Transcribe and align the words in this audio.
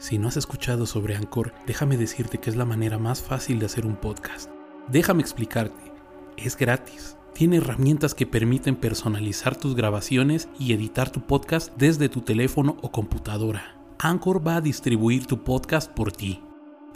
Si 0.00 0.16
no 0.16 0.28
has 0.28 0.38
escuchado 0.38 0.86
sobre 0.86 1.14
Anchor, 1.14 1.52
déjame 1.66 1.98
decirte 1.98 2.38
que 2.38 2.48
es 2.48 2.56
la 2.56 2.64
manera 2.64 2.96
más 2.98 3.20
fácil 3.20 3.58
de 3.58 3.66
hacer 3.66 3.84
un 3.84 3.96
podcast. 3.96 4.50
Déjame 4.88 5.20
explicarte. 5.20 5.92
Es 6.38 6.56
gratis. 6.56 7.18
Tiene 7.34 7.58
herramientas 7.58 8.14
que 8.14 8.26
permiten 8.26 8.76
personalizar 8.76 9.56
tus 9.56 9.76
grabaciones 9.76 10.48
y 10.58 10.72
editar 10.72 11.10
tu 11.10 11.20
podcast 11.20 11.70
desde 11.76 12.08
tu 12.08 12.22
teléfono 12.22 12.78
o 12.80 12.90
computadora. 12.90 13.78
Anchor 13.98 14.44
va 14.44 14.56
a 14.56 14.60
distribuir 14.62 15.26
tu 15.26 15.44
podcast 15.44 15.92
por 15.92 16.12
ti. 16.12 16.42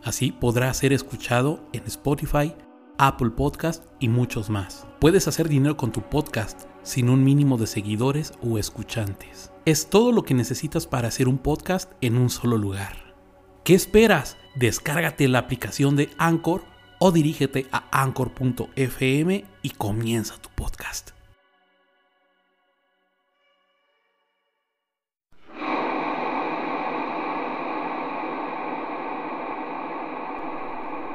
Así 0.03 0.33
podrá 0.33 0.73
ser 0.73 0.95
escuchado 0.95 1.61
en 1.75 1.83
Spotify, 1.85 2.55
Apple 2.97 3.33
Podcast 3.33 3.85
y 4.01 4.09
muchos 4.09 4.49
más. 4.49 4.87
Puedes 4.99 5.29
hacer 5.29 5.51
dinero 5.51 5.77
con 5.77 5.93
tu 5.93 6.01
podcast 6.01 6.63
sin 6.85 7.09
un 7.09 7.25
mínimo 7.25 7.59
de 7.59 7.67
seguidores 7.67 8.33
o 8.41 8.59
escuchantes. 8.59 9.51
Es 9.65 9.91
todo 9.91 10.13
lo 10.13 10.23
que 10.23 10.35
necesitas 10.35 10.87
para 10.87 11.09
hacer 11.09 11.27
un 11.27 11.39
podcast 11.39 11.91
en 12.01 12.17
un 12.17 12.31
solo 12.31 12.57
lugar. 12.59 13.15
¿Qué 13.65 13.75
esperas? 13.75 14.37
Descárgate 14.55 15.27
la 15.27 15.41
aplicación 15.41 15.97
de 15.97 16.11
Anchor 16.19 16.63
o 17.01 17.11
dirígete 17.11 17.67
a 17.73 17.89
anchor.fm 17.91 19.45
y 19.63 19.71
comienza 19.71 20.37
tu 20.37 20.51
podcast. 20.51 21.11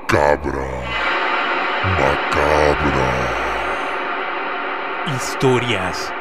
Cabra. 0.07 0.69
Macabra. 1.85 2.48
Historias 5.15 6.13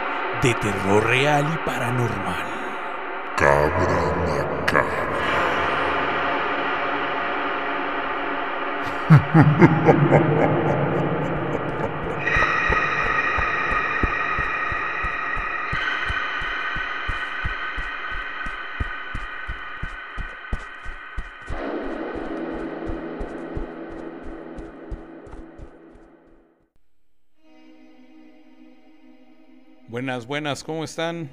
de 0.43 0.55
terror 0.55 1.05
real 1.05 1.45
y 1.53 1.57
paranormal. 1.67 2.47
Cabra. 3.37 3.99
Buenas, 29.89 30.27
buenas, 30.27 30.65
¿cómo 30.65 30.85
están? 30.85 31.31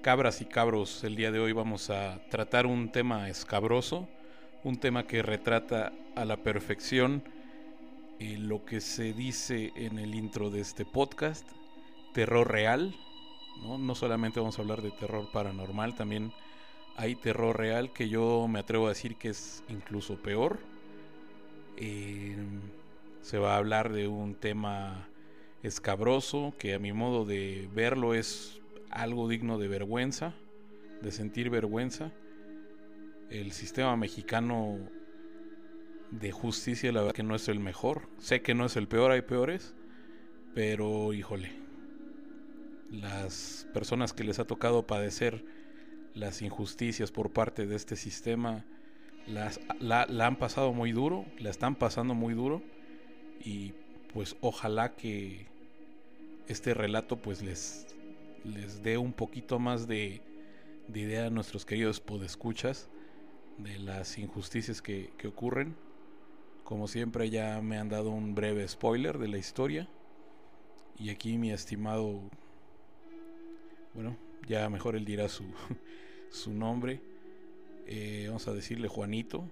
Cabras 0.00 0.40
y 0.40 0.46
cabros, 0.46 1.04
el 1.04 1.16
día 1.16 1.30
de 1.30 1.38
hoy 1.38 1.52
vamos 1.52 1.90
a 1.90 2.18
tratar 2.30 2.64
un 2.64 2.90
tema 2.90 3.28
escabroso, 3.28 4.08
un 4.64 4.80
tema 4.80 5.06
que 5.06 5.20
retrata 5.20 5.92
a 6.16 6.24
la 6.24 6.38
perfección 6.38 7.22
eh, 8.18 8.38
lo 8.38 8.64
que 8.64 8.80
se 8.80 9.12
dice 9.12 9.74
en 9.76 9.98
el 9.98 10.14
intro 10.14 10.48
de 10.48 10.60
este 10.60 10.86
podcast, 10.86 11.46
terror 12.14 12.50
real, 12.50 12.96
¿no? 13.62 13.76
no 13.76 13.94
solamente 13.94 14.40
vamos 14.40 14.58
a 14.58 14.62
hablar 14.62 14.80
de 14.80 14.92
terror 14.92 15.30
paranormal, 15.30 15.94
también 15.94 16.32
hay 16.96 17.16
terror 17.16 17.58
real 17.58 17.92
que 17.92 18.08
yo 18.08 18.48
me 18.48 18.60
atrevo 18.60 18.86
a 18.86 18.90
decir 18.90 19.16
que 19.16 19.28
es 19.28 19.62
incluso 19.68 20.16
peor. 20.16 20.58
Eh, 21.76 22.34
se 23.20 23.36
va 23.36 23.56
a 23.56 23.58
hablar 23.58 23.92
de 23.92 24.08
un 24.08 24.36
tema 24.36 25.06
escabroso, 25.62 26.54
que 26.58 26.74
a 26.74 26.78
mi 26.78 26.92
modo 26.92 27.24
de 27.24 27.68
verlo 27.74 28.14
es 28.14 28.60
algo 28.90 29.28
digno 29.28 29.58
de 29.58 29.68
vergüenza, 29.68 30.34
de 31.02 31.12
sentir 31.12 31.50
vergüenza. 31.50 32.12
El 33.30 33.52
sistema 33.52 33.96
mexicano 33.96 34.78
de 36.10 36.32
justicia, 36.32 36.90
la 36.92 37.00
verdad 37.00 37.14
que 37.14 37.22
no 37.22 37.34
es 37.34 37.48
el 37.48 37.60
mejor. 37.60 38.08
Sé 38.18 38.42
que 38.42 38.54
no 38.54 38.66
es 38.66 38.76
el 38.76 38.88
peor, 38.88 39.12
hay 39.12 39.22
peores, 39.22 39.74
pero 40.54 41.12
híjole, 41.12 41.52
las 42.90 43.68
personas 43.72 44.12
que 44.12 44.24
les 44.24 44.38
ha 44.38 44.46
tocado 44.46 44.86
padecer 44.86 45.44
las 46.14 46.42
injusticias 46.42 47.12
por 47.12 47.30
parte 47.30 47.66
de 47.66 47.76
este 47.76 47.94
sistema, 47.94 48.64
las, 49.26 49.60
la, 49.78 50.06
la 50.06 50.26
han 50.26 50.36
pasado 50.36 50.72
muy 50.72 50.90
duro, 50.90 51.24
la 51.38 51.50
están 51.50 51.76
pasando 51.76 52.14
muy 52.14 52.34
duro 52.34 52.62
y 53.44 53.74
pues 54.12 54.36
ojalá 54.40 54.96
que 54.96 55.49
este 56.48 56.74
relato 56.74 57.16
pues 57.16 57.42
les, 57.42 57.86
les 58.44 58.82
dé 58.82 58.98
un 58.98 59.12
poquito 59.12 59.58
más 59.58 59.86
de, 59.86 60.22
de 60.88 61.00
idea 61.00 61.26
a 61.26 61.30
nuestros 61.30 61.64
queridos 61.64 62.00
podescuchas 62.00 62.88
de 63.58 63.78
las 63.78 64.18
injusticias 64.18 64.82
que, 64.82 65.12
que 65.16 65.28
ocurren. 65.28 65.76
Como 66.64 66.88
siempre 66.88 67.30
ya 67.30 67.60
me 67.62 67.78
han 67.78 67.88
dado 67.88 68.10
un 68.10 68.34
breve 68.34 68.66
spoiler 68.66 69.18
de 69.18 69.28
la 69.28 69.38
historia. 69.38 69.88
Y 70.98 71.10
aquí 71.10 71.38
mi 71.38 71.50
estimado, 71.50 72.20
bueno, 73.94 74.16
ya 74.46 74.68
mejor 74.68 74.96
él 74.96 75.04
dirá 75.04 75.28
su, 75.28 75.44
su 76.30 76.52
nombre. 76.52 77.00
Eh, 77.86 78.24
vamos 78.28 78.46
a 78.48 78.52
decirle 78.52 78.88
Juanito. 78.88 79.48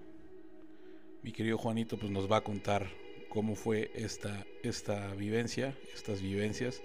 Mi 1.23 1.31
querido 1.31 1.57
Juanito 1.57 1.97
pues 1.97 2.11
nos 2.11 2.31
va 2.31 2.37
a 2.37 2.41
contar 2.41 2.87
cómo 3.29 3.55
fue 3.55 3.91
esta, 3.93 4.45
esta 4.63 5.13
vivencia, 5.13 5.77
estas 5.93 6.21
vivencias, 6.21 6.81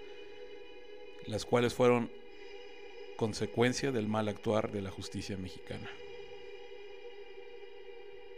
las 1.27 1.44
cuales 1.44 1.75
fueron 1.75 2.10
consecuencia 3.16 3.93
del 3.93 4.09
mal 4.09 4.28
actuar 4.28 4.71
de 4.71 4.83
la 4.83 4.91
justicia 4.91 5.37
mexicana. 5.37 5.88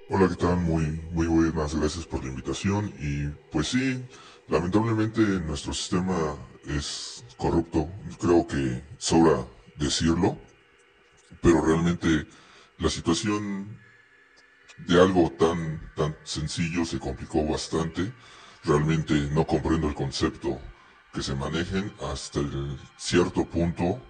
Hola, 0.08 0.28
¿qué 0.28 0.36
tal? 0.36 0.58
Muy, 0.58 0.84
muy 1.10 1.26
buenas, 1.26 1.74
gracias 1.74 2.06
por 2.06 2.22
la 2.22 2.30
invitación. 2.30 2.94
Y 3.00 3.26
pues 3.50 3.68
sí, 3.68 4.00
lamentablemente 4.48 5.20
nuestro 5.20 5.74
sistema 5.74 6.36
es 6.68 7.24
corrupto, 7.36 7.88
creo 8.20 8.46
que 8.46 8.82
sobra 8.98 9.44
decirlo, 9.76 10.38
pero 11.42 11.60
realmente 11.60 12.26
la 12.78 12.88
situación 12.88 13.80
de 14.78 15.00
algo 15.00 15.30
tan, 15.30 15.80
tan 15.94 16.16
sencillo 16.24 16.84
se 16.84 16.98
complicó 16.98 17.44
bastante. 17.44 18.12
Realmente 18.64 19.14
no 19.32 19.46
comprendo 19.46 19.88
el 19.88 19.94
concepto 19.94 20.58
que 21.12 21.22
se 21.22 21.34
manejen 21.34 21.92
hasta 22.10 22.40
el 22.40 22.78
cierto 22.96 23.44
punto. 23.44 24.00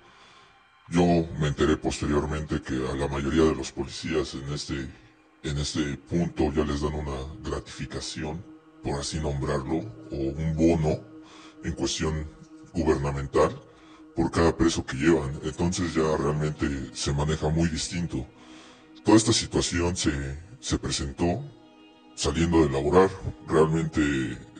Yo 0.88 1.02
me 1.38 1.48
enteré 1.48 1.76
posteriormente 1.76 2.62
que 2.62 2.74
a 2.74 2.94
la 2.94 3.08
mayoría 3.08 3.44
de 3.44 3.54
los 3.54 3.72
policías 3.72 4.34
en 4.34 4.52
este, 4.52 4.88
en 5.42 5.58
este 5.58 5.96
punto 5.96 6.52
ya 6.52 6.64
les 6.64 6.80
dan 6.80 6.94
una 6.94 7.34
gratificación, 7.42 8.44
por 8.82 9.00
así 9.00 9.18
nombrarlo, 9.20 9.76
o 10.10 10.16
un 10.16 10.56
bono 10.56 11.00
en 11.64 11.72
cuestión 11.72 12.28
gubernamental 12.72 13.60
por 14.14 14.30
cada 14.30 14.56
preso 14.56 14.84
que 14.84 14.96
llevan. 14.96 15.38
Entonces 15.44 15.94
ya 15.94 16.16
realmente 16.16 16.66
se 16.94 17.12
maneja 17.12 17.48
muy 17.50 17.68
distinto. 17.68 18.26
Toda 19.04 19.16
esta 19.16 19.32
situación 19.32 19.94
se, 19.96 20.10
se 20.66 20.80
presentó 20.80 21.44
saliendo 22.16 22.66
de 22.66 22.70
laborar. 22.70 23.08
Realmente 23.46 24.00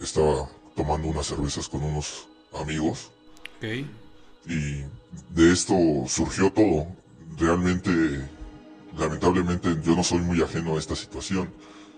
estaba 0.01 0.49
tomando 0.77 1.09
unas 1.09 1.27
cervezas 1.27 1.69
con 1.69 1.83
unos 1.83 2.29
amigos. 2.55 3.11
Okay. 3.57 3.91
Y 4.47 4.85
de 5.35 5.53
esto 5.53 5.75
surgió 6.07 6.53
todo. 6.53 6.87
Realmente, 7.37 7.91
lamentablemente, 8.97 9.77
yo 9.83 9.97
no 9.97 10.05
soy 10.05 10.21
muy 10.21 10.41
ajeno 10.41 10.77
a 10.77 10.79
esta 10.79 10.95
situación. 10.95 11.53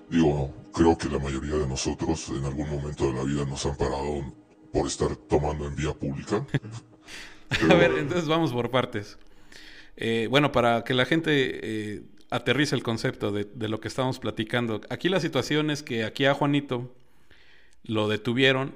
Digo, 0.09 0.55
creo 0.73 0.97
que 0.97 1.11
la 1.11 1.19
mayoría 1.19 1.57
de 1.57 1.69
nosotros 1.69 2.31
en 2.31 2.47
algún 2.47 2.71
momento 2.71 3.09
de 3.09 3.13
la 3.13 3.25
vida 3.25 3.45
nos 3.45 3.67
han 3.67 3.77
parado 3.77 4.25
por 4.73 4.87
estar 4.87 5.15
tomando 5.17 5.67
en 5.67 5.77
vía 5.77 5.93
pública. 5.93 6.47
Pero... 7.51 7.75
A 7.75 7.77
ver, 7.77 7.93
entonces 7.99 8.27
vamos 8.27 8.55
por 8.55 8.71
partes. 8.71 9.19
Eh, 9.99 10.29
bueno, 10.31 10.51
para 10.51 10.83
que 10.83 10.95
la 10.95 11.05
gente 11.05 11.33
eh, 11.35 12.03
aterrice 12.31 12.75
el 12.75 12.83
concepto 12.83 13.33
de, 13.33 13.45
de, 13.45 13.69
lo 13.69 13.81
que 13.81 13.89
estamos 13.89 14.19
platicando. 14.19 14.81
Aquí 14.91 15.09
la 15.09 15.21
situación 15.21 15.71
es 15.71 15.83
que 15.83 16.05
aquí 16.05 16.27
a 16.27 16.35
Juanito 16.35 16.95
lo 17.85 18.09
detuvieron 18.09 18.75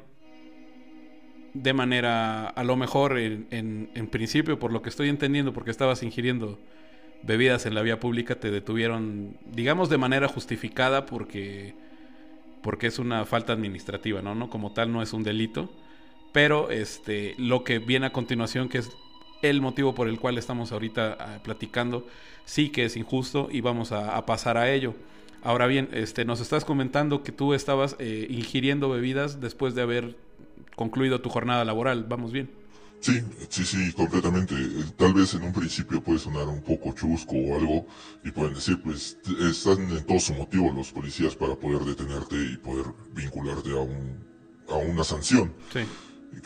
de 1.54 1.72
manera, 1.74 2.48
a 2.48 2.64
lo 2.64 2.76
mejor 2.76 3.18
en, 3.18 3.46
en, 3.50 3.90
en, 3.94 4.06
principio, 4.06 4.58
por 4.58 4.72
lo 4.72 4.80
que 4.80 4.88
estoy 4.88 5.08
entendiendo, 5.08 5.52
porque 5.52 5.70
estabas 5.70 6.02
ingiriendo 6.02 6.58
bebidas 7.22 7.66
en 7.66 7.74
la 7.74 7.82
vía 7.82 8.00
pública, 8.00 8.36
te 8.40 8.50
detuvieron, 8.50 9.36
digamos, 9.50 9.90
de 9.90 9.98
manera 9.98 10.28
justificada 10.28 11.06
porque, 11.06 11.74
porque 12.62 12.86
es 12.86 12.98
una 12.98 13.26
falta 13.26 13.52
administrativa, 13.52 14.22
¿no? 14.22 14.34
¿no? 14.34 14.48
Como 14.48 14.72
tal 14.72 14.92
no 14.92 15.02
es 15.02 15.12
un 15.12 15.22
delito. 15.22 15.70
Pero 16.32 16.70
este, 16.70 17.34
lo 17.36 17.62
que 17.62 17.78
viene 17.78 18.06
a 18.06 18.12
continuación, 18.12 18.70
que 18.70 18.78
es 18.78 18.90
el 19.42 19.60
motivo 19.60 19.94
por 19.94 20.08
el 20.08 20.18
cual 20.18 20.38
estamos 20.38 20.72
ahorita 20.72 21.18
uh, 21.18 21.42
platicando, 21.42 22.06
sí 22.44 22.70
que 22.70 22.84
es 22.84 22.96
injusto 22.96 23.48
y 23.50 23.60
vamos 23.60 23.92
a, 23.92 24.16
a, 24.16 24.24
pasar 24.24 24.56
a 24.56 24.72
ello. 24.72 24.94
Ahora 25.42 25.66
bien, 25.66 25.88
este, 25.92 26.24
nos 26.24 26.40
estás 26.40 26.64
comentando 26.64 27.24
que 27.24 27.32
tú 27.32 27.52
estabas 27.52 27.96
eh, 27.98 28.26
ingiriendo 28.30 28.88
bebidas 28.88 29.40
después 29.40 29.74
de 29.74 29.82
haber 29.82 30.16
concluido 30.76 31.20
tu 31.20 31.30
jornada 31.30 31.64
laboral. 31.64 32.04
Vamos 32.08 32.30
bien. 32.30 32.48
Sí, 33.00 33.20
sí, 33.48 33.64
sí, 33.64 33.92
completamente. 33.92 34.54
Tal 34.96 35.12
vez 35.12 35.34
en 35.34 35.42
un 35.42 35.52
principio 35.52 36.00
puede 36.00 36.20
sonar 36.20 36.46
un 36.46 36.62
poco 36.62 36.92
chusco 36.92 37.34
o 37.34 37.58
algo 37.58 37.86
y 38.24 38.30
pueden 38.30 38.54
decir, 38.54 38.80
pues 38.80 39.18
están 39.40 39.90
en 39.90 40.06
todo 40.06 40.20
su 40.20 40.34
motivo 40.34 40.72
los 40.72 40.92
policías 40.92 41.34
para 41.34 41.56
poder 41.56 41.80
detenerte 41.80 42.36
y 42.36 42.56
poder 42.58 42.86
vincularte 43.12 43.70
a, 43.72 43.80
un, 43.80 44.24
a 44.68 44.76
una 44.76 45.02
sanción. 45.02 45.52
Sí. 45.72 45.80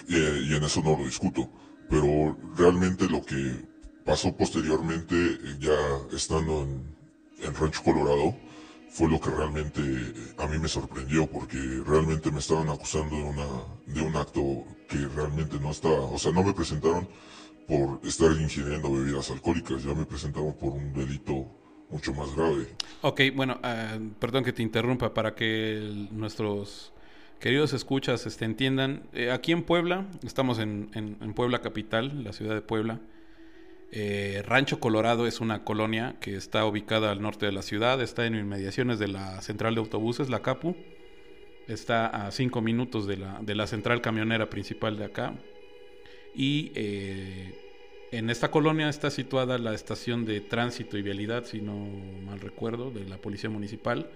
y 0.08 0.54
en 0.54 0.64
eso 0.64 0.81
no 0.82 0.96
lo 0.96 1.04
discuto. 1.04 1.50
Pero 1.88 2.37
realmente 2.56 3.09
lo 3.09 3.25
que 3.25 3.65
pasó 4.05 4.35
posteriormente, 4.35 5.17
ya 5.59 5.77
estando 6.15 6.62
en, 6.62 6.97
Rancho 7.61 7.83
Colorado, 7.83 8.35
fue 8.91 9.11
lo 9.11 9.21
que 9.21 9.31
realmente 9.31 9.81
a 10.38 10.47
mí 10.47 10.59
me 10.59 10.69
sorprendió 10.69 11.27
porque 11.27 11.59
realmente 11.87 12.31
me 12.31 12.38
estaban 12.38 12.69
acusando 12.71 13.15
de 13.15 13.23
una 13.23 13.47
de 13.87 14.00
un 14.00 14.17
acto 14.17 14.65
que 14.88 14.97
realmente 15.15 15.61
no 15.61 15.71
estaba, 15.71 16.00
o 16.00 16.19
sea, 16.19 16.33
no 16.33 16.43
me 16.43 16.55
presentaron 16.55 17.06
por 17.69 18.00
estar 18.05 18.32
ingiriendo 18.32 18.91
bebidas 18.91 19.31
alcohólicas, 19.31 19.82
ya 19.82 19.93
me 19.93 20.06
presentaron 20.06 20.55
por 20.55 20.73
un 20.73 20.93
delito 20.94 21.47
mucho 21.91 22.15
más 22.15 22.35
grave. 22.35 22.69
Ok, 23.03 23.21
bueno, 23.35 23.59
ah, 23.62 23.99
perdón 24.19 24.44
que 24.44 24.53
te 24.53 24.62
interrumpa 24.62 25.12
para 25.12 25.35
que 25.35 26.09
nuestros 26.11 26.93
queridos 27.41 27.73
escuchas 27.73 28.27
este, 28.27 28.44
entiendan. 28.44 29.03
Eh, 29.12 29.31
aquí 29.31 29.53
en 29.53 29.62
Puebla, 29.62 30.06
estamos 30.25 30.59
en, 30.59 30.91
en 30.94 31.35
Puebla 31.35 31.61
capital, 31.61 32.25
la 32.25 32.33
ciudad 32.33 32.55
de 32.55 32.62
Puebla. 32.62 33.00
Eh, 33.93 34.43
Rancho 34.44 34.81
Colorado 34.81 35.27
es 35.27 35.41
una 35.41 35.65
colonia 35.65 36.17
que 36.21 36.37
está 36.37 36.67
ubicada 36.67 37.12
al 37.12 37.23
norte 37.23 37.47
de 37.47 37.53
la 37.53 37.62
ciudad, 37.62 38.03
está 38.03 38.27
en 38.27 38.35
inmediaciones 38.35 38.99
de 38.99 39.09
la 39.09 39.41
central 39.43 39.75
de 39.75 39.81
autobuses, 39.81 40.29
la 40.29 40.43
CAPU. 40.43 40.77
Está 41.69 42.06
a 42.06 42.31
cinco 42.31 42.61
minutos 42.61 43.06
de 43.06 43.17
la, 43.17 43.39
de 43.43 43.55
la 43.55 43.67
central 43.67 44.00
camionera 44.00 44.50
principal 44.50 44.97
de 44.97 45.05
acá. 45.05 45.35
Y 46.35 46.73
eh, 46.75 47.66
en 48.12 48.31
esta 48.31 48.50
colonia 48.50 48.88
está 48.88 49.11
situada 49.11 49.58
la 49.58 49.75
estación 49.75 50.25
de 50.25 50.41
tránsito 50.41 50.97
y 50.97 51.03
vialidad, 51.03 51.44
si 51.44 51.61
no 51.61 51.75
mal 52.25 52.41
recuerdo, 52.41 52.91
de 52.91 53.05
la 53.05 53.19
Policía 53.19 53.50
Municipal, 53.50 54.08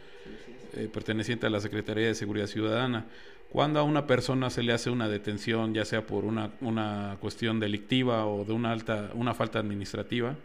eh, 0.74 0.88
perteneciente 0.92 1.46
a 1.46 1.50
la 1.50 1.60
Secretaría 1.60 2.06
de 2.06 2.14
Seguridad 2.14 2.46
Ciudadana. 2.46 3.06
Cuando 3.50 3.80
a 3.80 3.82
una 3.82 4.06
persona 4.06 4.48
se 4.50 4.62
le 4.62 4.72
hace 4.72 4.90
una 4.90 5.08
detención, 5.08 5.74
ya 5.74 5.84
sea 5.84 6.06
por 6.06 6.24
una, 6.24 6.52
una 6.60 7.16
cuestión 7.20 7.58
delictiva 7.58 8.26
o 8.26 8.44
de 8.44 8.52
una, 8.52 8.70
alta, 8.70 9.10
una 9.14 9.34
falta 9.34 9.58
administrativa, 9.58 10.36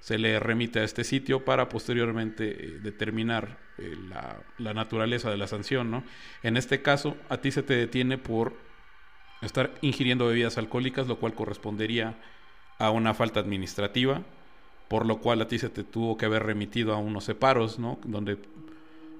se 0.00 0.18
le 0.18 0.40
remite 0.40 0.80
a 0.80 0.84
este 0.84 1.04
sitio 1.04 1.44
para 1.44 1.68
posteriormente 1.68 2.48
eh, 2.48 2.78
determinar 2.82 3.58
eh, 3.78 3.94
la, 4.08 4.40
la, 4.58 4.72
naturaleza 4.72 5.30
de 5.30 5.36
la 5.36 5.46
sanción. 5.46 5.90
¿no? 5.90 6.04
En 6.42 6.56
este 6.56 6.80
caso, 6.80 7.16
a 7.28 7.36
ti 7.36 7.52
se 7.52 7.62
te 7.62 7.74
detiene 7.74 8.16
por 8.16 8.54
estar 9.42 9.74
ingiriendo 9.82 10.26
bebidas 10.26 10.56
alcohólicas, 10.56 11.06
lo 11.06 11.18
cual 11.18 11.34
correspondería 11.34 12.16
a 12.82 12.90
una 12.90 13.14
falta 13.14 13.38
administrativa, 13.38 14.22
por 14.88 15.06
lo 15.06 15.18
cual 15.18 15.40
a 15.40 15.46
ti 15.46 15.58
se 15.60 15.68
te 15.68 15.84
tuvo 15.84 16.16
que 16.16 16.26
haber 16.26 16.42
remitido 16.42 16.92
a 16.92 16.98
unos 16.98 17.22
separos, 17.22 17.78
¿no? 17.78 18.00
donde 18.04 18.38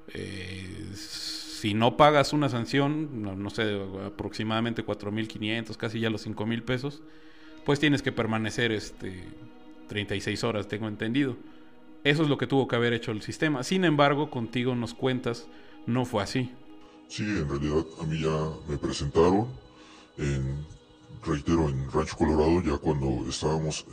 eh, 0.08 0.90
si 0.94 1.72
no 1.72 1.96
pagas 1.96 2.32
una 2.32 2.48
sanción, 2.48 3.22
no, 3.22 3.50
sé, 3.50 3.80
aproximadamente 4.04 4.84
4.500, 4.84 5.76
casi 5.76 6.00
ya 6.00 6.10
los 6.10 6.26
5.000 6.26 6.62
pesos, 6.62 7.02
pues 7.64 7.78
tienes 7.78 8.02
que 8.02 8.10
permanecer 8.10 8.72
este 8.72 9.28
36 9.86 10.42
horas, 10.42 10.66
tengo 10.66 10.88
entendido. 10.88 11.36
Eso 12.02 12.24
es 12.24 12.28
lo 12.28 12.38
que 12.38 12.48
tuvo 12.48 12.66
que 12.66 12.74
haber 12.74 12.92
hecho 12.94 13.12
el 13.12 13.22
sistema. 13.22 13.62
Sin 13.62 13.84
embargo, 13.84 14.28
contigo 14.28 14.74
nos 14.74 14.92
cuentas, 14.92 15.46
no 15.86 16.04
fue 16.04 16.24
así. 16.24 16.50
Sí, 17.06 17.22
en 17.22 17.48
realidad 17.48 17.84
a 18.00 18.06
mí 18.06 18.20
ya 18.20 18.50
me 18.68 18.76
presentaron 18.76 19.46
en, 20.18 20.66
reitero, 21.22 21.68
en 21.68 21.90
Rancho 21.90 22.16
Colorado, 22.16 22.62
ya 22.62 22.76
cuando 22.78 23.28
estábamos 23.28 23.86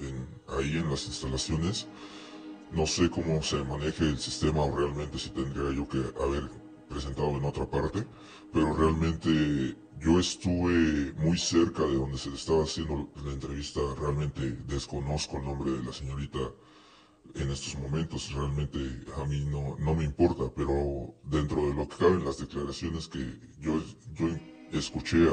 ahí 0.48 0.78
en 0.78 0.90
las 0.90 1.06
instalaciones. 1.06 1.88
No 2.72 2.86
sé 2.86 3.10
cómo 3.10 3.42
se 3.42 3.64
maneje 3.64 4.04
el 4.04 4.20
sistema 4.20 4.64
o 4.64 4.76
realmente 4.76 5.18
si 5.18 5.30
tendría 5.32 5.72
yo 5.72 5.88
que 5.88 5.98
haber 6.24 6.50
presentado 6.88 7.38
en 7.38 7.46
otra 7.46 7.70
parte, 7.70 8.06
pero 8.54 8.76
realmente 8.76 9.76
yo 10.00 10.20
estuve 10.20 11.14
muy 11.14 11.38
cerca 11.38 11.84
de 11.84 11.96
donde 11.96 12.18
se 12.18 12.30
estaba 12.34 12.64
haciendo 12.64 13.10
la 13.24 13.32
entrevista, 13.32 13.80
realmente 14.00 14.58
desconozco 14.68 15.38
el 15.38 15.46
nombre 15.46 15.72
de 15.72 15.84
la 15.84 15.94
señorita 15.94 16.40
en 17.36 17.50
estos 17.52 17.76
momentos, 17.78 18.32
realmente 18.34 18.80
a 19.18 19.26
mí 19.26 19.46
no, 19.46 19.76
no 19.78 19.94
me 19.94 20.04
importa, 20.04 20.52
pero 20.56 21.14
dentro 21.24 21.68
de 21.68 21.74
lo 21.74 21.88
que 21.88 21.98
caben 21.98 22.26
las 22.26 22.40
declaraciones 22.40 23.08
que 23.08 23.40
yo, 23.60 23.82
yo 24.16 24.28
escuché, 24.72 25.28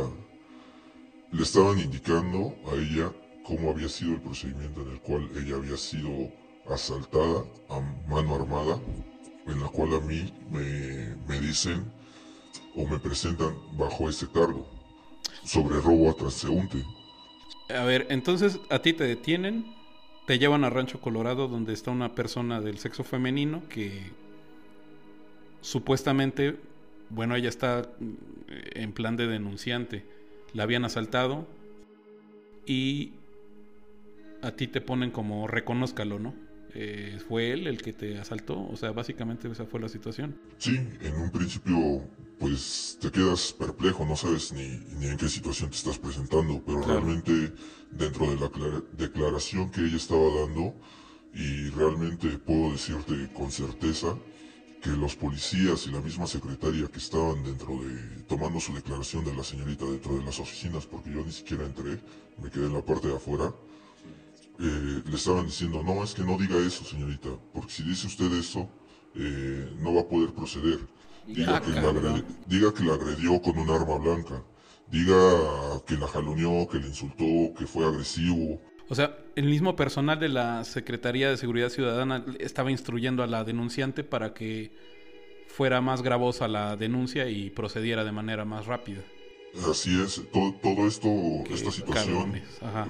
le 1.33 1.43
estaban 1.43 1.79
indicando 1.79 2.55
a 2.71 2.75
ella 2.75 3.13
cómo 3.45 3.71
había 3.71 3.89
sido 3.89 4.15
el 4.15 4.21
procedimiento 4.21 4.83
en 4.83 4.91
el 4.93 5.01
cual 5.01 5.29
ella 5.37 5.57
había 5.57 5.77
sido 5.77 6.31
asaltada 6.69 7.45
a 7.69 7.81
mano 8.09 8.35
armada 8.35 8.81
en 9.47 9.61
la 9.61 9.69
cual 9.69 9.95
a 9.95 10.01
mí 10.01 10.33
me, 10.51 11.41
dicen 11.41 11.85
o 12.75 12.87
me 12.87 12.99
presentan 12.99 13.55
bajo 13.77 14.09
ese 14.09 14.27
cargo 14.29 14.69
sobre 15.45 15.81
robo 15.81 16.11
a 16.11 16.15
transeúnte. 16.15 16.85
A 17.69 17.85
ver, 17.85 18.07
entonces 18.11 18.59
a 18.71 18.81
ti 18.81 18.93
te 18.93 19.05
detienen, 19.05 19.75
te 20.27 20.39
llevan 20.39 20.65
a 20.65 20.71
Rancho 20.71 21.01
Colorado 21.01 21.49
donde 21.49 21.73
está 21.73 21.91
una 21.91 22.15
persona 22.15 22.61
del 22.61 22.79
sexo 22.79 23.05
femenino 23.05 23.63
que 23.69 24.11
supuestamente, 25.61 26.57
bueno, 27.11 27.37
ella 27.37 27.49
está 27.49 27.89
en 28.49 28.93
plan 28.93 29.17
de 29.17 29.29
denunciante, 29.29 30.05
la 30.57 30.63
habían 30.63 30.85
asaltado 30.85 31.47
y 32.65 33.13
a 34.43 34.53
ti 34.53 34.67
te 34.67 34.81
ponen 34.81 35.11
como 35.11 35.47
reconózcalo, 35.47 36.19
¿no? 36.19 36.35
Eh, 36.75 37.19
fue 37.29 37.53
él 37.53 37.67
el 37.67 37.81
que 37.81 37.93
te 37.93 38.19
asaltó, 38.19 38.67
o 38.67 38.77
sea, 38.77 38.91
básicamente 38.93 39.49
esa 39.51 39.67
fue 39.67 39.81
la 39.81 39.89
situación. 39.89 40.39
Sí, 40.59 40.77
en 41.01 41.15
un 41.15 41.31
principio 41.31 42.03
pues 42.39 42.99
te 43.01 43.11
quedas 43.11 43.53
perplejo, 43.53 44.05
no 44.05 44.17
sabes 44.17 44.53
ni, 44.53 44.79
ni 44.99 45.07
en 45.07 45.17
qué 45.17 45.29
situación 45.29 45.71
te 45.71 45.77
estás 45.77 45.99
presentando, 45.99 46.63
pero 46.67 46.83
realmente 46.83 47.53
dentro 47.91 48.31
de 48.31 48.37
la 48.37 48.51
declaración 48.97 49.71
que 49.71 49.83
ella 49.83 49.97
estaba 49.97 50.29
dando, 50.41 50.75
y 51.35 51.69
realmente 51.71 52.29
puedo 52.39 52.73
decirte 52.73 53.29
con 53.35 53.51
certeza 53.51 54.17
que 54.87 54.93
los 54.93 55.17
policías 55.17 55.89
y 55.89 55.91
la 55.91 56.01
misma 56.01 56.29
secretaria 56.29 56.87
que 56.87 56.99
estaban 56.99 57.43
dentro 57.43 57.73
de, 57.83 58.23
tomando 58.29 58.61
su 58.61 58.73
declaración 58.73 59.25
de 59.25 59.35
la 59.35 59.43
señorita 59.43 59.85
dentro 59.85 60.17
de 60.17 60.25
las 60.25 60.39
oficinas, 60.39 60.87
porque 60.87 61.11
yo 61.11 61.25
ni 61.25 61.33
siquiera 61.33 61.65
entré, 61.65 61.99
me 62.41 62.49
quedé 62.51 62.67
en 62.67 62.75
la 62.75 62.85
parte 62.85 63.09
de 63.09 63.17
afuera, 63.17 63.53
eh, 64.61 65.03
le 65.05 65.17
estaban 65.17 65.47
diciendo, 65.47 65.83
no, 65.83 66.05
es 66.05 66.15
que 66.15 66.23
no 66.23 66.39
diga 66.39 66.57
eso, 66.59 66.85
señorita, 66.85 67.31
porque 67.53 67.73
si 67.73 67.83
dice 67.83 68.07
usted 68.07 68.33
eso, 68.35 68.69
eh, 69.17 69.77
no 69.81 69.93
va 69.93 70.03
a 70.03 70.09
poder 70.09 70.33
proceder. 70.33 70.79
Diga, 71.27 71.61
que 71.61 71.71
la 71.73 72.23
diga 72.47 72.73
que 72.73 72.85
la 72.85 72.95
agredió 72.95 73.43
con 73.43 73.59
un 73.59 73.69
arma 73.69 73.99
blanca. 73.99 74.41
Diga 74.89 75.19
que 75.85 75.97
la 75.97 76.07
jaloneó, 76.07 76.69
que 76.69 76.79
le 76.79 76.87
insultó, 76.87 77.59
que 77.59 77.67
fue 77.67 77.85
agresivo. 77.85 78.61
O 78.89 78.95
sea, 78.95 79.19
el 79.35 79.47
mismo 79.47 79.75
personal 79.75 80.21
de 80.21 80.29
la 80.29 80.65
Secretaría 80.65 81.29
de 81.29 81.37
Seguridad 81.37 81.71
Ciudadana 81.71 82.25
estaba 82.39 82.71
instruyendo 82.71 83.23
a 83.23 83.27
la 83.27 83.43
denunciante 83.43 84.05
para 84.05 84.33
que 84.33 84.71
fuera 85.49 85.81
más 85.81 86.03
gravosa 86.03 86.47
la 86.47 86.77
denuncia 86.77 87.29
y 87.29 87.51
procediera 87.51 88.05
de 88.05 88.13
manera 88.13 88.45
más 88.45 88.67
rápida. 88.67 89.03
Así 89.71 90.01
es, 90.01 90.23
todo, 90.33 90.55
todo 90.63 90.87
esto, 90.87 91.09
esta 91.51 91.73
situación 91.73 92.43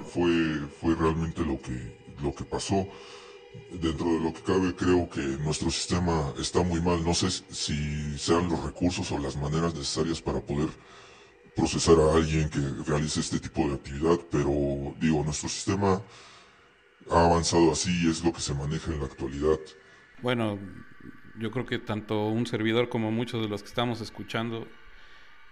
fue, 0.05 0.67
fue 0.81 0.95
realmente 0.95 1.41
lo 1.45 1.59
que, 1.61 1.97
lo 2.21 2.35
que 2.35 2.43
pasó. 2.43 2.87
Dentro 3.71 4.05
de 4.05 4.19
lo 4.19 4.33
que 4.33 4.41
cabe, 4.41 4.75
creo 4.75 5.09
que 5.09 5.21
nuestro 5.21 5.71
sistema 5.71 6.33
está 6.39 6.61
muy 6.61 6.79
mal. 6.79 7.03
No 7.03 7.13
sé 7.13 7.31
si 7.31 8.17
sean 8.19 8.49
los 8.49 8.63
recursos 8.63 9.11
o 9.11 9.17
las 9.17 9.35
maneras 9.35 9.73
necesarias 9.73 10.21
para 10.21 10.41
poder 10.41 10.67
procesar 11.57 11.95
a 11.99 12.15
alguien 12.15 12.49
que 12.49 12.59
realice 12.85 13.19
este 13.19 13.39
tipo 13.39 13.67
de 13.67 13.75
actividad, 13.75 14.19
pero 14.31 14.93
digo, 14.99 15.23
nuestro 15.23 15.49
sistema 15.49 16.01
ha 17.09 17.25
avanzado 17.25 17.71
así 17.71 17.89
y 18.05 18.09
es 18.09 18.23
lo 18.23 18.31
que 18.31 18.41
se 18.41 18.53
maneja 18.53 18.93
en 18.93 18.99
la 18.99 19.05
actualidad. 19.05 19.59
Bueno, 20.21 20.59
yo 21.39 21.49
creo 21.51 21.65
que 21.65 21.79
tanto 21.79 22.27
un 22.27 22.45
servidor 22.45 22.89
como 22.89 23.11
muchos 23.11 23.41
de 23.41 23.49
los 23.49 23.63
que 23.63 23.69
estamos 23.69 24.01
escuchando 24.01 24.67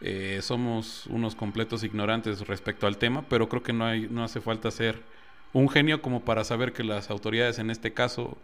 eh, 0.01 0.39
somos 0.41 1.07
unos 1.07 1.35
completos 1.35 1.83
ignorantes 1.83 2.47
respecto 2.47 2.85
al 2.85 2.97
tema, 2.97 3.27
pero 3.27 3.49
creo 3.49 3.63
que 3.63 3.73
no, 3.73 3.85
hay, 3.85 4.07
no 4.09 4.23
hace 4.23 4.41
falta 4.41 4.69
ser 4.69 5.01
un 5.53 5.69
genio 5.69 6.01
como 6.01 6.23
para 6.23 6.43
saber 6.43 6.73
que 6.73 6.83
las 6.83 7.09
autoridades 7.09 7.59
en 7.59 7.69
este 7.69 7.93
caso 7.93 8.37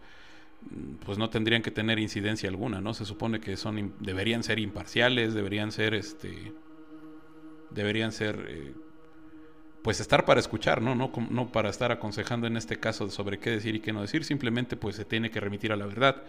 pues 1.06 1.18
no 1.18 1.30
tendrían 1.30 1.62
que 1.62 1.72
tener 1.72 2.00
incidencia 2.00 2.50
alguna, 2.50 2.82
¿no? 2.82 2.94
Se 2.94 3.06
supone 3.06 3.40
que 3.40 3.58
son 3.58 3.94
deberían 4.00 4.44
ser 4.44 4.60
imparciales, 4.60 5.34
deberían 5.34 5.72
ser 5.72 5.94
este 5.94 6.54
deberían 7.74 8.12
ser 8.12 8.46
eh, 8.50 8.74
pues 9.82 10.00
estar 10.00 10.26
para 10.26 10.40
escuchar, 10.40 10.82
¿no? 10.82 10.96
¿no? 10.96 11.52
Para 11.52 11.70
estar 11.70 11.92
aconsejando 11.92 12.48
en 12.48 12.58
este 12.58 12.80
caso 12.80 13.10
sobre 13.10 13.40
qué 13.40 13.50
decir 13.50 13.76
y 13.76 13.80
qué 13.80 13.94
no 13.94 14.02
decir, 14.02 14.24
simplemente 14.24 14.76
pues 14.76 14.96
se 14.96 15.06
tiene 15.06 15.32
que 15.32 15.40
remitir 15.40 15.72
a 15.72 15.76
la 15.76 15.86
verdad. 15.86 16.24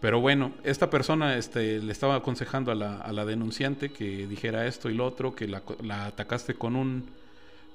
Pero 0.00 0.20
bueno, 0.20 0.52
esta 0.62 0.90
persona 0.90 1.36
este, 1.36 1.80
le 1.80 1.92
estaba 1.92 2.14
aconsejando 2.14 2.70
a 2.70 2.74
la, 2.74 3.06
la 3.12 3.24
denunciante 3.24 3.90
que 3.90 4.26
dijera 4.26 4.66
esto 4.66 4.88
y 4.88 4.94
lo 4.94 5.04
otro, 5.04 5.34
que 5.34 5.48
la, 5.48 5.62
la, 5.82 6.06
atacaste 6.06 6.54
con 6.54 6.76
un, 6.76 7.10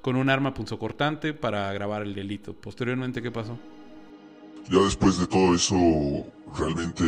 con 0.02 0.16
un 0.16 0.30
arma 0.30 0.54
punzocortante 0.54 1.34
para 1.34 1.70
agravar 1.70 2.02
el 2.02 2.16
delito. 2.16 2.54
Posteriormente, 2.54 3.22
¿qué 3.22 3.30
pasó? 3.30 3.60
Ya 4.70 4.80
después 4.80 5.20
de 5.20 5.28
todo 5.28 5.54
eso, 5.54 5.76
realmente 6.58 7.04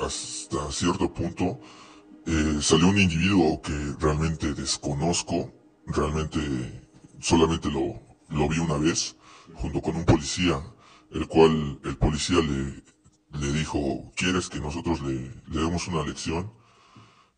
hasta 0.00 0.70
cierto 0.70 1.12
punto, 1.12 1.58
eh, 2.26 2.58
salió 2.60 2.88
un 2.88 2.98
individuo 2.98 3.60
que 3.62 3.72
realmente 4.00 4.52
desconozco, 4.52 5.52
realmente 5.86 6.40
solamente 7.20 7.70
lo, 7.70 8.00
lo 8.28 8.48
vi 8.48 8.58
una 8.58 8.76
vez, 8.76 9.16
junto 9.54 9.80
con 9.80 9.96
un 9.96 10.04
policía, 10.04 10.60
el 11.12 11.26
cual 11.28 11.78
el 11.84 11.96
policía 11.96 12.38
le, 12.40 12.82
le 13.38 13.52
dijo, 13.52 14.12
¿quieres 14.16 14.48
que 14.48 14.60
nosotros 14.60 15.00
le, 15.02 15.30
le 15.48 15.60
demos 15.62 15.86
una 15.88 16.04
lección? 16.04 16.52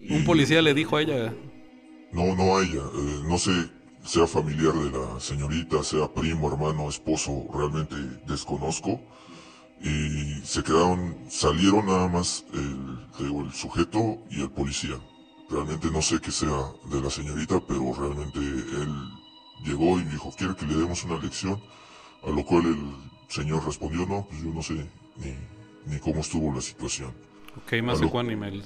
Un 0.00 0.24
policía 0.24 0.62
le 0.62 0.74
dijo 0.74 0.96
a 0.96 1.02
ella. 1.02 1.34
No, 2.12 2.34
no 2.34 2.56
a 2.56 2.62
ella. 2.62 2.82
Eh, 2.94 3.22
no 3.24 3.36
sé, 3.36 3.52
sea 4.04 4.26
familiar 4.26 4.72
de 4.72 4.90
la 4.90 5.20
señorita, 5.20 5.82
sea 5.82 6.12
primo, 6.12 6.50
hermano, 6.50 6.88
esposo, 6.88 7.46
realmente 7.52 7.96
desconozco. 8.26 9.00
Y 9.80 10.40
se 10.44 10.62
quedaron, 10.62 11.16
salieron 11.28 11.86
nada 11.86 12.08
más 12.08 12.44
el, 12.52 13.06
el 13.20 13.52
sujeto 13.52 14.18
y 14.30 14.42
el 14.42 14.50
policía. 14.50 14.98
Realmente 15.48 15.90
no 15.90 16.02
sé 16.02 16.20
qué 16.20 16.30
sea 16.30 16.72
de 16.90 17.00
la 17.00 17.10
señorita, 17.10 17.60
pero 17.66 17.94
realmente 17.94 18.38
él 18.38 18.92
llegó 19.64 19.98
y 19.98 20.04
me 20.04 20.10
dijo, 20.10 20.32
¿quiere 20.36 20.54
que 20.56 20.66
le 20.66 20.74
demos 20.74 21.04
una 21.04 21.18
lección? 21.18 21.60
A 22.22 22.30
lo 22.30 22.44
cual 22.44 22.66
el 22.66 22.96
señor 23.28 23.64
respondió, 23.64 24.04
no, 24.06 24.26
pues 24.28 24.42
yo 24.42 24.52
no 24.52 24.62
sé 24.62 24.74
ni, 25.16 25.34
ni 25.86 25.98
cómo 26.00 26.20
estuvo 26.20 26.52
la 26.52 26.60
situación. 26.60 27.12
Ok, 27.56 27.82
más 27.82 28.00
ecuánime 28.00 28.62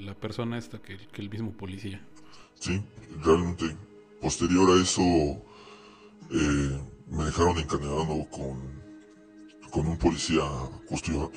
la 0.00 0.14
persona 0.14 0.58
esta 0.58 0.78
que, 0.80 0.96
que, 0.96 1.22
el 1.22 1.30
mismo 1.30 1.52
policía. 1.52 2.04
Sí, 2.54 2.82
realmente. 3.22 3.76
Posterior 4.20 4.70
a 4.70 4.82
eso, 4.82 5.02
eh, 6.30 6.80
me 7.10 7.24
dejaron 7.24 7.58
encadenado 7.58 8.26
con, 8.30 8.82
con 9.74 9.88
un 9.88 9.96
policía 9.96 10.44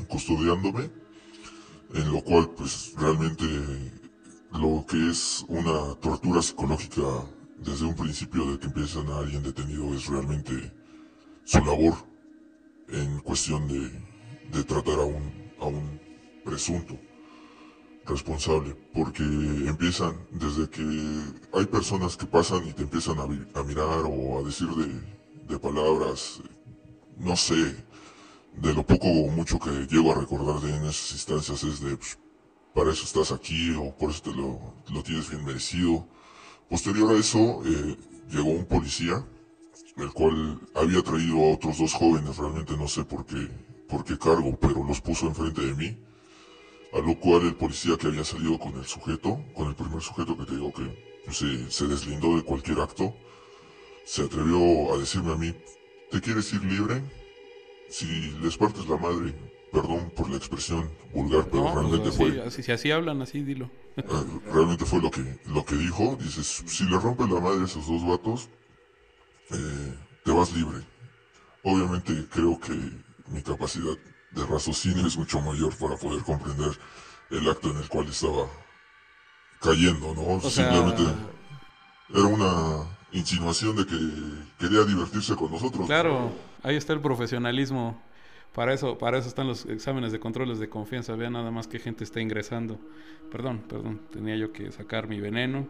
custodiándome, 0.07 0.91
en 1.95 2.11
lo 2.11 2.21
cual 2.21 2.47
pues 2.55 2.93
realmente 2.95 3.45
lo 4.53 4.85
que 4.87 5.09
es 5.09 5.43
una 5.47 5.95
tortura 5.95 6.43
psicológica 6.43 7.01
desde 7.57 7.85
un 7.85 7.95
principio 7.95 8.45
de 8.45 8.59
que 8.59 8.67
empiezan 8.67 9.07
a 9.07 9.17
alguien 9.17 9.41
detenido 9.41 9.91
es 9.95 10.05
realmente 10.05 10.71
su 11.45 11.57
labor 11.65 11.95
en 12.89 13.19
cuestión 13.21 13.67
de, 13.67 13.89
de 14.53 14.63
tratar 14.63 14.99
a 14.99 15.05
un, 15.05 15.51
a 15.59 15.65
un 15.65 15.99
presunto 16.45 16.95
responsable, 18.05 18.75
porque 18.93 19.23
empiezan 19.23 20.15
desde 20.29 20.69
que 20.69 20.83
hay 21.53 21.65
personas 21.65 22.15
que 22.15 22.27
pasan 22.27 22.67
y 22.67 22.73
te 22.73 22.83
empiezan 22.83 23.17
a, 23.19 23.63
mirar 23.63 24.03
o 24.05 24.37
a 24.37 24.43
decir 24.43 24.69
de, 24.69 25.01
de, 25.47 25.59
palabras, 25.59 26.39
no 27.17 27.35
sé, 27.35 27.86
de 28.57 28.73
lo 28.73 28.85
poco 28.85 29.07
o 29.07 29.27
mucho 29.29 29.59
que 29.59 29.69
llego 29.87 30.11
a 30.11 30.15
recordar 30.15 30.59
de 30.61 30.75
en 30.75 30.83
esas 30.85 31.11
instancias 31.11 31.63
es 31.63 31.79
de, 31.79 31.95
pues, 31.95 32.17
para 32.73 32.91
eso 32.91 33.03
estás 33.03 33.31
aquí 33.31 33.71
o 33.75 33.95
por 33.95 34.11
eso 34.11 34.21
te 34.23 34.33
lo, 34.33 34.59
lo 34.93 35.03
tienes 35.03 35.29
bien 35.29 35.45
merecido. 35.45 36.07
Posterior 36.69 37.11
a 37.11 37.17
eso, 37.17 37.61
eh, 37.65 37.97
llegó 38.29 38.49
un 38.49 38.65
policía, 38.65 39.25
el 39.97 40.11
cual 40.11 40.59
había 40.75 41.01
traído 41.01 41.37
a 41.37 41.53
otros 41.53 41.77
dos 41.77 41.93
jóvenes, 41.93 42.37
realmente 42.37 42.75
no 42.77 42.87
sé 42.87 43.03
por 43.03 43.25
qué, 43.25 43.47
por 43.87 44.03
qué 44.03 44.17
cargo, 44.17 44.57
pero 44.59 44.83
los 44.83 45.01
puso 45.01 45.27
enfrente 45.27 45.61
de 45.61 45.73
mí 45.73 45.97
a 46.93 46.99
lo 46.99 47.19
cual 47.19 47.43
el 47.43 47.55
policía 47.55 47.97
que 47.97 48.07
había 48.07 48.23
salido 48.23 48.57
con 48.57 48.75
el 48.75 48.85
sujeto, 48.85 49.43
con 49.53 49.67
el 49.67 49.75
primer 49.75 50.01
sujeto 50.01 50.37
que 50.37 50.45
te 50.45 50.55
digo 50.55 50.73
que 50.73 51.31
se, 51.31 51.69
se 51.69 51.87
deslindó 51.87 52.35
de 52.35 52.43
cualquier 52.43 52.79
acto, 52.79 53.13
se 54.05 54.23
atrevió 54.23 54.93
a 54.93 54.97
decirme 54.97 55.33
a 55.33 55.35
mí, 55.35 55.53
¿te 56.09 56.21
quieres 56.21 56.51
ir 56.53 56.63
libre? 56.63 57.03
Si 57.89 58.31
les 58.41 58.57
partes 58.57 58.87
la 58.87 58.97
madre, 58.97 59.33
perdón 59.71 60.11
por 60.15 60.29
la 60.29 60.37
expresión 60.37 60.89
vulgar, 61.13 61.45
pero 61.45 61.63
pues 61.63 61.75
realmente 61.75 62.11
fue... 62.11 62.41
Así, 62.41 62.63
si 62.63 62.71
así 62.71 62.91
hablan, 62.91 63.21
así 63.21 63.43
dilo. 63.43 63.69
Eh, 63.95 64.03
realmente 64.51 64.85
fue 64.85 65.01
lo 65.01 65.09
que, 65.09 65.39
lo 65.47 65.65
que 65.65 65.75
dijo. 65.75 66.17
Dices, 66.19 66.63
si 66.65 66.83
le 66.85 66.99
rompes 66.99 67.29
la 67.29 67.39
madre 67.39 67.61
a 67.61 67.65
esos 67.65 67.87
dos 67.87 68.05
vatos, 68.05 68.49
eh, 69.51 69.97
te 70.23 70.31
vas 70.31 70.53
libre. 70.53 70.79
Obviamente 71.63 72.27
creo 72.31 72.59
que 72.59 72.73
mi 73.29 73.41
capacidad 73.41 73.97
de 74.31 74.45
raciocinio 74.45 75.05
es 75.05 75.17
mucho 75.17 75.41
mayor 75.41 75.75
para 75.75 75.95
poder 75.95 76.21
comprender 76.23 76.77
el 77.29 77.49
acto 77.49 77.71
en 77.71 77.77
el 77.77 77.87
cual 77.89 78.07
estaba 78.07 78.47
cayendo, 79.59 80.13
¿no? 80.13 80.39
Simplemente 80.49 81.03
era 82.13 82.25
una 82.25 82.97
insinuación 83.11 83.75
de 83.75 83.85
que 83.85 83.97
quería 84.59 84.83
divertirse 84.83 85.35
con 85.35 85.51
nosotros. 85.51 85.87
Claro, 85.87 86.31
ahí 86.63 86.75
está 86.75 86.93
el 86.93 87.01
profesionalismo. 87.01 88.01
Para 88.53 88.73
eso, 88.73 88.97
para 88.97 89.19
eso 89.19 89.27
están 89.27 89.47
los 89.47 89.65
exámenes 89.65 90.11
de 90.11 90.19
controles 90.19 90.57
de 90.59 90.69
confianza. 90.69 91.15
Vean 91.15 91.33
nada 91.33 91.51
más 91.51 91.67
qué 91.67 91.79
gente 91.79 92.03
está 92.03 92.21
ingresando. 92.21 92.79
Perdón, 93.31 93.63
perdón, 93.67 94.01
tenía 94.11 94.35
yo 94.35 94.51
que 94.51 94.71
sacar 94.71 95.07
mi 95.07 95.19
veneno. 95.19 95.67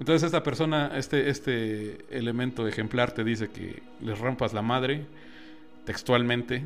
Entonces 0.00 0.22
esta 0.22 0.42
persona, 0.42 0.92
este, 0.96 1.28
este 1.28 2.06
elemento 2.16 2.66
ejemplar 2.68 3.12
te 3.12 3.24
dice 3.24 3.48
que 3.48 3.82
les 4.00 4.18
rompas 4.18 4.52
la 4.52 4.62
madre, 4.62 5.06
textualmente, 5.84 6.64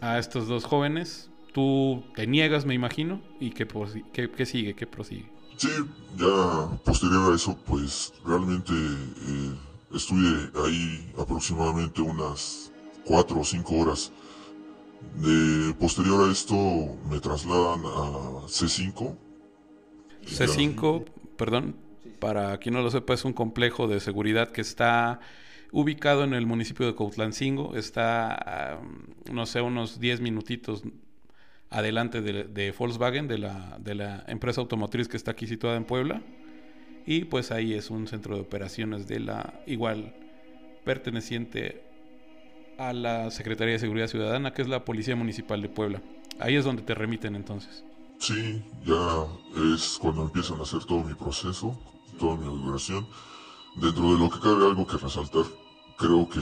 a 0.00 0.18
estos 0.18 0.48
dos 0.48 0.64
jóvenes. 0.64 1.30
Tú 1.52 2.04
te 2.14 2.26
niegas, 2.26 2.66
me 2.66 2.74
imagino, 2.74 3.22
y 3.40 3.50
qué, 3.50 3.66
qué, 4.12 4.46
sigue, 4.46 4.74
qué 4.74 4.86
prosigue. 4.86 5.30
Sí, 5.56 5.70
ya 6.16 6.78
posterior 6.84 7.32
a 7.32 7.34
eso, 7.34 7.58
pues 7.66 8.12
realmente 8.24 8.72
eh, 8.72 9.54
estuve 9.94 10.50
ahí 10.66 11.12
aproximadamente 11.18 12.02
unas 12.02 12.72
cuatro 13.04 13.40
o 13.40 13.44
cinco 13.44 13.76
horas. 13.76 14.12
De 15.14 15.74
posterior 15.74 16.28
a 16.28 16.32
esto 16.32 16.54
me 17.10 17.20
trasladan 17.20 17.80
a 17.84 18.46
C5. 18.46 19.16
C5, 20.26 21.04
perdón, 21.36 21.76
para 22.18 22.58
quien 22.58 22.74
no 22.74 22.82
lo 22.82 22.90
sepa, 22.90 23.14
es 23.14 23.24
un 23.24 23.32
complejo 23.32 23.88
de 23.88 24.00
seguridad 24.00 24.50
que 24.50 24.60
está 24.60 25.20
ubicado 25.70 26.24
en 26.24 26.34
el 26.34 26.46
municipio 26.46 26.86
de 26.86 26.94
Cautlancingo, 26.94 27.76
está, 27.76 28.80
no 29.30 29.46
sé, 29.46 29.60
unos 29.60 30.00
10 30.00 30.20
minutitos 30.20 30.82
adelante 31.70 32.22
de, 32.22 32.74
Volkswagen, 32.76 33.28
de 33.28 33.38
la, 33.38 33.78
de 33.78 33.94
la 33.94 34.24
empresa 34.26 34.60
automotriz 34.60 35.08
que 35.08 35.16
está 35.16 35.32
aquí 35.32 35.46
situada 35.46 35.76
en 35.76 35.84
Puebla. 35.84 36.22
Y 37.10 37.24
pues 37.24 37.52
ahí 37.52 37.72
es 37.72 37.88
un 37.88 38.06
centro 38.06 38.34
de 38.34 38.42
operaciones 38.42 39.08
de 39.08 39.18
la 39.18 39.62
igual 39.66 40.14
perteneciente 40.84 41.82
a 42.76 42.92
la 42.92 43.30
Secretaría 43.30 43.72
de 43.72 43.78
Seguridad 43.78 44.08
Ciudadana, 44.08 44.52
que 44.52 44.60
es 44.60 44.68
la 44.68 44.84
Policía 44.84 45.16
Municipal 45.16 45.62
de 45.62 45.70
Puebla. 45.70 46.02
Ahí 46.38 46.56
es 46.56 46.66
donde 46.66 46.82
te 46.82 46.94
remiten 46.94 47.34
entonces. 47.34 47.82
Sí, 48.18 48.62
ya 48.84 49.24
es 49.74 49.96
cuando 49.98 50.24
empiezan 50.24 50.60
a 50.60 50.64
hacer 50.64 50.84
todo 50.84 51.02
mi 51.02 51.14
proceso, 51.14 51.80
toda 52.18 52.36
mi 52.36 52.44
duración. 52.44 53.06
Dentro 53.76 54.12
de 54.12 54.18
lo 54.18 54.28
que 54.28 54.40
cabe 54.40 54.66
algo 54.66 54.86
que 54.86 54.98
resaltar, 54.98 55.44
creo 55.96 56.28
que 56.28 56.40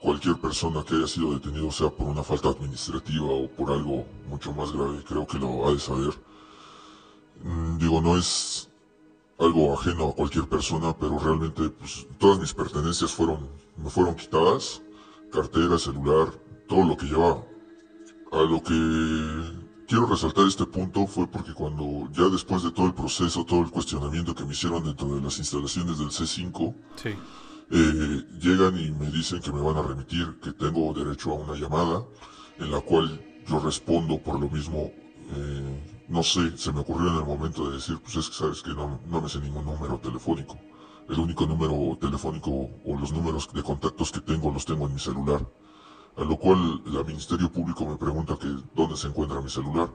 cualquier 0.00 0.36
persona 0.36 0.82
que 0.82 0.94
haya 0.94 1.08
sido 1.08 1.34
detenido, 1.34 1.70
sea 1.70 1.90
por 1.90 2.06
una 2.06 2.22
falta 2.22 2.48
administrativa 2.48 3.26
o 3.26 3.48
por 3.48 3.70
algo 3.70 4.06
mucho 4.30 4.50
más 4.54 4.72
grave, 4.72 5.04
creo 5.06 5.26
que 5.26 5.38
lo 5.38 5.68
ha 5.68 5.72
de 5.74 5.78
saber. 5.78 6.14
Mm, 7.44 7.76
digo, 7.76 8.00
no 8.00 8.16
es 8.16 8.70
algo 9.38 9.74
ajeno 9.74 10.08
a 10.08 10.14
cualquier 10.14 10.48
persona, 10.48 10.96
pero 10.98 11.18
realmente 11.18 11.68
pues, 11.70 12.06
todas 12.18 12.38
mis 12.38 12.54
pertenencias 12.54 13.12
fueron, 13.12 13.48
me 13.76 13.90
fueron 13.90 14.14
quitadas, 14.14 14.82
cartera, 15.30 15.78
celular, 15.78 16.28
todo 16.68 16.84
lo 16.84 16.96
que 16.96 17.06
llevaba. 17.06 17.44
A 18.32 18.42
lo 18.42 18.62
que 18.62 19.66
quiero 19.86 20.06
resaltar 20.06 20.46
este 20.46 20.66
punto 20.66 21.06
fue 21.06 21.26
porque 21.26 21.52
cuando 21.52 22.08
ya 22.12 22.28
después 22.28 22.62
de 22.62 22.72
todo 22.72 22.86
el 22.86 22.94
proceso, 22.94 23.44
todo 23.44 23.60
el 23.60 23.70
cuestionamiento 23.70 24.34
que 24.34 24.44
me 24.44 24.52
hicieron 24.52 24.84
dentro 24.84 25.14
de 25.14 25.20
las 25.20 25.38
instalaciones 25.38 25.98
del 25.98 26.08
C5, 26.08 26.74
eh, 27.70 28.24
llegan 28.40 28.78
y 28.78 28.90
me 28.90 29.10
dicen 29.10 29.40
que 29.40 29.52
me 29.52 29.60
van 29.60 29.76
a 29.76 29.82
remitir, 29.82 30.38
que 30.42 30.52
tengo 30.52 30.92
derecho 30.92 31.32
a 31.32 31.34
una 31.34 31.54
llamada, 31.54 32.04
en 32.58 32.70
la 32.70 32.80
cual 32.80 33.20
yo 33.46 33.60
respondo 33.60 34.18
por 34.18 34.40
lo 34.40 34.48
mismo, 34.48 34.90
eh, 35.34 35.95
no 36.08 36.22
sé, 36.22 36.56
se 36.56 36.72
me 36.72 36.80
ocurrió 36.80 37.08
en 37.10 37.16
el 37.16 37.24
momento 37.24 37.68
de 37.68 37.76
decir, 37.76 37.98
pues 38.02 38.16
es 38.16 38.28
que 38.28 38.34
sabes 38.34 38.62
que 38.62 38.70
no, 38.70 39.00
no 39.06 39.20
me 39.20 39.28
sé 39.28 39.40
ningún 39.40 39.64
número 39.64 39.98
telefónico. 39.98 40.58
El 41.08 41.18
único 41.18 41.46
número 41.46 41.96
telefónico 42.00 42.50
o 42.84 42.98
los 42.98 43.12
números 43.12 43.48
de 43.52 43.62
contactos 43.62 44.10
que 44.10 44.20
tengo 44.20 44.50
los 44.50 44.64
tengo 44.64 44.86
en 44.86 44.94
mi 44.94 45.00
celular. 45.00 45.46
A 46.16 46.24
lo 46.24 46.36
cual 46.36 46.82
el 46.86 47.04
Ministerio 47.04 47.50
Público 47.50 47.84
me 47.86 47.96
pregunta 47.96 48.38
que 48.40 48.48
dónde 48.74 48.96
se 48.96 49.08
encuentra 49.08 49.40
mi 49.40 49.50
celular, 49.50 49.90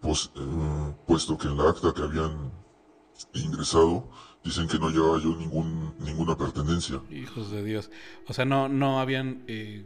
pues, 0.00 0.30
eh, 0.34 0.94
puesto 1.06 1.36
que 1.36 1.48
en 1.48 1.58
la 1.58 1.68
acta 1.68 1.92
que 1.92 2.02
habían 2.02 2.50
ingresado 3.34 4.08
dicen 4.42 4.66
que 4.66 4.78
no 4.78 4.88
llevaba 4.88 5.18
yo 5.18 5.36
ningún, 5.36 5.94
ninguna 5.98 6.36
pertenencia. 6.36 7.00
Hijos 7.10 7.50
de 7.50 7.62
Dios. 7.62 7.90
O 8.26 8.32
sea, 8.32 8.44
no, 8.44 8.68
no 8.68 9.00
habían 9.00 9.44
eh, 9.48 9.84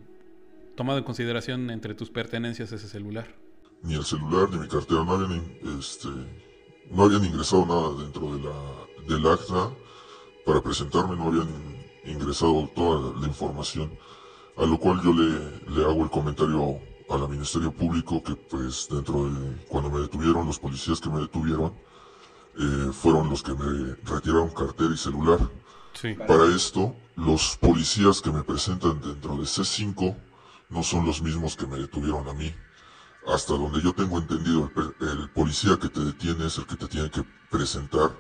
tomado 0.77 0.99
en 0.99 1.05
consideración 1.05 1.71
entre 1.71 1.95
tus 1.95 2.11
pertenencias 2.11 2.71
ese 2.73 2.89
celular. 2.89 3.44
Ni 3.85 3.95
el 3.95 4.05
celular, 4.05 4.51
ni 4.51 4.59
mi 4.59 4.69
cartera, 4.69 5.05
no 5.05 5.13
habían, 5.13 5.59
este, 5.79 6.09
no 6.91 7.05
habían 7.05 7.25
ingresado 7.25 7.67
nada 7.67 8.03
dentro 8.03 8.35
de 8.35 8.43
la, 8.43 8.55
del 9.07 9.27
acta 9.27 9.71
para 10.45 10.61
presentarme, 10.63 11.17
no 11.17 11.29
habían 11.29 11.49
ingresado 12.05 12.69
toda 12.75 13.15
la 13.21 13.27
información, 13.29 13.97
a 14.57 14.65
lo 14.65 14.79
cual 14.79 15.01
yo 15.05 15.13
le, 15.13 15.29
le 15.77 15.85
hago 15.85 16.03
el 16.03 16.11
comentario 16.11 16.81
al 17.11 17.29
Ministerio 17.29 17.71
Público 17.73 18.23
que 18.23 18.35
pues 18.35 18.89
dentro 18.91 19.29
de 19.29 19.67
cuando 19.69 19.91
me 19.91 20.01
detuvieron, 20.01 20.47
los 20.47 20.59
policías 20.59 21.01
que 21.01 21.11
me 21.11 21.21
detuvieron, 21.21 21.75
eh, 22.59 22.91
fueron 22.93 23.29
los 23.29 23.43
que 23.43 23.53
me 23.53 23.97
retiraron 24.05 24.51
cartera 24.51 24.95
y 24.95 24.97
celular. 24.97 25.39
Para 26.27 26.45
esto, 26.55 26.97
los 27.17 27.57
policías 27.59 28.21
que 28.21 28.31
me 28.31 28.43
presentan 28.43 29.01
dentro 29.01 29.37
de 29.37 29.45
C5 29.45 30.17
no 30.71 30.83
son 30.83 31.07
los 31.07 31.23
mismos 31.23 31.57
que 31.57 31.67
me 31.67 31.79
detuvieron 31.79 32.27
a 32.29 32.33
mí. 32.33 32.53
Hasta 33.27 33.55
donde 33.55 33.81
yo 33.81 33.93
tengo 33.95 34.19
entendido, 34.19 34.71
el, 35.01 35.31
policía 35.31 35.79
que 35.79 35.89
te 35.89 36.01
detiene 36.01 36.47
es 36.47 36.59
el 36.59 36.67
que 36.67 36.77
te 36.77 36.87
tiene 36.87 37.11
que 37.11 37.25
presentar 37.51 38.11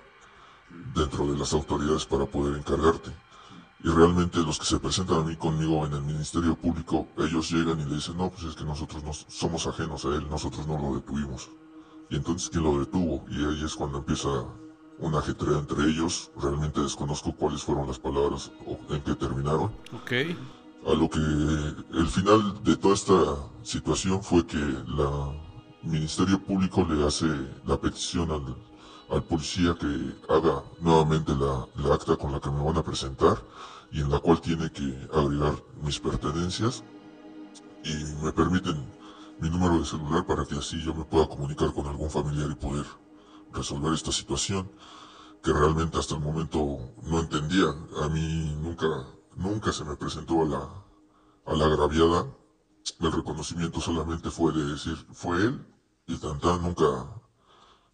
dentro 0.95 1.27
de 1.27 1.39
las 1.39 1.53
autoridades 1.53 2.07
para 2.07 2.25
poder 2.25 2.57
encargarte. 2.57 3.11
Y 3.83 3.89
realmente 3.89 4.39
los 4.39 4.59
que 4.59 4.65
se 4.65 4.79
presentan 4.79 5.19
a 5.19 5.25
mí 5.25 5.37
conmigo 5.37 5.85
en 5.85 5.93
el 5.93 6.03
Ministerio 6.03 6.57
Público, 6.57 7.07
ellos 7.19 7.51
llegan 7.51 7.81
y 7.81 7.85
le 7.85 7.97
dicen, 7.97 8.17
no, 8.17 8.31
pues 8.31 8.45
es 8.45 8.55
que 8.55 8.65
nosotros 8.65 9.05
no 9.05 9.13
somos 9.13 9.67
ajenos 9.67 10.07
a 10.07 10.09
él, 10.09 10.27
nosotros 10.31 10.67
no 10.67 10.79
lo 10.79 10.95
detuvimos. 10.97 11.51
Y 12.09 12.17
entonces, 12.17 12.49
¿quién 12.49 12.65
lo 12.65 12.79
detuvo? 12.79 13.27
Y 13.29 13.45
ahí 13.45 13.63
es 13.63 13.75
cuando 13.75 13.99
empieza 13.99 14.29
una 14.99 15.19
ajetrea 15.19 15.59
entre 15.59 15.85
ellos. 15.85 16.31
Realmente 16.41 16.81
desconozco 16.81 17.35
cuáles 17.37 17.63
fueron 17.63 17.87
las 17.87 17.99
palabras 17.99 18.51
en 18.89 19.03
qué 19.03 19.15
terminaron. 19.15 19.71
Ok. 19.93 20.13
A 20.87 20.95
lo 20.95 21.09
que 21.09 21.19
el 21.19 22.07
final 22.09 22.63
de 22.63 22.77
toda 22.77 22.95
esta 22.95 23.15
situación 23.63 24.23
fue 24.23 24.47
que 24.47 24.59
la 24.59 25.33
Ministerio 25.83 26.39
Público 26.43 26.87
le 26.89 27.07
hace 27.07 27.27
la 27.67 27.79
petición 27.81 28.31
al, 28.31 28.57
al 29.11 29.23
policía 29.25 29.77
que 29.79 30.17
haga 30.29 30.63
nuevamente 30.81 31.33
la, 31.35 31.67
la, 31.77 31.95
acta 31.95 32.17
con 32.17 32.33
la 32.33 32.41
que 32.41 32.51
me 32.51 32.65
van 32.65 32.77
a 32.77 32.83
presentar 32.83 33.37
y 33.93 34.01
en 34.01 34.11
la 34.11 34.19
cual 34.19 34.41
tiene 34.41 34.71
que 34.71 35.09
agregar 35.13 35.55
mis 35.83 35.99
pertenencias 35.99 36.85
y 37.85 38.25
me 38.25 38.33
permiten 38.33 38.77
mi 39.41 39.51
número 39.51 39.79
de 39.79 39.85
celular 39.85 40.25
para 40.27 40.45
que 40.47 40.57
así 40.57 40.81
yo 40.83 40.95
me 40.95 41.05
pueda 41.05 41.27
comunicar 41.27 41.73
con 41.73 41.87
algún 41.87 42.11
familiar 42.11 42.51
y 42.51 42.55
poder 42.55 42.87
resolver 43.53 43.93
esta 43.93 44.13
situación 44.13 44.71
que 45.43 45.53
realmente 45.53 45.99
hasta 45.99 46.15
el 46.15 46.23
momento 46.23 46.79
no 47.03 47.21
entendía. 47.21 47.67
A 48.03 48.09
mí 48.09 48.57
nunca, 48.63 48.87
nunca 49.37 49.73
se 49.73 49.85
me 49.85 49.97
presentó 49.97 50.43
a 50.43 50.45
la, 50.45 50.69
a 51.47 51.57
la 51.57 51.67
agraviada. 51.67 52.27
El 53.01 53.13
reconocimiento 53.13 53.81
solamente 53.81 54.31
fue 54.31 54.53
de 54.53 54.65
decir, 54.65 54.97
fue 55.13 55.37
él 55.39 55.67
y 56.07 56.17
tanta 56.17 56.59
nunca, 56.59 56.85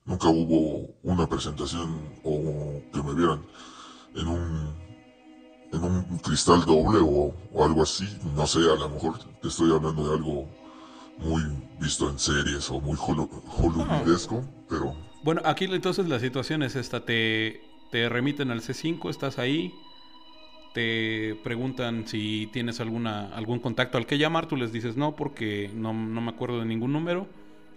nunca 0.05 0.29
hubo 0.29 0.89
una 1.03 1.29
presentación 1.29 2.15
o 2.25 2.83
que 2.93 3.03
me 3.03 3.15
vieran 3.15 3.45
en 4.15 4.27
un, 4.27 4.75
en 5.73 5.85
un 5.85 6.19
cristal 6.19 6.65
doble 6.65 6.99
o, 7.01 7.35
o 7.53 7.65
algo 7.65 7.83
así. 7.83 8.07
No 8.35 8.47
sé, 8.47 8.59
a 8.61 8.75
lo 8.75 8.89
mejor 8.89 9.19
te 9.41 9.49
estoy 9.49 9.73
hablando 9.73 10.09
de 10.09 10.17
algo 10.17 10.49
muy 11.19 11.43
visto 11.79 12.09
en 12.11 12.19
series 12.19 12.71
o 12.71 12.81
muy 12.81 12.97
hollywoodesco, 12.99 14.45
pero... 14.69 14.95
Bueno, 15.23 15.43
aquí 15.45 15.67
entonces 15.67 16.09
la 16.09 16.19
situación 16.19 16.63
es 16.63 16.77
esta, 16.77 17.05
te, 17.05 17.63
te 17.91 18.09
remiten 18.09 18.51
al 18.51 18.63
C5, 18.63 19.11
estás 19.11 19.39
ahí, 19.39 19.73
te 20.73 21.37
preguntan 21.43 22.07
si 22.07 22.49
tienes 22.53 22.81
alguna, 22.81 23.29
algún 23.35 23.59
contacto 23.59 23.99
al 23.99 24.07
que 24.07 24.19
llamar, 24.19 24.47
tú 24.47 24.57
les 24.57 24.73
dices 24.73 24.97
no 24.97 25.17
porque 25.17 25.71
no, 25.75 25.93
no 25.93 26.21
me 26.21 26.31
acuerdo 26.31 26.61
de 26.61 26.67
ningún 26.67 26.93
número, 26.93 27.27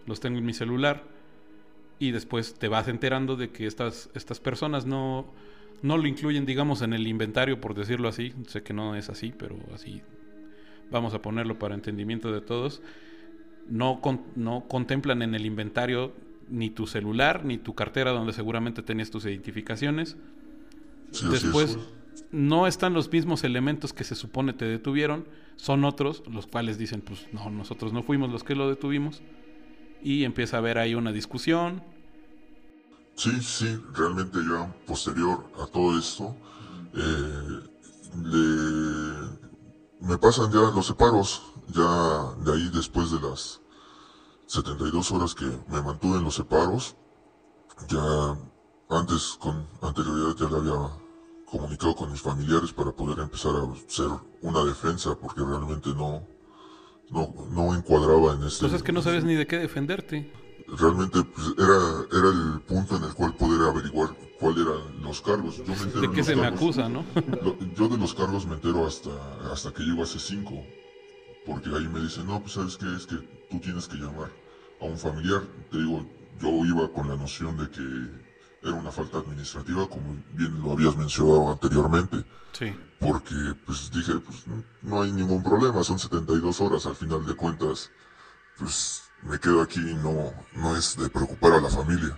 los 0.06 0.20
tengo 0.20 0.38
en 0.38 0.46
mi 0.46 0.54
celular. 0.54 1.04
Y 2.00 2.12
después 2.12 2.56
te 2.56 2.68
vas 2.68 2.88
enterando 2.88 3.36
de 3.36 3.50
que 3.50 3.66
estas, 3.66 4.10
estas 4.14 4.40
personas 4.40 4.86
no, 4.86 5.26
no 5.82 5.98
lo 5.98 6.08
incluyen, 6.08 6.46
digamos, 6.46 6.82
en 6.82 6.94
el 6.94 7.08
inventario, 7.08 7.62
por 7.62 7.74
decirlo 7.76 8.10
así, 8.10 8.34
sé 8.48 8.62
que 8.62 8.74
no 8.74 8.96
es 8.96 9.10
así, 9.10 9.34
pero 9.38 9.58
así 9.74 10.02
vamos 10.92 11.14
a 11.14 11.22
ponerlo 11.22 11.58
para 11.58 11.76
entendimiento 11.76 12.32
de 12.32 12.42
todos. 12.42 12.82
No, 13.70 14.02
no 14.36 14.66
contemplan 14.68 15.22
en 15.22 15.36
el 15.36 15.46
inventario 15.46 16.14
ni 16.50 16.70
tu 16.70 16.88
celular 16.88 17.46
ni 17.46 17.58
tu 17.58 17.74
cartera 17.74 18.12
donde 18.12 18.34
seguramente 18.34 18.84
tenías 18.84 19.10
tus 19.10 19.26
identificaciones. 19.26 20.18
Después 21.32 21.78
no 22.32 22.68
están 22.68 22.94
los 22.94 23.12
mismos 23.12 23.44
elementos 23.44 23.94
que 23.94 24.04
se 24.04 24.16
supone 24.16 24.54
te 24.54 24.66
detuvieron, 24.66 25.28
son 25.56 25.86
otros, 25.86 26.24
los 26.30 26.48
cuales 26.48 26.78
dicen, 26.78 27.02
pues 27.02 27.28
no, 27.32 27.50
nosotros 27.50 27.94
no 27.94 28.04
fuimos 28.04 28.30
los 28.32 28.44
que 28.44 28.56
lo 28.56 28.70
detuvimos. 28.70 29.22
Y 30.02 30.26
empieza 30.26 30.58
a 30.58 30.60
haber 30.60 30.78
ahí 30.78 30.96
una 30.96 31.12
discusión. 31.12 31.82
Sí, 33.16 33.32
sí, 33.42 33.80
realmente 33.94 34.40
ya 34.40 34.74
posterior 34.86 35.46
a 35.62 35.68
todo 35.68 35.98
esto, 35.98 36.36
eh, 36.96 37.60
me 40.02 40.18
pasan 40.18 40.52
ya 40.52 40.60
los 40.60 40.88
separos 40.88 41.54
ya 41.68 42.34
de 42.44 42.54
ahí 42.54 42.70
después 42.74 43.12
de 43.12 43.22
las 43.22 43.62
72 44.48 45.12
horas 45.12 45.34
que 45.34 45.46
me 45.70 45.82
mantuve 45.82 46.18
en 46.18 46.24
los 46.24 46.36
separos, 46.36 46.96
ya 47.88 48.38
antes 48.90 49.38
con 49.40 49.68
anterioridad 49.82 50.36
ya 50.36 50.50
le 50.50 50.58
había 50.58 51.03
comunicado 51.54 51.96
con 51.96 52.12
mis 52.12 52.20
familiares 52.20 52.74
para 52.74 52.92
poder 52.92 53.20
empezar 53.20 53.54
a 53.56 53.72
hacer 53.72 54.10
una 54.42 54.64
defensa 54.64 55.16
porque 55.22 55.42
realmente 55.42 55.90
no, 55.90 56.26
no, 57.12 57.32
no 57.52 57.76
encuadraba 57.76 58.34
en 58.34 58.44
este... 58.44 58.66
Entonces 58.66 58.82
que 58.82 58.92
no 58.92 59.04
sabes 59.04 59.24
ni 59.24 59.36
de 59.36 59.46
qué 59.46 59.60
defenderte. 59.60 60.34
Realmente 60.68 61.24
pues, 61.24 61.54
era, 61.60 62.20
era 62.20 62.30
el 62.30 62.62
punto 62.62 62.98
en 62.98 63.04
el 63.04 63.14
cual 63.14 63.36
poder 63.36 63.70
averiguar 63.70 64.10
cuáles 64.40 64.66
eran 64.66 65.04
los 65.04 65.22
cargos. 65.22 65.58
Yo 65.58 65.66
me 65.66 66.08
¿De 66.08 66.12
qué 66.12 66.24
se 66.24 66.36
me 66.36 66.48
acusa, 66.48 66.90
no? 66.90 67.06
yo 67.78 67.88
de 67.88 68.00
los 68.00 68.16
cargos 68.16 68.48
me 68.48 68.56
entero 68.56 68.88
hasta, 68.88 69.12
hasta 69.52 69.72
que 69.72 69.84
llego 69.84 70.02
a 70.02 70.06
C5 70.08 70.66
porque 71.46 71.70
ahí 71.70 71.88
me 71.88 72.00
dicen, 72.00 72.26
no, 72.26 72.40
pues 72.40 72.54
sabes 72.54 72.78
qué, 72.78 72.88
es 72.96 73.06
que 73.06 73.18
tú 73.52 73.60
tienes 73.60 73.88
que 73.88 73.98
llamar 73.98 74.32
a 74.82 74.86
un 74.86 74.98
familiar. 74.98 75.44
Te 75.70 75.78
digo, 75.78 76.04
yo 76.42 76.66
iba 76.66 76.92
con 76.92 77.10
la 77.10 77.16
noción 77.16 77.58
de 77.58 77.70
que 77.70 78.33
era 78.64 78.74
una 78.74 78.92
falta 78.92 79.18
administrativa, 79.20 79.88
como 79.88 80.18
bien 80.34 80.62
lo 80.62 80.72
habías 80.72 80.96
mencionado 80.96 81.52
anteriormente. 81.52 82.24
Sí. 82.54 82.74
Porque, 83.00 83.36
pues 83.66 83.92
dije, 83.92 84.14
pues 84.20 84.46
no 84.82 85.02
hay 85.02 85.12
ningún 85.12 85.44
problema, 85.44 85.84
son 85.84 86.00
72 86.00 86.62
horas, 86.62 86.86
al 86.86 86.96
final 86.96 87.26
de 87.26 87.36
cuentas, 87.36 87.92
pues 88.58 89.04
me 89.24 89.40
quedo 89.40 89.62
aquí 89.62 89.80
y 89.80 89.96
no, 89.96 90.34
no 90.56 90.76
es 90.76 90.96
de 90.98 91.10
preocupar 91.10 91.54
a 91.54 91.62
la 91.62 91.70
familia. 91.70 92.18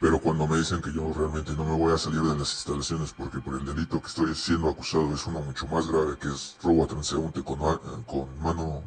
Pero 0.00 0.20
cuando 0.20 0.46
me 0.46 0.58
dicen 0.58 0.80
que 0.80 0.92
yo 0.92 1.12
realmente 1.12 1.52
no 1.54 1.64
me 1.64 1.76
voy 1.76 1.92
a 1.92 1.98
salir 1.98 2.20
de 2.20 2.38
las 2.38 2.52
instalaciones 2.54 3.12
porque 3.12 3.38
por 3.38 3.54
el 3.54 3.66
delito 3.66 4.00
que 4.00 4.06
estoy 4.06 4.32
siendo 4.34 4.68
acusado 4.68 5.12
es 5.12 5.26
uno 5.26 5.40
mucho 5.40 5.66
más 5.66 5.88
grave, 5.88 6.16
que 6.18 6.28
es 6.28 6.56
robo 6.62 6.84
a 6.84 6.86
transeúnte 6.86 7.42
con, 7.42 7.58
con 8.06 8.40
mano... 8.40 8.82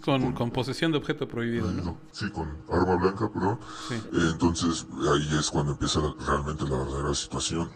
con, 0.00 0.50
posesión 0.50 0.92
de 0.92 0.98
objeto 0.98 1.26
prohibido, 1.26 1.70
¿no? 1.70 1.98
Sí, 2.12 2.30
con 2.30 2.48
arma 2.70 2.96
blanca, 2.96 3.30
perdón. 3.32 3.58
Sí. 3.88 3.94
Eh, 3.94 4.30
entonces 4.32 4.86
ahí 5.12 5.38
es 5.38 5.50
cuando 5.50 5.72
empieza 5.72 6.00
realmente 6.26 6.64
la 6.64 6.78
verdadera 6.78 7.14
situación 7.14 7.70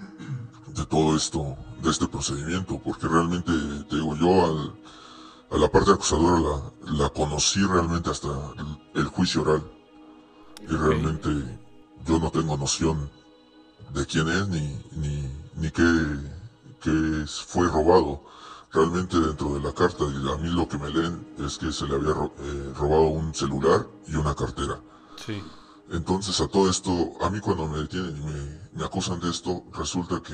de 0.74 0.86
todo 0.86 1.16
esto, 1.16 1.56
de 1.82 1.90
este 1.90 2.06
procedimiento, 2.06 2.78
porque 2.78 3.08
realmente, 3.08 3.52
te 3.88 3.96
digo, 3.96 4.16
yo 4.16 4.44
al, 4.44 4.74
a 5.50 5.58
la 5.58 5.68
parte 5.68 5.92
acusadora 5.92 6.38
la, 6.38 7.02
la 7.04 7.08
conocí 7.10 7.60
realmente 7.60 8.10
hasta 8.10 8.28
el, 8.94 9.04
juicio 9.06 9.42
oral. 9.42 9.62
Y 10.62 10.72
realmente 10.72 11.28
yo 12.06 12.18
no 12.18 12.30
tengo 12.30 12.56
noción 12.56 13.10
de 13.94 14.06
quién 14.06 14.28
es 14.28 14.48
ni, 14.48 14.78
ni, 14.92 15.30
ni 15.56 15.70
qué, 15.70 15.82
qué 16.80 17.24
fue 17.26 17.66
robado. 17.66 18.22
Realmente 18.72 19.18
dentro 19.18 19.54
de 19.54 19.60
la 19.60 19.72
carta, 19.72 20.04
a 20.04 20.36
mí 20.36 20.48
lo 20.48 20.68
que 20.68 20.78
me 20.78 20.90
leen 20.90 21.34
es 21.38 21.58
que 21.58 21.72
se 21.72 21.86
le 21.86 21.96
había 21.96 22.10
eh, 22.10 22.72
robado 22.76 23.08
un 23.08 23.34
celular 23.34 23.86
y 24.06 24.14
una 24.14 24.34
cartera. 24.34 24.80
Sí. 25.16 25.42
Entonces 25.90 26.40
a 26.40 26.46
todo 26.46 26.70
esto, 26.70 27.12
a 27.20 27.30
mí 27.30 27.40
cuando 27.40 27.66
me 27.66 27.78
detienen 27.78 28.16
y 28.16 28.20
me, 28.20 28.60
me 28.74 28.84
acusan 28.84 29.18
de 29.18 29.28
esto, 29.28 29.64
resulta 29.72 30.22
que 30.22 30.32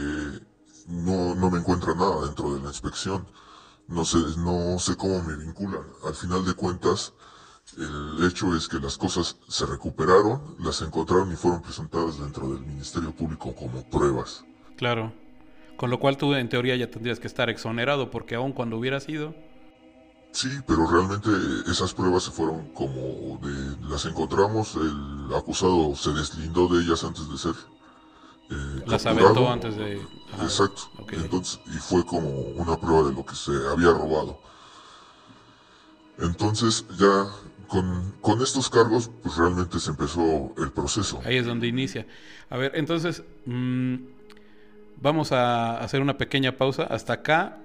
no, 0.88 1.34
no 1.34 1.50
me 1.50 1.58
encuentran 1.58 1.96
nada 1.96 2.26
dentro 2.26 2.54
de 2.54 2.60
la 2.60 2.68
inspección. 2.68 3.26
No 3.88 4.04
sé, 4.04 4.18
no 4.38 4.78
sé 4.78 4.96
cómo 4.96 5.22
me 5.22 5.36
vinculan. 5.36 5.86
Al 6.04 6.14
final 6.14 6.44
de 6.44 6.54
cuentas, 6.54 7.14
el 7.78 8.24
hecho 8.24 8.54
es 8.54 8.68
que 8.68 8.78
las 8.78 8.98
cosas 8.98 9.36
se 9.48 9.64
recuperaron, 9.64 10.56
las 10.58 10.82
encontraron 10.82 11.32
y 11.32 11.36
fueron 11.36 11.62
presentadas 11.62 12.18
dentro 12.18 12.48
del 12.48 12.60
Ministerio 12.60 13.14
Público 13.14 13.54
como 13.54 13.88
pruebas. 13.88 14.44
Claro. 14.76 15.12
Con 15.76 15.90
lo 15.90 15.98
cual 16.00 16.16
tú 16.16 16.34
en 16.34 16.48
teoría 16.48 16.76
ya 16.76 16.90
tendrías 16.90 17.20
que 17.20 17.26
estar 17.26 17.50
exonerado 17.50 18.10
porque 18.10 18.34
aún 18.34 18.52
cuando 18.52 18.78
hubieras 18.78 19.08
ido... 19.08 19.34
Sí, 20.32 20.48
pero 20.66 20.86
realmente 20.86 21.30
esas 21.70 21.94
pruebas 21.94 22.24
se 22.24 22.30
fueron 22.30 22.68
como 22.74 23.38
de... 23.42 23.88
Las 23.88 24.04
encontramos, 24.04 24.76
el 24.76 25.34
acusado 25.34 25.94
se 25.94 26.10
deslindó 26.12 26.68
de 26.68 26.82
ellas 26.82 27.04
antes 27.04 27.28
de 27.28 27.38
ser... 27.38 27.54
Eh, 28.50 28.82
las 28.86 29.06
aventó 29.06 29.50
antes 29.50 29.76
de... 29.76 30.00
Exacto. 30.42 30.82
Entonces, 31.10 31.60
y 31.66 31.78
fue 31.78 32.04
como 32.04 32.28
una 32.28 32.76
prueba 32.78 33.08
de 33.08 33.14
lo 33.14 33.24
que 33.24 33.34
se 33.34 33.52
había 33.72 33.92
robado. 33.92 34.40
Entonces 36.18 36.84
ya 36.98 37.26
con, 37.68 38.12
con, 38.20 38.40
estos 38.42 38.70
cargos, 38.70 39.10
pues 39.22 39.36
realmente 39.36 39.80
se 39.80 39.90
empezó 39.90 40.54
el 40.56 40.70
proceso. 40.70 41.20
Ahí 41.24 41.36
es 41.36 41.46
donde 41.46 41.66
inicia. 41.66 42.06
A 42.48 42.56
ver, 42.56 42.72
entonces, 42.74 43.22
mm, 43.44 43.96
vamos 44.96 45.32
a 45.32 45.78
hacer 45.78 46.00
una 46.00 46.18
pequeña 46.18 46.56
pausa. 46.56 46.84
Hasta 46.84 47.14
acá 47.14 47.58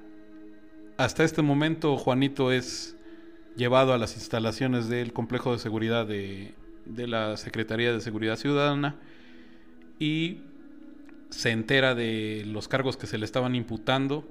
hasta 0.97 1.23
este 1.23 1.41
momento 1.41 1.97
Juanito 1.97 2.51
es 2.51 2.95
llevado 3.55 3.93
a 3.93 3.97
las 3.97 4.15
instalaciones 4.15 4.87
del 4.87 5.13
complejo 5.13 5.51
de 5.51 5.59
seguridad 5.59 6.05
de, 6.05 6.53
de 6.85 7.07
la 7.07 7.37
Secretaría 7.37 7.91
de 7.91 8.01
Seguridad 8.01 8.35
Ciudadana 8.35 8.95
y 9.99 10.39
se 11.29 11.51
entera 11.51 11.95
de 11.95 12.43
los 12.45 12.67
cargos 12.67 12.97
que 12.97 13.07
se 13.07 13.17
le 13.17 13.25
estaban 13.25 13.55
imputando. 13.55 14.27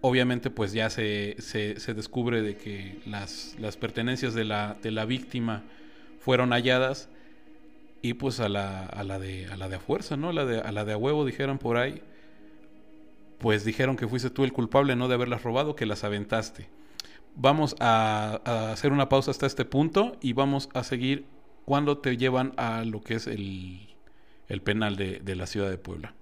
Obviamente 0.00 0.50
pues 0.50 0.72
ya 0.72 0.88
se, 0.90 1.36
se, 1.38 1.94
descubre 1.94 2.42
de 2.42 2.56
que 2.56 3.00
las, 3.06 3.54
las 3.58 3.76
pertenencias 3.76 4.34
de 4.34 4.44
la, 4.44 4.78
de 4.82 4.90
la, 4.90 5.04
víctima 5.04 5.62
fueron 6.20 6.50
halladas 6.50 7.09
y 8.02 8.14
pues 8.14 8.40
a 8.40 8.48
la, 8.48 8.86
a 8.86 9.04
la, 9.04 9.18
de, 9.18 9.46
a 9.46 9.56
la 9.56 9.68
de 9.68 9.76
a 9.76 9.80
fuerza, 9.80 10.16
¿no? 10.16 10.30
A 10.30 10.32
la 10.32 10.44
de, 10.44 10.60
a 10.60 10.72
la 10.72 10.84
de 10.84 10.92
a 10.92 10.96
huevo 10.96 11.24
dijeron 11.24 11.58
por 11.58 11.76
ahí. 11.76 12.02
Pues 13.38 13.64
dijeron 13.64 13.96
que 13.96 14.06
fuiste 14.06 14.30
tú 14.30 14.44
el 14.44 14.52
culpable 14.52 14.96
no 14.96 15.08
de 15.08 15.14
haberlas 15.14 15.42
robado, 15.42 15.74
que 15.74 15.86
las 15.86 16.04
aventaste. 16.04 16.68
Vamos 17.36 17.76
a, 17.80 18.40
hacer 18.72 18.92
una 18.92 19.08
pausa 19.08 19.30
hasta 19.30 19.46
este 19.46 19.64
punto 19.64 20.16
y 20.20 20.32
vamos 20.32 20.68
a 20.74 20.84
seguir 20.84 21.26
cuando 21.64 21.98
te 21.98 22.16
llevan 22.16 22.52
a 22.56 22.84
lo 22.84 23.02
que 23.02 23.14
es 23.14 23.26
el, 23.26 23.88
penal 24.64 24.96
de 24.96 25.36
la 25.36 25.46
ciudad 25.46 25.70
de 25.70 25.78
Puebla. 25.78 26.14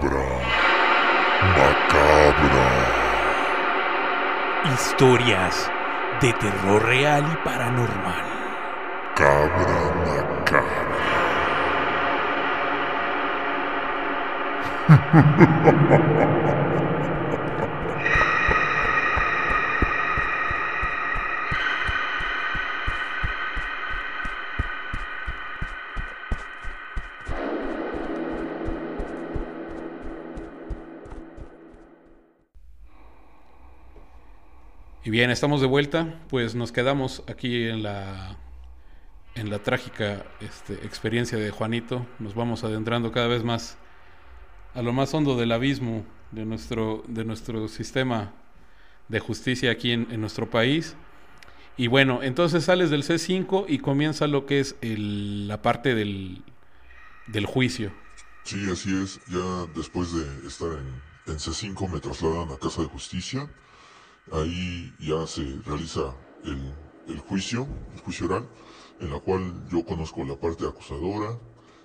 Cabra. 0.00 0.40
Macabra. 1.56 2.68
Historias 4.74 5.70
de 6.20 6.32
terror 6.32 6.84
real 6.84 7.24
y 7.32 7.36
paranormal. 7.44 8.24
Cabra 9.14 9.94
macabra. 10.04 11.04
bien, 35.14 35.30
estamos 35.30 35.60
de 35.60 35.68
vuelta. 35.68 36.12
Pues 36.28 36.56
nos 36.56 36.72
quedamos 36.72 37.22
aquí 37.28 37.68
en 37.68 37.84
la 37.84 38.36
en 39.36 39.48
la 39.48 39.60
trágica 39.60 40.26
este, 40.40 40.74
experiencia 40.84 41.38
de 41.38 41.52
Juanito. 41.52 42.04
Nos 42.18 42.34
vamos 42.34 42.64
adentrando 42.64 43.12
cada 43.12 43.28
vez 43.28 43.44
más 43.44 43.78
a 44.74 44.82
lo 44.82 44.92
más 44.92 45.14
hondo 45.14 45.36
del 45.36 45.52
abismo 45.52 46.04
de 46.32 46.44
nuestro, 46.44 47.04
de 47.06 47.24
nuestro 47.24 47.68
sistema 47.68 48.32
de 49.06 49.20
justicia 49.20 49.70
aquí 49.70 49.92
en, 49.92 50.20
nuestro 50.20 50.50
país. 50.50 50.96
Y 51.76 51.86
bueno, 51.86 52.24
entonces 52.24 52.64
sales 52.64 52.90
del 52.90 53.04
C5 53.04 53.66
y 53.68 53.78
comienza 53.78 54.26
lo 54.26 54.46
que 54.46 54.58
es 54.58 54.74
la 54.82 55.62
parte 55.62 55.94
del, 55.94 56.42
del 57.28 57.46
juicio. 57.46 57.92
Sí, 58.42 58.68
así 58.68 59.00
es. 59.00 59.20
Ya 59.28 59.66
después 59.76 60.12
de 60.12 60.48
estar 60.48 60.72
en, 60.72 61.32
en 61.32 61.38
C5 61.38 61.88
me 61.88 62.00
trasladan 62.00 62.50
a 62.50 62.56
Casa 62.56 62.82
de 62.82 62.88
Justicia 62.88 63.48
Ahí 64.32 64.94
ya 64.98 65.26
se 65.26 65.42
realiza 65.66 66.14
el, 66.44 67.18
juicio, 67.28 67.66
el 67.94 68.00
juicio 68.00 68.26
oral, 68.26 68.48
en 69.00 69.12
la 69.12 69.20
cual 69.20 69.68
yo 69.68 69.84
conozco 69.84 70.24
la 70.24 70.34
parte 70.34 70.66
acusadora, 70.66 71.38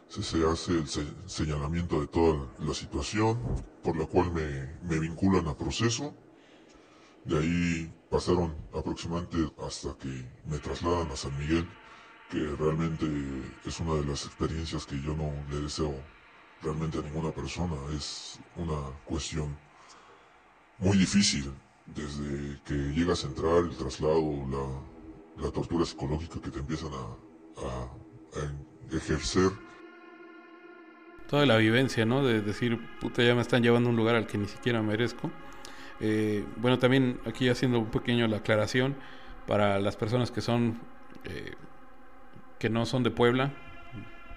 se, 0.08 0.22
hace 0.46 0.72
el 0.72 0.88
señalamiento 1.28 2.00
de 2.00 2.08
toda 2.08 2.48
la 2.60 2.74
situación, 2.74 3.38
por 3.84 3.98
la 3.98 4.06
cual 4.06 4.32
me, 4.32 4.78
me 4.84 5.00
vinculan 5.00 5.48
a 5.48 5.58
proceso. 5.58 6.16
De 7.26 7.38
ahí 7.38 7.94
pasaron 8.10 8.56
aproximadamente 8.74 9.54
hasta 9.62 9.96
que 9.98 10.26
me 10.46 10.60
trasladan 10.60 11.12
a 11.12 11.18
San 11.18 11.38
Miguel, 11.38 11.68
que 12.32 12.40
realmente 12.58 13.06
es 13.66 13.80
una 13.82 13.96
de 13.96 14.06
las 14.06 14.26
experiencias 14.26 14.86
que 14.86 15.00
yo 15.02 15.14
no 15.14 15.34
le 15.50 15.62
deseo 15.62 15.94
realmente 16.62 17.00
a 17.00 17.02
ninguna 17.02 17.32
persona. 17.32 17.76
Es 17.96 18.40
una 18.56 18.80
cuestión 19.06 19.58
muy 20.78 20.98
difícil 20.98 21.54
desde 21.96 22.60
que 22.66 22.74
llegas 22.74 23.24
a 23.24 23.28
entrar, 23.28 23.64
el 23.64 23.76
traslado, 23.76 24.46
la, 25.42 25.52
tortura 25.52 25.86
psicológica 25.86 26.42
que 26.42 26.52
te 26.52 26.60
empiezan 26.60 26.92
a, 26.94 28.96
ejercer. 28.96 29.52
Toda 31.28 31.46
la 31.46 31.58
vivencia, 31.58 32.06
¿no? 32.06 32.26
De 32.26 32.42
decir, 32.42 32.80
puta, 33.00 33.24
ya 33.24 33.36
me 33.36 33.42
están 33.42 33.62
llevando 33.62 33.90
a 33.90 33.92
un 33.92 33.98
lugar 33.98 34.16
al 34.16 34.28
que 34.28 34.38
ni 34.38 34.48
siquiera 34.48 34.82
merezco. 34.82 35.32
Eh, 36.00 36.44
bueno, 36.58 36.80
también 36.80 37.20
aquí 37.26 37.50
haciendo 37.50 37.80
un 37.80 37.92
pequeño 37.92 38.28
la 38.28 38.38
aclaración 38.38 38.96
para 39.46 39.80
las 39.80 39.96
personas 39.96 40.32
que 40.32 40.42
son, 40.42 40.80
eh, 41.26 41.54
que 42.58 42.70
no 42.70 42.86
son 42.86 43.04
de 43.04 43.12
Puebla, 43.12 43.54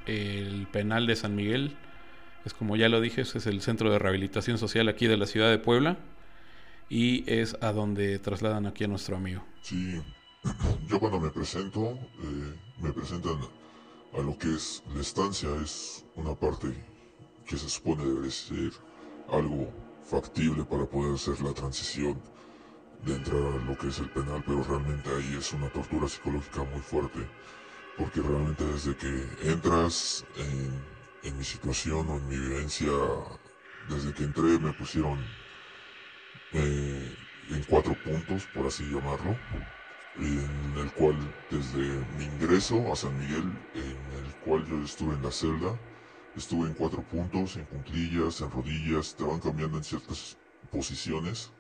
el 0.07 0.67
penal 0.71 1.07
de 1.07 1.17
San 1.17 1.35
Miguel, 1.35 1.77
es 2.45 2.53
como 2.53 2.77
ya 2.77 2.89
lo 2.89 3.01
dije, 3.01 3.23
es 3.23 3.47
el 3.47 3.63
centro 3.63 3.91
de 3.91 3.99
rehabilitación 3.99 4.59
social 4.59 4.89
aquí 4.89 5.07
de 5.07 5.17
la 5.17 5.27
ciudad 5.27 5.51
de 5.51 5.59
Puebla 5.59 5.99
y 6.93 7.25
es 7.27 7.57
a 7.63 7.73
donde 7.73 8.19
trasladan 8.19 8.67
aquí 8.67 8.85
a 8.85 8.87
nuestro 8.87 9.17
amigo. 9.17 9.43
Sí, 9.63 9.99
yo 10.87 11.01
cuando 11.01 11.19
me 11.19 11.31
presento, 11.31 11.93
eh, 11.93 12.55
me 12.83 12.93
presentan 12.93 13.39
a 14.13 14.21
lo 14.21 14.37
que 14.37 14.55
es 14.55 14.83
la 14.95 15.01
estancia, 15.01 15.49
es 15.65 16.05
una 16.17 16.35
parte 16.35 16.69
que 17.47 17.57
se 17.57 17.71
supone 17.71 18.05
debe 18.05 18.31
ser 18.31 18.73
algo 19.31 19.73
factible 20.05 20.65
para 20.65 20.85
poder 20.85 21.15
hacer 21.15 21.41
la 21.41 21.55
transición 21.55 22.21
de 23.07 23.15
entrar 23.15 23.41
a 23.41 23.65
lo 23.65 23.79
que 23.79 23.89
es 23.89 23.99
el 23.99 24.11
penal, 24.11 24.45
pero 24.47 24.63
realmente 24.63 25.09
ahí 25.09 25.35
es 25.39 25.51
una 25.55 25.73
tortura 25.73 26.07
psicológica 26.07 26.63
muy 26.65 26.81
fuerte, 26.83 27.27
porque 27.97 28.21
realmente 28.21 28.67
desde 28.67 28.95
que 28.97 29.29
entras 29.51 30.27
en, 30.37 30.85
en 31.23 31.39
mi 31.39 31.45
situación 31.45 32.07
o 32.11 32.17
en 32.19 32.29
mi 32.29 32.37
vivencia, 32.37 32.93
desde 33.89 34.13
que 34.13 34.25
entré 34.25 34.59
me 34.59 34.75
pusieron 34.75 35.19
eh, 36.55 37.17
en 37.51 37.63
cuatro 37.65 37.97
puntos, 38.05 38.47
por 38.55 38.67
así 38.67 38.85
llamarlo, 38.85 39.37
en 40.19 40.79
el 40.79 40.93
cual 40.93 41.17
desde 41.51 41.79
mi 42.19 42.25
ingreso 42.25 42.93
a 42.93 42.97
San 42.97 43.19
Miguel, 43.19 43.45
en 43.75 44.25
el 44.25 44.35
cual 44.45 44.67
yo 44.67 44.83
estuve 44.83 45.15
en 45.15 45.23
la 45.23 45.31
celda, 45.31 45.79
estuve 46.37 46.69
en 46.69 46.75
cuatro 46.75 47.03
puntos, 47.03 47.57
en 47.57 47.65
cunclillas, 47.65 48.41
en 48.41 48.51
rodillas, 48.51 49.15
te 49.17 49.25
van 49.25 49.41
cambiando 49.41 49.79
en 49.79 49.85
ciertas 49.85 50.37
posiciones, 50.71 51.51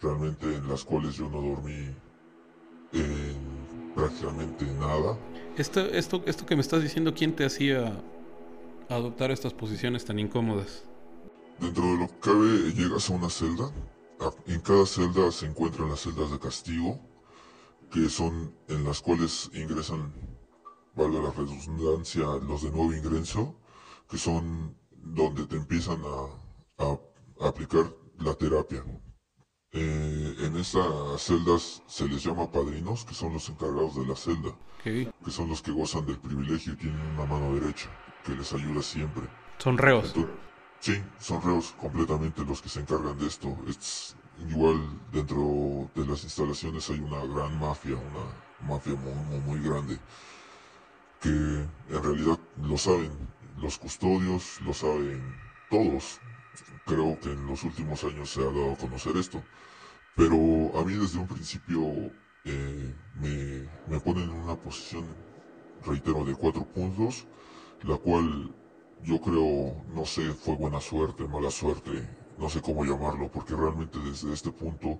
realmente 0.00 0.46
en 0.46 0.68
las 0.68 0.84
cuales 0.84 1.14
yo 1.16 1.28
no 1.28 1.40
dormí 1.40 1.94
en 2.92 3.92
prácticamente 3.94 4.64
nada. 4.78 5.18
Esto, 5.56 5.80
esto, 5.80 6.22
esto 6.26 6.46
que 6.46 6.56
me 6.56 6.62
estás 6.62 6.82
diciendo, 6.82 7.14
¿quién 7.14 7.34
te 7.34 7.44
hacía 7.44 8.02
adoptar 8.88 9.30
estas 9.30 9.52
posiciones 9.52 10.04
tan 10.04 10.18
incómodas? 10.18 10.84
Dentro 11.58 11.84
de 11.84 11.98
lo 11.98 12.08
que 12.08 12.18
cabe, 12.20 12.72
llegas 12.72 13.08
a 13.10 13.14
una 13.14 13.30
celda 13.30 13.70
en 14.46 14.60
cada 14.60 14.86
celda 14.86 15.30
se 15.30 15.46
encuentran 15.46 15.88
las 15.88 16.00
celdas 16.00 16.30
de 16.30 16.38
castigo, 16.38 17.00
que 17.90 18.08
son 18.08 18.54
en 18.68 18.84
las 18.84 19.00
cuales 19.00 19.50
ingresan, 19.54 20.12
valga 20.94 21.20
la 21.20 21.30
redundancia, 21.30 22.24
los 22.42 22.62
de 22.62 22.70
nuevo 22.70 22.92
ingreso, 22.92 23.56
que 24.08 24.18
son 24.18 24.76
donde 24.90 25.46
te 25.46 25.56
empiezan 25.56 26.00
a, 26.04 26.98
aplicar 27.46 27.84
la 28.18 28.34
terapia. 28.34 28.84
Eh, 29.72 30.34
en 30.40 30.56
esas 30.56 31.20
celdas 31.20 31.82
se 31.86 32.06
les 32.06 32.22
llama 32.24 32.50
padrinos, 32.50 33.04
que 33.04 33.14
son 33.14 33.32
los 33.32 33.48
encargados 33.48 33.96
de 33.96 34.06
la 34.06 34.14
celda, 34.14 34.56
que 34.82 35.30
son 35.30 35.48
los 35.48 35.62
que 35.62 35.72
gozan 35.72 36.06
del 36.06 36.18
privilegio 36.18 36.74
y 36.74 36.76
tienen 36.76 37.00
una 37.00 37.26
mano 37.26 37.54
derecha, 37.54 37.90
que 38.24 38.32
les 38.32 38.52
ayuda 38.52 38.82
siempre. 38.82 39.24
Son 39.58 39.76
reos. 39.76 40.14
Sí, 40.84 41.02
son 41.18 41.40
reos 41.40 41.74
completamente 41.80 42.44
los 42.44 42.60
que 42.60 42.68
se 42.68 42.80
encargan 42.80 43.18
de 43.18 43.26
esto. 43.26 43.56
Es, 43.66 44.14
igual 44.50 44.76
dentro 45.10 45.88
de 45.94 46.04
las 46.04 46.24
instalaciones 46.24 46.90
hay 46.90 47.00
una 47.00 47.24
gran 47.24 47.58
mafia, 47.58 47.96
una 47.96 48.68
mafia 48.68 48.94
muy, 48.94 49.40
muy, 49.40 49.60
grande, 49.66 49.98
que 51.22 51.30
en 51.30 52.02
realidad 52.02 52.38
lo 52.60 52.76
saben, 52.76 53.12
los 53.56 53.78
custodios, 53.78 54.60
lo 54.60 54.74
saben 54.74 55.34
todos. 55.70 56.20
Creo 56.84 57.18
que 57.18 57.32
en 57.32 57.46
los 57.46 57.64
últimos 57.64 58.04
años 58.04 58.28
se 58.28 58.42
ha 58.42 58.44
dado 58.44 58.72
a 58.74 58.76
conocer 58.76 59.16
esto. 59.16 59.42
Pero 60.14 60.36
a 60.78 60.84
mí 60.84 60.92
desde 60.92 61.18
un 61.18 61.28
principio 61.28 61.80
eh, 62.44 62.94
me, 63.14 63.66
me 63.88 64.00
ponen 64.00 64.24
en 64.24 64.36
una 64.36 64.56
posición, 64.56 65.06
reitero, 65.86 66.26
de 66.26 66.34
cuatro 66.34 66.66
puntos, 66.66 67.26
la 67.84 67.96
cual 67.96 68.54
yo 69.04 69.20
creo, 69.20 69.74
no 69.94 70.06
sé, 70.06 70.32
fue 70.32 70.56
buena 70.56 70.80
suerte, 70.80 71.24
mala 71.28 71.50
suerte, 71.50 71.90
no 72.38 72.48
sé 72.48 72.60
cómo 72.62 72.84
llamarlo, 72.84 73.30
porque 73.30 73.54
realmente 73.54 73.98
desde 73.98 74.32
este 74.32 74.50
punto, 74.50 74.98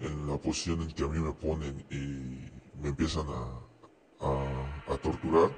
en 0.00 0.26
la 0.26 0.36
posición 0.36 0.82
en 0.82 0.88
que 0.88 1.04
a 1.04 1.08
mí 1.08 1.18
me 1.20 1.32
ponen 1.32 1.84
y 1.90 2.50
me 2.82 2.88
empiezan 2.88 3.26
a, 3.28 4.92
a, 4.92 4.96
torturar, 4.98 5.50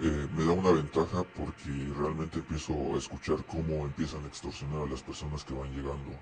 eh, 0.00 0.28
me 0.36 0.44
da 0.44 0.52
una 0.52 0.70
ventaja 0.70 1.24
porque 1.36 1.70
realmente 1.98 2.38
empiezo 2.38 2.72
a 2.94 2.98
escuchar 2.98 3.44
cómo 3.44 3.84
empiezan 3.84 4.24
a 4.24 4.28
extorsionar 4.28 4.82
a 4.82 4.90
las 4.90 5.02
personas 5.02 5.44
que 5.44 5.52
van 5.52 5.70
llegando. 5.70 6.12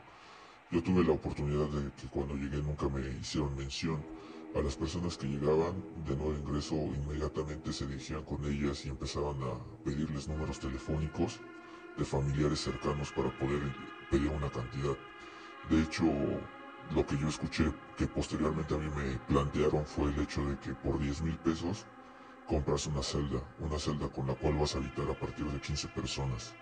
Yo 0.71 0.83
tuve 0.83 1.05
la 1.05 1.13
oportunidad 1.13 1.69
de 1.69 1.93
que 1.93 2.09
cuando 2.09 2.35
llegué 2.35 2.59
nunca 2.59 2.89
me 2.89 3.01
hicieron 3.21 3.55
mención 3.57 4.03
a 4.55 4.61
las 4.61 4.77
personas 4.77 5.17
que 5.19 5.27
llegaban 5.27 5.75
de 6.07 6.17
nuevo 6.17 6.33
ingreso 6.33 6.75
inmediatamente 6.75 7.73
se 7.73 7.87
dirigían 7.87 8.25
con 8.25 8.45
ellas 8.45 8.85
y 8.87 8.89
empezaban 8.89 9.37
a 9.43 9.85
pedirles 9.85 10.27
números 10.29 10.59
telefónicos 10.59 11.39
de 11.97 12.05
familiares 12.05 12.61
cercanos 12.61 13.13
para 13.13 13.31
poder 13.39 13.61
pedir 14.11 14.29
una 14.29 14.51
cantidad. 14.51 14.97
De 15.69 15.83
hecho, 15.83 16.05
lo 16.95 17.07
que 17.07 17.19
yo 17.19 17.29
escuché 17.29 17.73
que 17.97 18.07
posteriormente 18.07 18.75
a 18.75 18.79
mí 18.79 18.89
me 18.97 19.19
plantearon 19.29 19.85
fue 19.85 20.11
el 20.11 20.21
hecho 20.21 20.45
de 20.47 20.59
que 20.59 20.73
por 20.73 20.99
10 20.99 21.23
mil 21.23 21.37
pesos 21.39 21.85
compras 22.47 22.87
una 22.87 23.03
celda, 23.03 23.43
una 23.59 23.79
celda 23.79 24.09
con 24.09 24.27
la 24.27 24.35
cual 24.35 24.55
vas 24.55 24.75
a 24.75 24.79
habitar 24.79 25.09
a 25.11 25.19
partir 25.19 25.45
de 25.45 25.61
15 25.61 25.89
personas, 25.89 26.55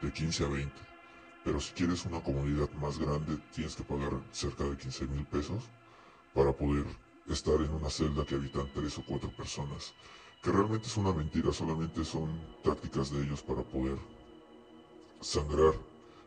de 0.00 0.10
15 0.10 0.44
a 0.44 0.48
20. 0.48 0.72
Pero 1.44 1.60
si 1.60 1.74
quieres 1.74 2.06
una 2.06 2.22
comunidad 2.22 2.70
más 2.80 2.98
grande, 2.98 3.36
tienes 3.52 3.76
que 3.76 3.82
pagar 3.82 4.12
cerca 4.30 4.64
de 4.64 4.78
15 4.78 5.06
mil 5.08 5.26
pesos 5.26 5.68
para 6.32 6.52
poder 6.52 6.86
estar 7.28 7.54
en 7.54 7.70
una 7.70 7.90
celda 7.90 8.24
que 8.24 8.34
habitan 8.34 8.68
tres 8.74 8.98
o 8.98 9.04
cuatro 9.04 9.30
personas, 9.30 9.94
que 10.42 10.50
realmente 10.50 10.86
es 10.86 10.96
una 10.96 11.12
mentira, 11.12 11.52
solamente 11.52 12.04
son 12.04 12.38
tácticas 12.62 13.10
de 13.10 13.22
ellos 13.22 13.42
para 13.42 13.62
poder 13.62 13.96
sangrar 15.20 15.74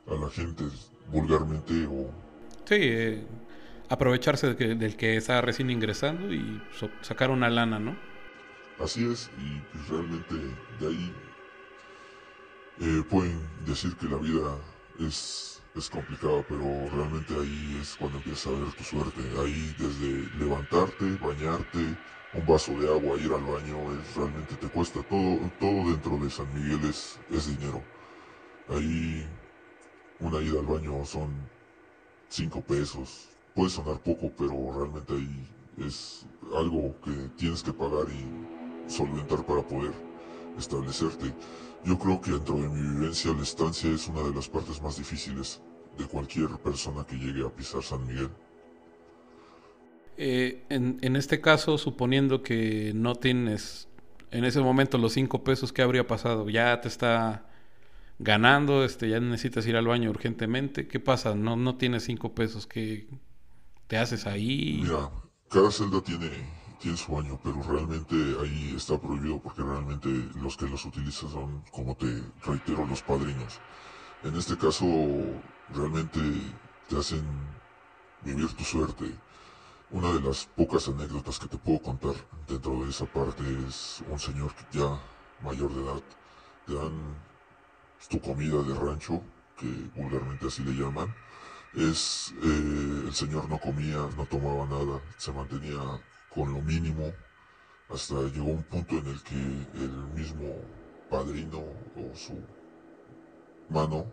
a 0.08 0.16
la 0.16 0.30
gente 0.30 0.64
vulgarmente 1.12 1.86
o... 1.86 2.10
Sí, 2.66 2.76
eh, 2.80 3.28
aprovecharse 3.90 4.54
del 4.54 4.98
que, 4.98 5.18
está 5.18 5.42
recién 5.42 5.70
ingresando 5.70 6.34
y 6.34 6.62
sacar 7.02 7.30
una 7.30 7.50
lana, 7.50 7.80
¿no? 7.80 7.96
Así 8.80 9.06
es, 9.06 9.30
y 9.40 9.60
pues 9.72 9.88
realmente 9.90 10.36
de 10.80 10.88
ahí 10.88 11.14
eh, 12.80 13.04
pueden 13.10 13.40
decir 13.66 13.96
que 13.96 14.08
la 14.08 14.18
vida 14.18 14.56
es 15.00 15.62
es 15.78 15.90
complicado, 15.90 16.44
pero 16.48 16.64
realmente 16.92 17.34
ahí 17.34 17.80
es 17.82 17.96
cuando 17.96 18.18
empiezas 18.18 18.48
a 18.48 18.60
ver 18.60 18.74
tu 18.74 18.84
suerte. 18.84 19.22
Ahí 19.40 19.76
desde 19.78 20.38
levantarte, 20.38 21.06
bañarte, 21.18 21.98
un 22.34 22.46
vaso 22.46 22.72
de 22.74 22.88
agua, 22.88 23.18
ir 23.18 23.32
al 23.32 23.44
baño, 23.44 23.78
es, 23.94 24.16
realmente 24.16 24.56
te 24.56 24.68
cuesta. 24.68 25.02
Todo, 25.04 25.40
todo 25.60 25.92
dentro 25.92 26.18
de 26.18 26.30
San 26.30 26.52
Miguel 26.54 26.80
es, 26.90 27.20
es 27.30 27.48
dinero. 27.48 27.84
Ahí 28.70 29.26
una 30.20 30.42
ida 30.42 30.60
al 30.60 30.66
baño 30.66 31.06
son 31.06 31.30
cinco 32.30 32.62
pesos. 32.62 33.30
Puede 33.54 33.70
sonar 33.70 34.00
poco, 34.00 34.32
pero 34.38 34.54
realmente 34.78 35.14
ahí 35.14 35.48
es 35.86 36.26
algo 36.56 36.96
que 37.02 37.12
tienes 37.38 37.64
que 37.64 37.74
pagar 37.74 38.08
y 38.10 38.90
solventar 38.90 39.46
para 39.46 39.62
poder 39.62 40.07
establecerte. 40.58 41.34
Yo 41.84 41.98
creo 41.98 42.20
que 42.22 42.32
dentro 42.32 42.56
de 42.56 42.68
mi 42.70 42.82
vivencia 42.82 43.32
la 43.34 43.44
estancia 43.44 43.90
es 43.90 44.08
una 44.08 44.24
de 44.24 44.34
las 44.34 44.50
partes 44.50 44.82
más 44.82 44.98
difíciles 44.98 45.62
de 45.98 46.06
cualquier 46.06 46.50
persona 46.58 47.06
que 47.06 47.16
llegue 47.16 47.46
a 47.46 47.50
pisar 47.50 47.84
San 47.84 48.06
Miguel. 48.06 48.30
Eh, 50.18 50.66
en, 50.70 51.16
este 51.16 51.42
caso, 51.42 51.78
suponiendo 51.78 52.42
que 52.42 52.92
no 52.96 53.16
tienes 53.16 53.88
en 54.32 54.46
ese 54.46 54.62
momento 54.62 54.98
los 54.98 55.14
cinco 55.14 55.44
pesos, 55.44 55.72
¿qué 55.72 55.84
habría 55.84 56.08
pasado? 56.08 56.50
Ya 56.50 56.82
te 56.82 56.88
está 56.88 57.46
ganando, 58.20 58.84
este, 58.84 59.10
ya 59.10 59.20
necesitas 59.20 59.66
ir 59.68 59.76
al 59.76 59.88
baño 59.88 60.10
urgentemente. 60.10 60.88
¿Qué 60.88 61.00
pasa? 61.00 61.36
No, 61.36 61.56
no 61.56 61.76
tienes 61.76 62.04
cinco 62.04 62.34
pesos, 62.34 62.66
¿qué 62.66 63.08
te 63.86 63.98
haces 63.98 64.26
ahí? 64.26 64.80
Mira, 64.84 65.12
cada 65.50 65.72
celda 65.72 66.02
tiene, 66.02 66.30
tiene 66.80 66.98
su 66.98 67.12
baño, 67.12 67.40
pero 67.44 67.62
realmente 67.64 68.16
ahí 68.42 68.74
está 68.76 69.00
prohibido 69.00 69.40
porque 69.40 69.62
realmente 69.62 70.10
los 70.36 70.58
que 70.58 70.68
los 70.68 70.86
utilizan 70.86 71.30
son, 71.30 71.64
como 71.72 71.96
te 71.96 72.24
reitero, 72.46 72.86
los 72.86 73.02
padrinos. 73.02 73.60
En 74.24 74.36
este 74.36 74.58
caso, 74.58 74.86
realmente 75.74 76.20
te 76.88 76.98
hacen 76.98 77.24
vivir 78.24 78.52
tu 78.54 78.64
suerte. 78.64 79.14
Una 79.90 80.12
de 80.12 80.22
las 80.22 80.46
pocas 80.46 80.88
anécdotas 80.88 81.40
que 81.40 81.48
te 81.48 81.58
puedo 81.58 81.82
contar 81.82 82.14
dentro 82.48 82.84
de 82.84 82.90
esa 82.90 83.06
parte 83.06 83.44
es 83.68 84.04
un 84.10 84.20
señor 84.20 84.52
ya 84.72 85.00
mayor 85.42 85.74
de 85.74 85.84
edad. 85.84 86.04
Te 86.66 86.74
dan 86.74 87.16
tu 88.10 88.20
comida 88.20 88.62
de 88.64 88.74
rancho, 88.76 89.22
que 89.58 89.68
vulgarmente 89.96 90.48
así 90.48 90.64
le 90.64 90.74
llaman. 90.74 91.14
Es, 91.74 92.34
eh, 92.44 93.04
el 93.08 93.14
señor 93.14 93.50
no 93.50 93.60
comía, 93.60 94.10
no 94.18 94.26
tomaba 94.26 94.66
nada, 94.66 95.02
se 95.18 95.32
mantenía 95.32 95.80
con 96.38 96.54
lo 96.54 96.62
mínimo. 96.62 97.12
Hasta 97.90 98.16
llegó 98.34 98.52
un 98.52 98.64
punto 98.64 98.96
en 98.98 99.08
el 99.08 99.24
que 99.24 99.36
el 99.36 99.92
mismo 100.14 100.54
padrino 101.10 101.60
o 101.96 102.16
su 102.16 102.38
mano 103.70 104.06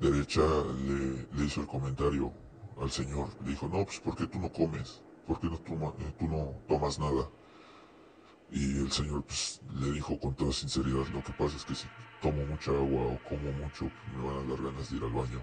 derecha 0.00 0.40
le, 0.86 1.44
hizo 1.44 1.60
el 1.60 1.66
comentario 1.66 2.32
al 2.80 2.90
señor. 2.90 3.28
Le 3.44 3.50
dijo, 3.50 3.68
no, 3.68 3.84
pues 3.84 4.00
¿por 4.00 4.16
qué 4.16 4.26
tú 4.26 4.40
no 4.40 4.52
comes? 4.52 5.02
¿Por 5.26 5.38
qué 5.38 5.46
no 5.46 5.54
eh, 5.56 6.14
tú 6.18 6.26
no 6.26 6.54
tomas 6.66 6.98
nada? 6.98 7.28
Y 8.50 8.78
el 8.80 8.90
señor 8.90 9.22
pues, 9.24 9.60
le 9.74 9.92
dijo 9.92 10.18
con 10.18 10.34
toda 10.34 10.52
sinceridad, 10.52 11.06
lo 11.12 11.22
que 11.22 11.32
pasa 11.32 11.56
es 11.56 11.64
que 11.64 11.74
si 11.74 11.86
tomo 12.22 12.44
mucha 12.46 12.70
agua 12.70 13.02
o 13.12 13.18
como 13.28 13.52
mucho, 13.52 13.84
me 14.16 14.24
van 14.26 14.38
a 14.38 14.50
dar 14.50 14.62
ganas 14.62 14.90
de 14.90 14.96
ir 14.96 15.04
al 15.04 15.12
baño. 15.12 15.42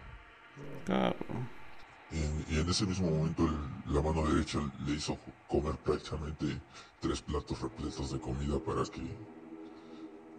Y, 2.11 2.59
en 2.59 2.69
ese 2.69 2.85
mismo 2.85 3.09
momento 3.09 3.49
la 3.87 4.01
mano 4.01 4.27
derecha 4.27 4.59
le 4.85 4.93
hizo 4.93 5.17
comer 5.47 5.75
prácticamente 5.77 6.61
tres 6.99 7.21
platos 7.21 7.59
repletos 7.61 8.11
de 8.11 8.19
comida 8.19 8.59
para 8.59 8.83
que 8.85 9.01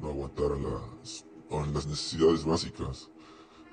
no 0.00 0.08
aguantara 0.08 0.54
las, 0.56 1.24
las 1.72 1.86
necesidades 1.86 2.44
básicas 2.44 3.10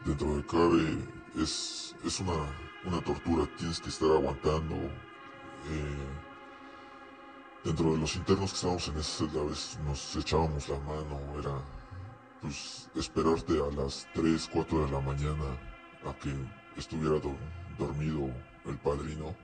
dentro 0.06 0.36
de 0.36 0.46
cabe 0.46 1.08
es, 1.38 1.96
es 2.06 2.20
una, 2.20 2.34
una 2.86 3.02
tortura, 3.02 3.48
tienes 3.58 3.80
que 3.80 3.90
estar 3.90 4.10
aguantando. 4.10 4.76
Eh, 4.76 6.22
dentro 7.64 7.94
de 7.94 7.98
los 8.00 8.16
internos 8.18 8.52
que 8.52 8.56
estábamos 8.56 8.88
en 8.90 8.98
esa 8.98 9.18
celda, 9.20 9.40
a 9.40 9.46
veces 9.46 9.80
nos 9.86 10.16
echábamos 10.18 10.68
la 10.68 10.80
mano, 10.80 11.40
era 11.40 11.62
pues 12.42 12.90
esperarte 12.96 13.54
a 13.54 13.74
las 13.74 14.06
3, 14.14 14.50
4 14.52 14.86
de 14.86 14.92
la 14.92 15.00
mañana 15.00 15.46
a 16.06 16.14
que 16.20 16.36
estuviera 16.76 17.16
dormido 17.16 17.63
el 17.80 18.78
padrino, 18.78 19.36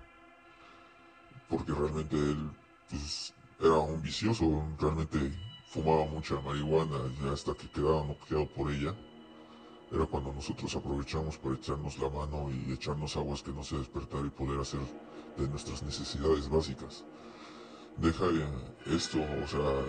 porque 1.49 1.73
realmente 1.73 2.15
él 2.15 2.49
pues, 2.89 3.33
era 3.59 3.77
un 3.77 4.01
vicioso, 4.01 4.63
realmente 4.79 5.31
fumaba 5.67 6.05
mucha 6.05 6.39
marihuana, 6.41 6.97
ya 7.21 7.31
hasta 7.31 7.53
que 7.53 7.69
quedaba 7.69 8.05
noqueado 8.05 8.47
por 8.53 8.71
ella 8.71 8.95
era 9.91 10.05
cuando 10.05 10.31
nosotros 10.31 10.75
aprovechamos 10.75 11.37
para 11.37 11.55
echarnos 11.55 11.97
la 11.97 12.09
mano 12.09 12.49
y 12.51 12.71
echarnos 12.73 13.17
aguas 13.17 13.41
que 13.41 13.51
no 13.51 13.63
se 13.63 13.77
despertar 13.77 14.23
y 14.23 14.29
poder 14.29 14.59
hacer 14.59 14.81
de 15.37 15.47
nuestras 15.47 15.81
necesidades 15.81 16.47
básicas. 16.47 17.03
Deja 17.97 18.25
esto, 18.85 19.17
o 19.17 19.47
sea, 19.47 19.83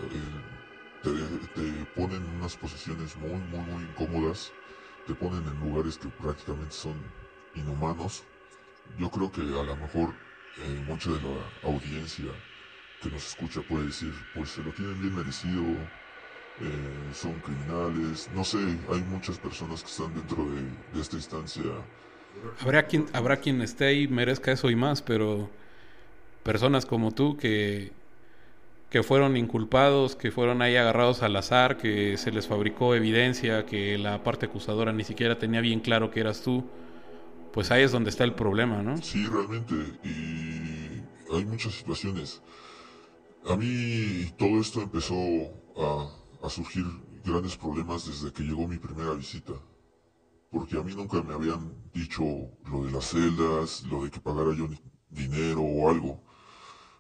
te, 1.03 1.11
te, 1.55 1.85
ponen 1.95 2.25
en 2.25 2.37
unas 2.37 2.57
posiciones 2.57 3.17
muy, 3.19 3.31
muy, 3.31 3.61
muy 3.71 3.85
incómodas, 3.85 4.53
te 5.07 5.15
ponen 5.15 5.47
en 5.47 5.69
lugares 5.69 5.99
que 5.99 6.09
prácticamente 6.09 6.73
son 6.73 6.95
inhumanos. 7.55 8.25
Yo 8.99 9.11
creo 9.11 9.31
que 9.31 9.41
a 9.41 9.63
lo 9.63 9.77
mejor 9.77 10.15
eh, 10.59 10.85
mucha 10.87 11.11
de 11.11 11.21
la 11.23 11.69
audiencia 11.69 12.31
que 13.01 13.11
nos 13.11 13.29
escucha 13.29 13.63
puede 13.63 13.87
decir, 13.87 14.13
pues 14.35 14.51
se 14.51 14.63
lo 14.63 14.73
tienen 14.73 15.01
bien 15.01 15.15
merecido, 15.15 15.63
eh, 16.61 17.11
son 17.15 17.33
criminales, 17.41 18.29
no 18.35 18.45
sé, 18.45 18.59
hay 18.59 19.01
muchas 19.09 19.39
personas 19.39 19.83
que 19.83 19.89
están 19.89 20.15
dentro 20.15 20.45
de, 20.45 21.01
esta 21.01 21.17
instancia. 21.17 21.63
Habrá 22.61 22.83
quien, 22.87 23.07
habrá 23.15 23.39
quien 23.39 23.63
esté 23.63 23.87
ahí 23.87 24.09
merezca 24.09 24.53
eso 24.53 24.69
y 24.69 24.77
más, 24.77 25.01
pero 25.01 25.49
personas 26.43 26.85
como 26.85 27.13
tú 27.13 27.39
que, 27.39 27.93
que 28.91 29.03
fueron 29.03 29.37
inculpados, 29.37 30.17
que 30.17 30.31
fueron 30.31 30.61
ahí 30.61 30.77
agarrados 30.77 31.23
al 31.23 31.37
azar, 31.37 31.79
que 31.79 32.19
se 32.19 32.31
les 32.33 32.47
fabricó 32.47 32.95
evidencia, 32.95 33.65
que 33.65 33.97
la 33.97 34.23
parte 34.23 34.47
acusadora 34.47 34.93
ni 34.93 35.05
siquiera 35.05 35.39
tenía 35.39 35.63
bien 35.63 35.81
claro 35.81 36.11
que 36.11 36.21
eras 36.21 36.43
tú, 36.43 36.69
pues 37.53 37.71
ahí 37.71 37.83
es 37.83 37.93
donde 37.93 38.11
está 38.11 38.25
el 38.25 38.35
problema, 38.35 38.83
¿no? 38.83 38.97
Sí, 38.99 39.27
realmente, 39.27 39.75
y 40.05 41.35
hay 41.35 41.45
muchas 41.45 41.75
situaciones. 41.75 42.43
A 43.49 43.57
mí 43.57 44.33
todo 44.37 44.61
esto 44.61 44.83
empezó 44.83 45.17
a 45.77 46.21
a 46.43 46.49
surgir 46.49 46.87
grandes 47.25 47.57
problemas 47.57 48.07
desde 48.07 48.33
que 48.33 48.43
llegó 48.43 48.67
mi 48.67 48.79
primera 48.79 49.13
visita. 49.13 49.53
Porque 50.51 50.77
a 50.79 50.83
mí 50.83 50.95
nunca 50.95 51.23
me 51.23 51.35
habían 51.35 51.73
dicho 51.93 52.23
lo 52.71 52.85
de 52.85 52.93
las 52.93 53.11
celdas, 53.11 53.85
lo 53.85 54.05
de 54.05 54.11
que 54.11 54.21
pagara 54.21 54.53
yo 54.55 54.69
dinero 55.11 55.61
o 55.61 55.89
algo. 55.89 56.23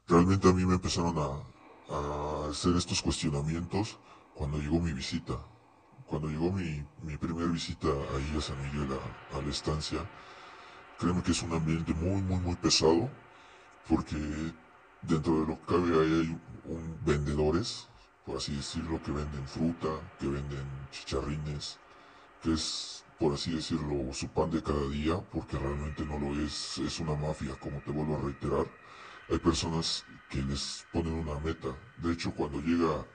Realmente 0.06 0.48
a 0.48 0.52
mí 0.52 0.64
me 0.64 0.74
empezaron 0.74 1.16
a, 1.18 1.94
a 1.94 2.48
hacer 2.50 2.76
estos 2.76 3.02
cuestionamientos 3.02 3.98
cuando 4.34 4.58
llegó 4.58 4.80
mi 4.80 4.92
visita. 4.92 5.34
Cuando 6.06 6.28
llegó 6.28 6.52
mi, 6.52 6.84
mi 7.02 7.16
primera 7.16 7.50
visita 7.50 7.88
ahí 7.88 8.36
a 8.36 8.40
San 8.40 8.60
Miguel, 8.62 8.88
a, 8.92 9.38
a 9.38 9.42
la 9.42 9.50
estancia, 9.50 9.98
créeme 11.00 11.22
que 11.22 11.32
es 11.32 11.42
un 11.42 11.54
ambiente 11.54 11.94
muy, 11.94 12.20
muy, 12.20 12.38
muy 12.40 12.54
pesado, 12.56 13.08
porque 13.88 14.16
dentro 15.00 15.40
de 15.40 15.46
lo 15.46 15.58
que 15.58 15.66
cabe 15.66 15.88
ahí 15.98 16.20
hay 16.20 16.40
un, 16.66 16.98
vendedores, 17.06 17.88
por 18.26 18.36
así 18.36 18.54
decirlo, 18.54 19.02
que 19.02 19.10
venden 19.10 19.48
fruta, 19.48 19.88
que 20.18 20.26
venden 20.28 20.66
chicharrines, 20.90 21.78
que 22.42 22.52
es, 22.52 23.02
por 23.18 23.32
así 23.32 23.52
decirlo, 23.52 24.12
su 24.12 24.28
pan 24.28 24.50
de 24.50 24.62
cada 24.62 24.86
día, 24.88 25.16
porque 25.32 25.58
realmente 25.58 26.04
no 26.04 26.18
lo 26.18 26.38
es, 26.44 26.78
es 26.78 27.00
una 27.00 27.14
mafia, 27.14 27.58
como 27.58 27.80
te 27.80 27.90
vuelvo 27.90 28.16
a 28.16 28.20
reiterar. 28.20 28.66
Hay 29.30 29.38
personas 29.38 30.04
que 30.28 30.42
les 30.42 30.86
ponen 30.92 31.14
una 31.14 31.38
meta. 31.40 31.68
De 31.96 32.12
hecho, 32.12 32.34
cuando 32.34 32.60
llega 32.60 33.06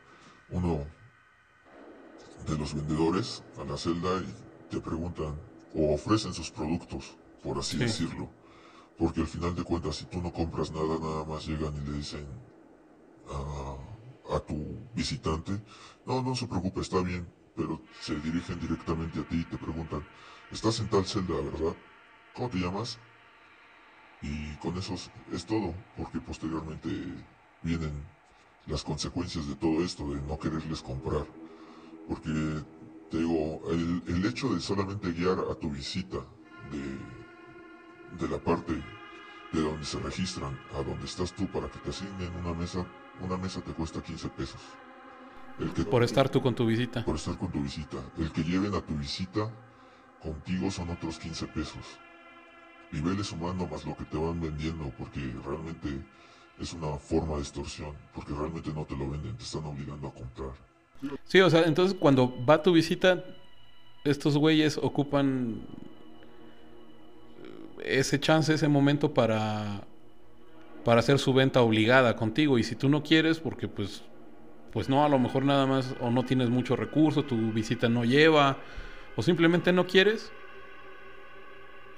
uno 0.49 0.87
de 2.47 2.57
los 2.57 2.73
vendedores 2.73 3.43
a 3.59 3.63
la 3.63 3.77
celda 3.77 4.21
y 4.21 4.71
te 4.71 4.79
preguntan 4.79 5.39
o 5.75 5.93
ofrecen 5.93 6.33
sus 6.33 6.49
productos, 6.49 7.15
por 7.45 7.59
así 7.59 7.77
decirlo. 7.77 8.29
Porque 8.97 9.21
al 9.21 9.27
final 9.27 9.55
de 9.55 9.63
cuentas, 9.63 9.97
si 9.97 10.05
tú 10.05 10.21
no 10.21 10.33
compras 10.33 10.71
nada, 10.71 10.97
nada 10.99 11.23
más 11.25 11.45
llegan 11.45 11.75
y 11.75 11.91
le 11.91 11.97
dicen 11.97 12.25
a, 13.29 14.35
a 14.35 14.39
tu 14.39 14.57
visitante, 14.95 15.51
no, 16.05 16.21
no 16.23 16.33
se 16.33 16.47
preocupe, 16.47 16.81
está 16.81 17.01
bien, 17.01 17.27
pero 17.55 17.81
se 18.01 18.15
dirigen 18.15 18.59
directamente 18.59 19.19
a 19.19 19.27
ti 19.27 19.37
y 19.41 19.43
te 19.43 19.57
preguntan, 19.57 20.03
estás 20.51 20.79
en 20.79 20.89
tal 20.89 21.05
celda, 21.05 21.35
¿verdad? 21.35 21.75
¿Cómo 22.33 22.49
te 22.49 22.57
llamas? 22.57 22.97
Y 24.21 24.55
con 24.55 24.75
eso 24.77 24.95
es 25.31 25.45
todo, 25.45 25.75
porque 25.97 26.19
posteriormente 26.19 26.89
vienen 27.61 27.93
las 28.65 28.83
consecuencias 28.83 29.47
de 29.47 29.55
todo 29.55 29.83
esto, 29.83 30.09
de 30.09 30.21
no 30.21 30.39
quererles 30.39 30.81
comprar. 30.81 31.27
Porque, 32.07 32.63
te 33.11 33.17
digo, 33.17 33.61
el, 33.69 34.01
el 34.07 34.25
hecho 34.25 34.53
de 34.53 34.61
solamente 34.61 35.11
guiar 35.11 35.37
a 35.51 35.55
tu 35.55 35.69
visita 35.69 36.17
de, 36.71 37.14
de 38.19 38.27
la 38.29 38.37
parte 38.37 38.73
de 39.51 39.61
donde 39.61 39.85
se 39.85 39.99
registran 39.99 40.57
a 40.73 40.83
donde 40.83 41.05
estás 41.05 41.33
tú 41.33 41.47
para 41.47 41.69
que 41.69 41.79
te 41.79 41.89
asignen 41.89 42.33
una 42.35 42.53
mesa, 42.53 42.85
una 43.21 43.37
mesa 43.37 43.61
te 43.61 43.71
cuesta 43.71 44.01
15 44.01 44.29
pesos. 44.29 44.61
El 45.59 45.71
que, 45.71 45.83
por 45.85 46.03
estar 46.03 46.27
tú 46.29 46.41
con 46.41 46.53
tu 46.53 46.65
visita. 46.65 47.05
Por 47.05 47.15
estar 47.15 47.37
con 47.37 47.51
tu 47.51 47.61
visita. 47.61 47.97
El 48.17 48.31
que 48.31 48.43
lleven 48.43 48.73
a 48.75 48.81
tu 48.81 48.93
visita 48.95 49.49
contigo 50.21 50.69
son 50.69 50.89
otros 50.89 51.17
15 51.17 51.47
pesos. 51.47 51.85
Y 52.91 52.99
vele 52.99 53.23
sumando 53.23 53.65
más 53.67 53.85
lo 53.85 53.95
que 53.95 54.03
te 54.05 54.17
van 54.17 54.39
vendiendo, 54.39 54.91
porque 54.97 55.19
realmente 55.45 56.05
es 56.59 56.73
una 56.73 56.97
forma 56.97 57.35
de 57.35 57.41
extorsión, 57.41 57.95
porque 58.13 58.33
realmente 58.33 58.71
no 58.73 58.85
te 58.85 58.95
lo 58.95 59.09
venden, 59.09 59.35
te 59.37 59.43
están 59.43 59.65
obligando 59.65 60.07
a 60.07 60.13
comprar. 60.13 60.51
Sí, 61.25 61.41
o 61.41 61.49
sea, 61.49 61.63
entonces 61.63 61.97
cuando 61.99 62.33
va 62.45 62.61
tu 62.61 62.71
visita, 62.73 63.23
estos 64.03 64.37
güeyes 64.37 64.77
ocupan 64.77 65.61
ese 67.85 68.19
chance, 68.19 68.53
ese 68.53 68.67
momento 68.67 69.13
para, 69.13 69.85
para 70.83 70.99
hacer 70.99 71.19
su 71.19 71.33
venta 71.33 71.61
obligada 71.61 72.15
contigo. 72.15 72.57
Y 72.57 72.63
si 72.63 72.75
tú 72.75 72.89
no 72.89 73.03
quieres, 73.03 73.39
porque 73.39 73.67
pues, 73.67 74.03
pues 74.71 74.89
no, 74.89 75.03
a 75.05 75.09
lo 75.09 75.19
mejor 75.19 75.45
nada 75.45 75.65
más, 75.65 75.95
o 75.99 76.09
no 76.09 76.23
tienes 76.23 76.49
mucho 76.49 76.75
recurso, 76.75 77.23
tu 77.23 77.51
visita 77.51 77.89
no 77.89 78.05
lleva, 78.05 78.57
o 79.15 79.23
simplemente 79.23 79.71
no 79.71 79.87
quieres, 79.87 80.31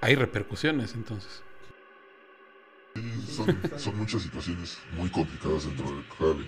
hay 0.01 0.15
repercusiones 0.15 0.93
entonces. 0.93 1.43
son, 3.77 3.97
muchas 3.97 4.21
situaciones 4.21 4.79
muy 4.95 5.09
complicadas 5.09 5.65
dentro 5.65 5.89
del 5.89 6.05
cabe. 6.17 6.47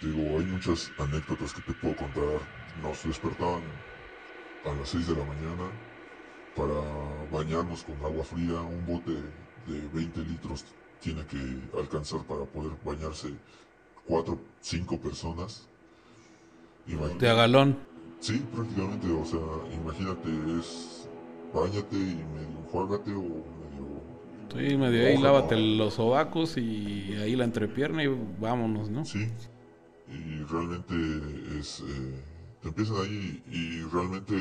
Digo, 0.00 0.38
hay 0.38 0.44
muchas 0.46 0.92
anécdotas 0.98 1.52
que 1.52 1.62
te 1.62 1.72
puedo 1.72 1.96
contar. 1.96 2.40
Nos 2.82 3.04
despertaban 3.04 3.62
a 4.64 4.72
las 4.74 4.88
6 4.90 5.08
de 5.08 5.16
la 5.16 5.24
mañana 5.24 5.70
para 6.58 6.74
bañarnos 7.32 7.84
con 7.84 7.94
agua 8.04 8.24
fría. 8.24 8.60
Un 8.60 8.84
bote 8.84 9.12
de 9.12 9.88
20 9.94 10.20
litros 10.24 10.64
tiene 11.00 11.24
que 11.26 11.38
alcanzar 11.78 12.24
para 12.24 12.44
poder 12.44 12.72
bañarse 12.84 13.32
4, 14.06 14.38
5 14.60 15.00
personas. 15.00 15.68
Imagínate, 16.88 17.24
de 17.24 17.30
agalón. 17.30 17.78
Sí, 18.18 18.42
prácticamente. 18.52 19.06
O 19.12 19.24
sea, 19.24 19.40
imagínate, 19.72 20.28
es 20.58 21.08
bañate 21.54 21.96
y 21.96 22.24
medio 22.34 22.58
enjuágate 22.64 23.12
o 23.12 23.22
medio... 23.22 24.68
Sí, 24.68 24.76
medio 24.76 25.06
ahí 25.06 25.18
lávate 25.18 25.56
los 25.56 25.94
sobacos 25.94 26.56
y 26.56 27.14
ahí 27.20 27.36
la 27.36 27.44
entrepierna 27.44 28.02
y 28.02 28.08
vámonos, 28.40 28.90
¿no? 28.90 29.04
Sí, 29.04 29.28
y 30.08 30.42
realmente 30.44 30.94
es... 31.58 31.80
Eh, 31.80 32.24
te 32.62 32.68
empiezan 32.68 32.96
ahí 32.96 33.42
y 33.52 33.82
realmente 33.92 34.34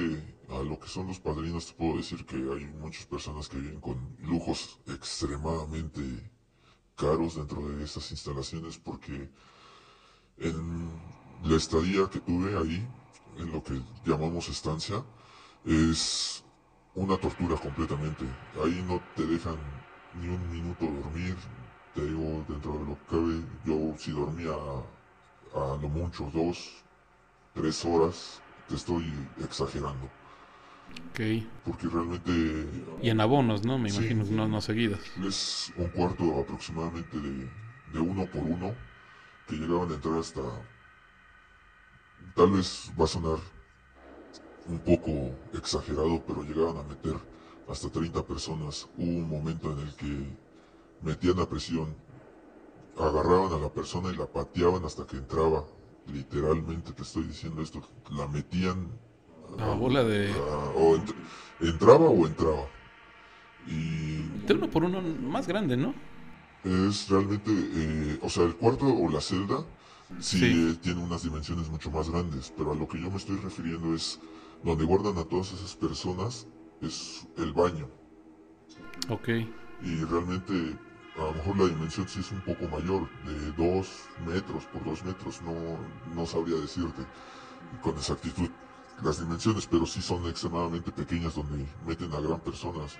a 0.49 0.63
lo 0.63 0.79
que 0.79 0.87
son 0.87 1.07
los 1.07 1.19
padrinos 1.19 1.67
te 1.67 1.73
puedo 1.73 1.97
decir 1.97 2.25
que 2.25 2.35
hay 2.35 2.65
muchas 2.79 3.05
personas 3.05 3.49
que 3.49 3.57
viven 3.57 3.81
con 3.81 3.97
lujos 4.19 4.79
extremadamente 4.87 6.01
caros 6.95 7.35
dentro 7.35 7.67
de 7.67 7.83
estas 7.83 8.11
instalaciones 8.11 8.77
porque 8.77 9.29
en 10.37 10.89
la 11.43 11.55
estadía 11.55 12.09
que 12.09 12.19
tuve 12.19 12.57
ahí, 12.57 12.87
en 13.37 13.51
lo 13.51 13.63
que 13.63 13.81
llamamos 14.05 14.49
estancia, 14.49 15.03
es 15.65 16.43
una 16.95 17.17
tortura 17.17 17.55
completamente. 17.57 18.25
Ahí 18.63 18.83
no 18.87 19.01
te 19.15 19.25
dejan 19.25 19.57
ni 20.19 20.27
un 20.27 20.51
minuto 20.51 20.85
dormir. 20.85 21.35
Te 21.93 22.05
digo, 22.05 22.43
dentro 22.47 22.73
de 22.73 22.85
lo 22.85 22.97
que 22.97 23.05
cabe, 23.09 23.43
yo 23.65 23.97
si 23.97 24.11
dormía 24.11 24.53
a 25.53 25.77
lo 25.81 25.89
mucho 25.89 26.29
dos, 26.33 26.83
tres 27.53 27.83
horas, 27.85 28.41
te 28.67 28.75
estoy 28.75 29.11
exagerando. 29.43 30.09
Ok. 31.09 31.19
Porque 31.65 31.87
realmente... 31.87 32.31
Y 33.01 33.09
en 33.09 33.19
abonos, 33.19 33.65
¿no? 33.65 33.77
Me 33.77 33.89
imagino, 33.89 34.23
no, 34.25 34.47
no 34.47 34.61
seguidas. 34.61 34.99
Es 35.25 35.73
un 35.77 35.87
cuarto 35.89 36.39
aproximadamente 36.39 37.19
de, 37.19 37.49
de 37.93 37.99
uno 37.99 38.25
por 38.27 38.43
uno, 38.43 38.75
que 39.47 39.55
llegaban 39.55 39.91
a 39.91 39.95
entrar 39.95 40.19
hasta... 40.19 40.41
Tal 42.35 42.51
vez 42.51 42.91
va 42.99 43.05
a 43.05 43.07
sonar 43.07 43.37
un 44.67 44.79
poco 44.79 45.35
exagerado, 45.53 46.23
pero 46.25 46.43
llegaban 46.43 46.77
a 46.77 46.83
meter 46.83 47.15
hasta 47.67 47.89
30 47.89 48.23
personas. 48.25 48.87
Hubo 48.97 49.17
un 49.17 49.29
momento 49.29 49.71
en 49.71 49.79
el 49.79 49.95
que 49.95 50.37
metían 51.01 51.39
a 51.39 51.47
presión, 51.47 51.95
agarraban 52.97 53.53
a 53.53 53.57
la 53.57 53.69
persona 53.69 54.11
y 54.11 54.15
la 54.15 54.27
pateaban 54.27 54.83
hasta 54.85 55.05
que 55.05 55.17
entraba. 55.17 55.65
Literalmente 56.07 56.93
te 56.93 57.01
estoy 57.01 57.23
diciendo 57.23 57.61
esto, 57.61 57.81
la 58.11 58.27
metían 58.27 58.87
la 59.57 59.73
bola 59.73 60.03
de. 60.03 60.31
o 60.75 60.99
entraba 61.61 62.05
o 62.09 62.25
entraba. 62.25 62.67
Y. 63.67 64.17
De 64.45 64.53
uno 64.53 64.69
por 64.69 64.83
uno 64.83 65.01
más 65.01 65.47
grande, 65.47 65.77
¿no? 65.77 65.93
Es 66.63 67.09
realmente. 67.09 67.51
Eh, 67.51 68.19
o 68.21 68.29
sea, 68.29 68.43
el 68.43 68.55
cuarto 68.55 68.85
o 68.85 69.09
la 69.09 69.21
celda 69.21 69.65
sí, 70.19 70.43
eh, 70.43 70.77
tiene 70.81 71.01
unas 71.01 71.23
dimensiones 71.23 71.69
mucho 71.69 71.91
más 71.91 72.09
grandes. 72.09 72.53
Pero 72.57 72.71
a 72.71 72.75
lo 72.75 72.87
que 72.87 73.01
yo 73.01 73.09
me 73.09 73.17
estoy 73.17 73.37
refiriendo 73.37 73.93
es. 73.95 74.19
Donde 74.63 74.85
guardan 74.85 75.15
a 75.19 75.23
todas 75.23 75.53
esas 75.53 75.75
personas 75.75 76.47
es 76.81 77.27
el 77.37 77.53
baño. 77.53 77.87
Ok. 79.07 79.29
Y 79.83 80.03
realmente 80.05 80.75
a 81.17 81.25
lo 81.25 81.33
mejor 81.33 81.57
la 81.57 81.65
dimensión 81.65 82.07
sí 82.07 82.19
es 82.19 82.31
un 82.31 82.41
poco 82.41 82.67
mayor, 82.67 83.07
de 83.25 83.51
dos 83.51 84.07
metros 84.25 84.65
por 84.65 84.83
dos 84.83 85.03
metros, 85.03 85.41
no, 85.41 85.53
no 86.15 86.25
sabría 86.25 86.57
decirte 86.57 87.03
con 87.81 87.95
exactitud 87.95 88.49
las 89.03 89.19
dimensiones, 89.19 89.67
pero 89.67 89.85
sí 89.85 90.01
son 90.01 90.25
extremadamente 90.27 90.91
pequeñas 90.91 91.35
donde 91.35 91.65
meten 91.85 92.11
a 92.13 92.19
gran 92.19 92.39
personas. 92.39 92.97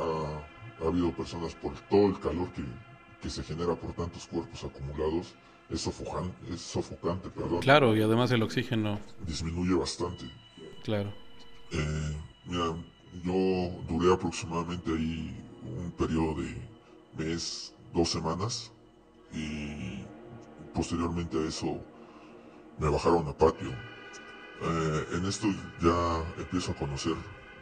Ha, 0.00 0.86
habido 0.86 1.12
personas 1.12 1.54
por 1.54 1.72
todo 1.88 2.08
el 2.08 2.18
calor 2.18 2.52
que, 2.52 2.64
que, 3.22 3.30
se 3.30 3.42
genera 3.42 3.74
por 3.74 3.92
tantos 3.92 4.26
cuerpos 4.26 4.64
acumulados. 4.64 5.34
Es 5.70 5.80
sofocante, 5.82 6.52
es 6.52 6.60
sofocante, 6.60 7.30
perdón. 7.30 7.60
Claro, 7.60 7.96
y 7.96 8.02
además 8.02 8.30
el 8.32 8.42
oxígeno. 8.42 8.98
Disminuye 9.26 9.74
bastante. 9.74 10.30
Claro. 10.82 11.12
Eh, 11.70 12.16
mira, 12.44 12.74
yo 13.22 13.70
duré 13.88 14.12
aproximadamente 14.12 14.90
ahí 14.90 15.42
un 15.64 15.90
periodo 15.92 16.42
de 16.42 16.54
mes, 17.16 17.74
dos 17.94 18.10
semanas, 18.10 18.72
y 19.32 20.04
posteriormente 20.74 21.38
a 21.38 21.48
eso 21.48 21.80
me 22.78 22.90
bajaron 22.90 23.26
a 23.28 23.32
patio 23.32 23.70
eh, 24.62 25.06
en 25.12 25.24
esto 25.26 25.48
ya 25.80 26.24
empiezo 26.38 26.72
a 26.72 26.76
conocer 26.76 27.14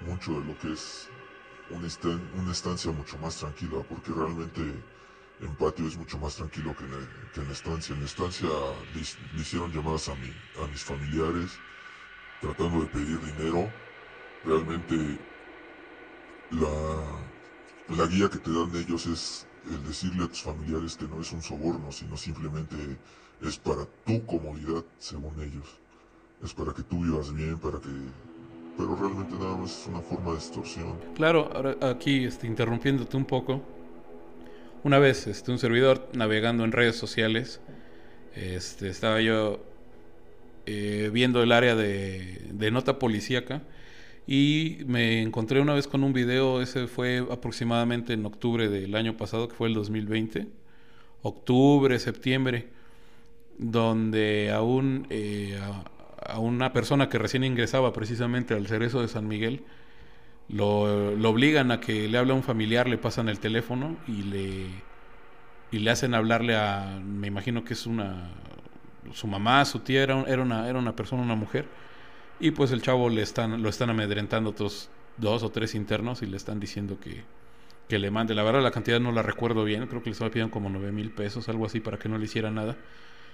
mucho 0.06 0.40
de 0.40 0.44
lo 0.46 0.58
que 0.58 0.72
es 0.72 1.08
una, 1.70 1.86
estancia 2.52 2.92
mucho 2.92 3.18
más 3.18 3.36
tranquila, 3.36 3.82
porque 3.88 4.12
realmente 4.12 4.60
en 5.40 5.54
patio 5.56 5.86
es 5.86 5.96
mucho 5.96 6.18
más 6.18 6.36
tranquilo 6.36 6.76
que 6.76 6.84
en, 6.84 7.46
la 7.46 7.52
estancia. 7.52 7.94
En 7.94 8.00
la 8.00 8.06
estancia 8.06 8.48
le, 8.94 9.40
hicieron 9.40 9.72
llamadas 9.72 10.08
a, 10.08 10.14
mi, 10.16 10.28
a 10.62 10.66
mis 10.68 10.84
familiares 10.84 11.58
tratando 12.40 12.80
de 12.80 12.86
pedir 12.86 13.20
dinero, 13.20 13.70
realmente 14.44 15.18
la, 16.50 17.96
la 17.96 18.06
guía 18.06 18.28
que 18.28 18.38
te 18.38 18.50
dan 18.50 18.74
ellos 18.74 19.06
es 19.06 19.46
el 19.70 19.84
decirle 19.86 20.24
a 20.24 20.28
tus 20.28 20.42
familiares 20.42 20.96
que 20.96 21.06
no 21.06 21.20
es 21.20 21.30
un 21.32 21.40
soborno, 21.40 21.92
sino 21.92 22.16
simplemente 22.16 22.98
es 23.40 23.58
para 23.58 23.86
tu 24.04 24.26
comodidad, 24.26 24.84
según 24.98 25.40
ellos. 25.40 25.81
Es 26.44 26.52
para 26.54 26.72
que 26.72 26.82
tú 26.82 27.02
vivas 27.04 27.32
bien, 27.32 27.58
para 27.58 27.78
que... 27.78 27.88
Pero 28.76 28.96
realmente 28.96 29.34
nada 29.34 29.56
más 29.56 29.82
es 29.82 29.86
una 29.86 30.00
forma 30.00 30.30
de 30.32 30.36
extorsión. 30.36 30.94
Claro, 31.14 31.50
ahora 31.54 31.76
aquí 31.82 32.24
este, 32.24 32.46
interrumpiéndote 32.46 33.16
un 33.16 33.26
poco. 33.26 33.62
Una 34.82 34.98
vez 34.98 35.26
este, 35.26 35.52
un 35.52 35.58
servidor 35.58 36.08
navegando 36.14 36.64
en 36.64 36.72
redes 36.72 36.96
sociales, 36.96 37.60
este, 38.34 38.88
estaba 38.88 39.20
yo 39.20 39.60
eh, 40.66 41.10
viendo 41.12 41.42
el 41.42 41.52
área 41.52 41.76
de, 41.76 42.48
de 42.50 42.70
nota 42.70 42.98
policíaca 42.98 43.62
y 44.26 44.78
me 44.86 45.20
encontré 45.20 45.60
una 45.60 45.74
vez 45.74 45.88
con 45.88 46.04
un 46.04 46.12
video, 46.12 46.62
ese 46.62 46.86
fue 46.86 47.26
aproximadamente 47.30 48.12
en 48.12 48.24
octubre 48.24 48.68
del 48.68 48.94
año 48.94 49.16
pasado, 49.16 49.48
que 49.48 49.54
fue 49.54 49.68
el 49.68 49.74
2020, 49.74 50.46
octubre, 51.22 51.98
septiembre, 51.98 52.68
donde 53.58 54.52
aún 54.52 55.06
eh, 55.10 55.58
una 56.38 56.72
persona 56.72 57.08
que 57.08 57.18
recién 57.18 57.44
ingresaba 57.44 57.92
precisamente 57.92 58.54
al 58.54 58.66
cerezo 58.66 59.00
de 59.00 59.08
San 59.08 59.28
Miguel, 59.28 59.64
lo, 60.48 60.82
obligan 61.28 61.70
a 61.70 61.80
que 61.80 62.08
le 62.08 62.18
hable 62.18 62.32
a 62.32 62.36
un 62.36 62.42
familiar, 62.42 62.88
le 62.88 62.98
pasan 62.98 63.28
el 63.28 63.38
teléfono 63.38 63.96
y 64.06 64.22
le, 64.22 64.66
y 65.70 65.78
le 65.78 65.90
hacen 65.90 66.14
hablarle 66.14 66.56
a, 66.56 67.00
me 67.02 67.28
imagino 67.28 67.64
que 67.64 67.74
es 67.74 67.86
una, 67.86 68.30
su 69.12 69.26
mamá, 69.26 69.64
su 69.64 69.80
tía, 69.80 70.02
era, 70.02 70.22
era, 70.26 70.42
una, 70.42 70.68
era 70.68 70.78
una 70.78 70.94
persona, 70.94 71.22
una 71.22 71.36
mujer 71.36 71.66
y 72.42 72.50
pues 72.50 72.72
el 72.72 72.82
chavo 72.82 73.08
le 73.08 73.22
están, 73.22 73.62
lo 73.62 73.68
están 73.68 73.88
amedrentando 73.88 74.50
otros 74.50 74.90
dos 75.16 75.44
o 75.44 75.50
tres 75.50 75.76
internos 75.76 76.22
y 76.22 76.26
le 76.26 76.36
están 76.36 76.58
diciendo 76.58 76.98
que, 76.98 77.22
que 77.88 78.00
le 78.00 78.10
mande. 78.10 78.34
La 78.34 78.42
verdad 78.42 78.62
la 78.62 78.72
cantidad 78.72 78.98
no 78.98 79.12
la 79.12 79.22
recuerdo 79.22 79.62
bien, 79.64 79.86
creo 79.86 80.02
que 80.02 80.10
le 80.10 80.14
estaba 80.14 80.30
pidiendo 80.30 80.50
como 80.52 80.68
nueve 80.68 80.90
mil 80.90 81.12
pesos, 81.12 81.48
algo 81.48 81.66
así, 81.66 81.78
para 81.78 81.98
que 81.98 82.08
no 82.08 82.18
le 82.18 82.24
hiciera 82.24 82.50
nada. 82.50 82.76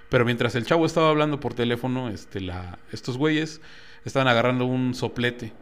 Pero 0.09 0.25
mientras 0.25 0.55
el 0.55 0.65
chavo 0.65 0.87
estaba 0.87 1.11
hablando 1.11 1.41
por 1.41 1.55
teléfono, 1.55 2.09
este, 2.09 2.41
la, 2.41 2.79
estos 2.93 3.19
güeyes 3.19 3.61
estaban 4.05 4.29
agarrando 4.29 4.65
un 4.65 4.95
soplete 4.95 5.53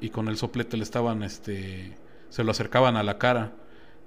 y 0.00 0.10
con 0.10 0.28
el 0.28 0.36
soplete 0.36 0.76
le 0.76 0.82
estaban, 0.82 1.22
este, 1.22 1.96
se 2.30 2.42
lo 2.42 2.50
acercaban 2.50 2.96
a 2.96 3.02
la 3.02 3.18
cara 3.18 3.52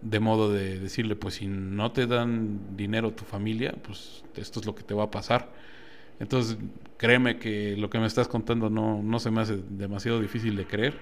de 0.01 0.19
modo 0.19 0.51
de 0.51 0.79
decirle, 0.79 1.15
pues 1.15 1.35
si 1.35 1.47
no 1.47 1.91
te 1.93 2.07
dan 2.07 2.75
dinero 2.75 3.13
tu 3.13 3.23
familia, 3.23 3.73
pues 3.81 4.23
esto 4.35 4.59
es 4.59 4.65
lo 4.65 4.75
que 4.75 4.83
te 4.83 4.93
va 4.93 5.03
a 5.03 5.11
pasar. 5.11 5.53
Entonces, 6.19 6.57
créeme 6.97 7.39
que 7.39 7.75
lo 7.77 7.89
que 7.89 7.99
me 7.99 8.05
estás 8.05 8.27
contando 8.27 8.69
no, 8.69 9.01
no 9.01 9.19
se 9.19 9.31
me 9.31 9.41
hace 9.41 9.57
demasiado 9.69 10.19
difícil 10.19 10.55
de 10.57 10.65
creer. 10.67 10.99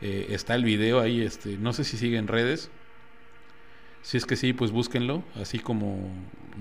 Eh, 0.00 0.26
está 0.30 0.54
el 0.56 0.64
video 0.64 1.00
ahí, 1.00 1.20
este, 1.22 1.56
no 1.58 1.72
sé 1.72 1.84
si 1.84 1.96
sigue 1.96 2.18
en 2.18 2.26
redes. 2.26 2.70
Si 4.04 4.18
es 4.18 4.26
que 4.26 4.36
sí, 4.36 4.52
pues 4.52 4.70
búsquenlo. 4.70 5.24
Así 5.34 5.58
como 5.58 5.98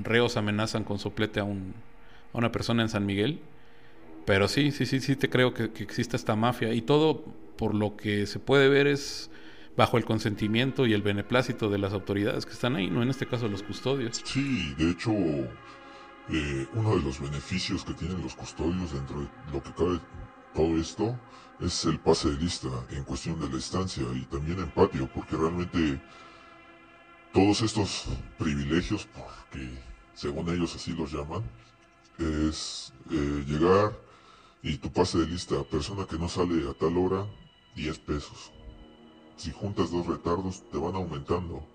reos 0.02 0.38
amenazan 0.38 0.86
con 0.86 0.98
soplete 0.98 1.42
a, 1.42 1.44
un, 1.44 1.74
a 2.34 2.38
una 2.38 2.54
persona 2.54 2.84
en 2.84 2.90
San 2.90 3.06
Miguel. 3.06 3.42
Pero 4.26 4.48
sí, 4.48 4.72
sí, 4.72 4.86
sí, 4.86 5.02
sí 5.02 5.18
te 5.18 5.30
creo 5.30 5.54
que, 5.54 5.72
que 5.72 5.84
existe 5.84 6.16
esta 6.16 6.38
mafia. 6.38 6.74
Y 6.74 6.82
todo, 6.82 7.26
por 7.58 7.76
lo 7.76 7.98
que 7.98 8.28
se 8.28 8.40
puede 8.40 8.70
ver, 8.70 8.88
es 8.88 9.30
bajo 9.76 9.98
el 9.98 10.06
consentimiento 10.06 10.88
y 10.88 10.94
el 10.94 11.02
beneplácito 11.02 11.70
de 11.70 11.80
las 11.80 11.92
autoridades 11.92 12.46
que 12.46 12.54
están 12.54 12.78
ahí, 12.78 12.90
no 12.90 13.04
en 13.04 13.10
este 13.10 13.26
caso 13.26 13.50
los 13.50 13.62
custodios. 13.62 14.22
Sí, 14.24 14.74
de 14.78 14.92
hecho, 14.92 15.12
eh, 15.12 16.68
uno 16.76 16.96
de 16.96 17.02
los 17.02 17.20
beneficios 17.20 17.84
que 17.84 17.94
tienen 17.94 18.22
los 18.22 18.36
custodios 18.36 18.94
dentro 18.94 19.20
de 19.20 19.28
lo 19.52 19.62
que 19.62 19.74
cabe 19.74 20.00
todo 20.54 20.78
esto 20.78 21.20
es 21.60 21.86
el 21.86 22.00
pase 22.00 22.30
de 22.30 22.38
lista 22.38 22.70
en 22.92 23.04
cuestión 23.04 23.40
de 23.40 23.50
la 23.50 23.58
estancia 23.58 24.04
y 24.14 24.22
también 24.26 24.60
en 24.60 24.70
patio, 24.70 25.10
porque 25.14 25.36
realmente 25.36 26.00
todos 27.34 27.64
estos 27.64 28.06
privilegios, 28.38 29.08
porque 29.08 29.68
según 30.14 30.50
ellos 30.50 30.76
así 30.76 30.94
los 30.94 31.12
llaman, 31.12 31.44
es 32.20 32.94
eh, 33.10 33.44
llegar 33.48 34.00
y 34.62 34.78
tu 34.78 34.94
pase 34.94 35.18
de 35.18 35.26
lista, 35.26 35.64
persona 35.64 36.06
que 36.06 36.18
no 36.18 36.30
sale 36.30 36.70
a 36.70 36.74
tal 36.74 36.96
hora, 36.98 37.26
10 37.76 38.00
pesos. 38.00 38.52
Si 39.36 39.52
juntas 39.52 39.90
dos 39.90 40.06
retardos, 40.06 40.64
te 40.72 40.78
van 40.78 40.96
aumentando 40.96 41.68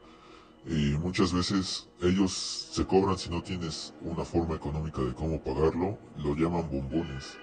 y 0.65 0.97
muchas 0.99 1.33
veces 1.33 1.89
ellos 2.01 2.33
se 2.33 2.87
cobran 2.87 3.19
si 3.19 3.29
no 3.29 3.43
tienes 3.43 3.95
una 4.03 4.25
forma 4.25 4.55
económica 4.55 5.03
de 5.03 5.13
cómo 5.13 5.43
pagarlo, 5.43 5.99
lo 6.19 6.37
llaman 6.37 6.71
bombones, 6.71 7.37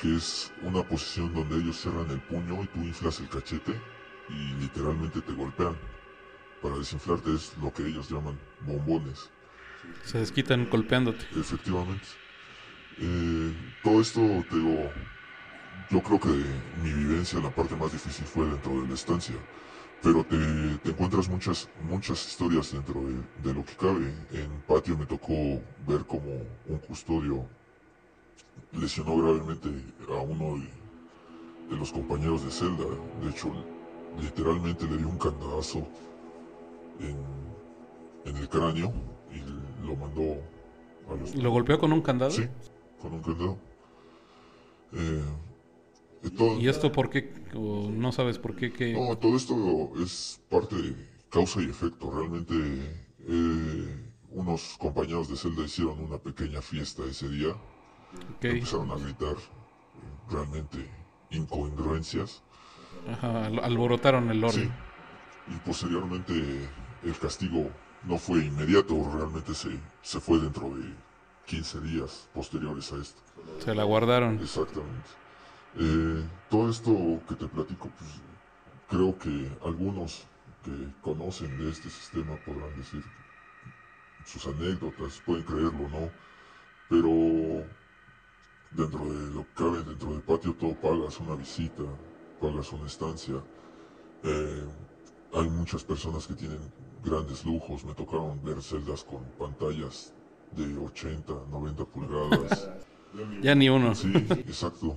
que 0.00 0.16
es 0.16 0.52
una 0.62 0.86
posición 0.86 1.32
donde 1.32 1.56
ellos 1.56 1.80
cierran 1.80 2.10
el 2.10 2.20
puño 2.20 2.62
y 2.62 2.66
tú 2.66 2.80
inflas 2.80 3.20
el 3.20 3.28
cachete 3.30 3.80
y 4.28 4.60
literalmente 4.60 5.22
te 5.22 5.32
golpean. 5.32 5.93
Para 6.64 6.78
desinflarte 6.78 7.34
es 7.34 7.52
lo 7.60 7.70
que 7.70 7.86
ellos 7.86 8.08
llaman 8.08 8.38
bombones. 8.62 9.28
Se 10.06 10.18
desquitan 10.18 10.66
golpeándote. 10.70 11.26
Efectivamente. 11.36 12.06
Eh, 12.96 13.52
todo 13.82 14.00
esto, 14.00 14.20
te 14.48 14.56
digo, 14.56 14.90
yo 15.90 16.02
creo 16.02 16.18
que 16.18 16.30
mi 16.82 16.90
vivencia, 16.90 17.38
la 17.40 17.54
parte 17.54 17.76
más 17.76 17.92
difícil 17.92 18.24
fue 18.24 18.46
dentro 18.46 18.80
de 18.80 18.88
la 18.88 18.94
estancia 18.94 19.36
pero 20.02 20.22
te, 20.22 20.36
encuentras 20.90 21.30
muchas, 21.30 21.68
muchas 21.82 22.26
historias 22.28 22.72
dentro 22.72 23.02
de, 23.42 23.54
lo 23.54 23.64
que 23.64 23.74
cabe. 23.74 24.14
En 24.32 24.50
patio 24.66 24.98
me 24.98 25.06
tocó 25.06 25.34
ver 25.86 26.04
como 26.06 26.42
un 26.66 26.78
custodio 26.86 27.46
lesionó 28.72 29.16
gravemente 29.16 29.70
a 30.10 30.20
uno 30.20 30.62
de, 31.70 31.76
los 31.76 31.90
compañeros 31.90 32.44
de 32.44 32.50
celda. 32.50 32.84
De 33.22 33.30
hecho, 33.30 33.50
literalmente 34.20 34.86
le 34.86 34.98
dio 34.98 35.08
un 35.08 35.18
candadazo 35.18 35.88
en, 37.00 38.36
el 38.36 38.48
cráneo 38.48 38.92
y 39.32 39.86
lo 39.86 39.96
mandó 39.96 40.36
a 41.10 41.14
los... 41.14 41.34
¿Lo 41.34 41.50
golpeó 41.50 41.78
con 41.78 41.92
un 41.92 42.00
candado? 42.00 42.30
Sí, 42.30 42.46
con 43.00 43.12
un 43.12 43.22
candado. 43.22 43.58
Eh, 44.92 45.22
¿Y 46.58 46.68
esto 46.68 46.90
por 46.90 47.10
qué? 47.10 47.32
¿No 47.54 48.12
sabes 48.12 48.38
por 48.38 48.56
qué? 48.56 48.94
No, 48.94 49.16
todo 49.18 49.36
esto 49.36 49.92
es 50.02 50.40
parte 50.48 50.76
de 50.76 50.96
causa 51.28 51.60
y 51.60 51.66
efecto. 51.66 52.10
Realmente 52.10 52.54
eh, 53.20 54.12
unos 54.30 54.76
compañeros 54.78 55.28
de 55.28 55.36
celda 55.36 55.64
hicieron 55.64 56.00
una 56.00 56.18
pequeña 56.18 56.62
fiesta 56.62 57.02
ese 57.04 57.28
día. 57.28 57.54
Empezaron 58.40 58.90
a 58.90 58.96
gritar 58.96 59.36
realmente 60.30 60.88
incongruencias. 61.30 62.42
Ajá, 63.10 63.46
alborotaron 63.46 64.30
el 64.30 64.42
orden. 64.42 64.72
Y 65.48 65.56
posteriormente 65.66 66.32
el 67.04 67.18
castigo 67.18 67.70
no 68.04 68.18
fue 68.18 68.44
inmediato, 68.44 68.94
realmente 69.14 69.54
se, 69.54 69.78
se 70.02 70.20
fue 70.20 70.38
dentro 70.38 70.70
de 70.70 70.92
15 71.46 71.80
días 71.80 72.28
posteriores 72.34 72.92
a 72.92 72.96
esto. 72.96 73.20
Se 73.58 73.74
la 73.74 73.84
guardaron. 73.84 74.38
Exactamente. 74.40 75.08
Eh, 75.78 76.24
todo 76.50 76.70
esto 76.70 77.20
que 77.28 77.34
te 77.34 77.46
platico, 77.46 77.90
pues 77.98 78.10
creo 78.88 79.18
que 79.18 79.50
algunos 79.64 80.24
que 80.64 80.70
conocen 81.02 81.58
de 81.58 81.70
este 81.70 81.90
sistema 81.90 82.36
podrán 82.44 82.74
decir 82.76 83.02
sus 84.24 84.46
anécdotas, 84.46 85.20
pueden 85.26 85.44
creerlo 85.44 85.84
o 85.84 85.88
no, 85.88 86.10
pero 86.88 87.66
dentro 88.70 89.04
de 89.04 89.34
lo 89.34 89.42
que 89.42 89.54
cabe 89.54 89.82
dentro 89.82 90.10
del 90.10 90.22
patio 90.22 90.54
todo 90.54 90.74
pagas 90.74 91.20
una 91.20 91.34
visita, 91.34 91.82
pagas 92.40 92.72
una 92.72 92.86
estancia. 92.86 93.42
Eh, 94.22 94.64
hay 95.34 95.50
muchas 95.50 95.84
personas 95.84 96.26
que 96.26 96.34
tienen 96.34 96.60
grandes 97.04 97.44
lujos, 97.44 97.84
me 97.84 97.94
tocaron 97.94 98.42
ver 98.42 98.62
celdas 98.62 99.04
con 99.04 99.22
pantallas 99.38 100.12
de 100.52 100.76
80, 100.76 101.32
90 101.50 101.84
pulgadas. 101.84 102.70
Ya 103.42 103.54
ni 103.54 103.68
uno. 103.68 103.94
Sí, 103.94 104.12
exacto. 104.12 104.96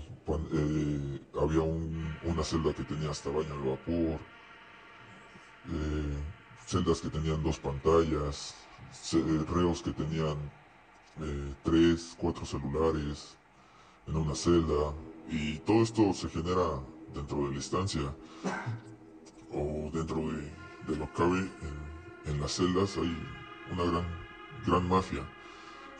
Eh, 0.53 1.19
había 1.39 1.61
una 1.61 2.43
celda 2.43 2.73
que 2.73 2.83
tenía 2.83 3.11
hasta 3.11 3.29
baño 3.29 3.55
de 3.61 3.69
vapor, 3.69 4.19
eh, 5.69 6.17
celdas 6.65 6.99
que 6.99 7.09
tenían 7.09 7.43
dos 7.43 7.59
pantallas, 7.59 8.55
eh, 9.13 9.45
reos 9.49 9.81
que 9.81 9.91
tenían 9.91 10.37
tres, 11.63 12.15
cuatro 12.17 12.45
celulares 12.45 13.37
en 14.07 14.15
una 14.15 14.35
celda, 14.35 14.93
y 15.29 15.57
todo 15.59 15.81
esto 15.81 16.13
se 16.13 16.29
genera 16.29 16.81
dentro 17.13 17.47
de 17.47 17.53
la 17.53 17.59
estancia 17.59 18.13
o 19.51 19.89
dentro 19.91 20.17
de, 20.17 20.95
lo 20.95 21.05
que 21.07 21.13
cabe 21.17 21.39
en, 21.39 21.96
en 22.27 22.39
las 22.41 22.51
celdas 22.53 22.97
hay 22.97 23.17
una 23.71 23.83
gran, 23.83 24.05
gran 24.65 24.87
mafia 24.87 25.23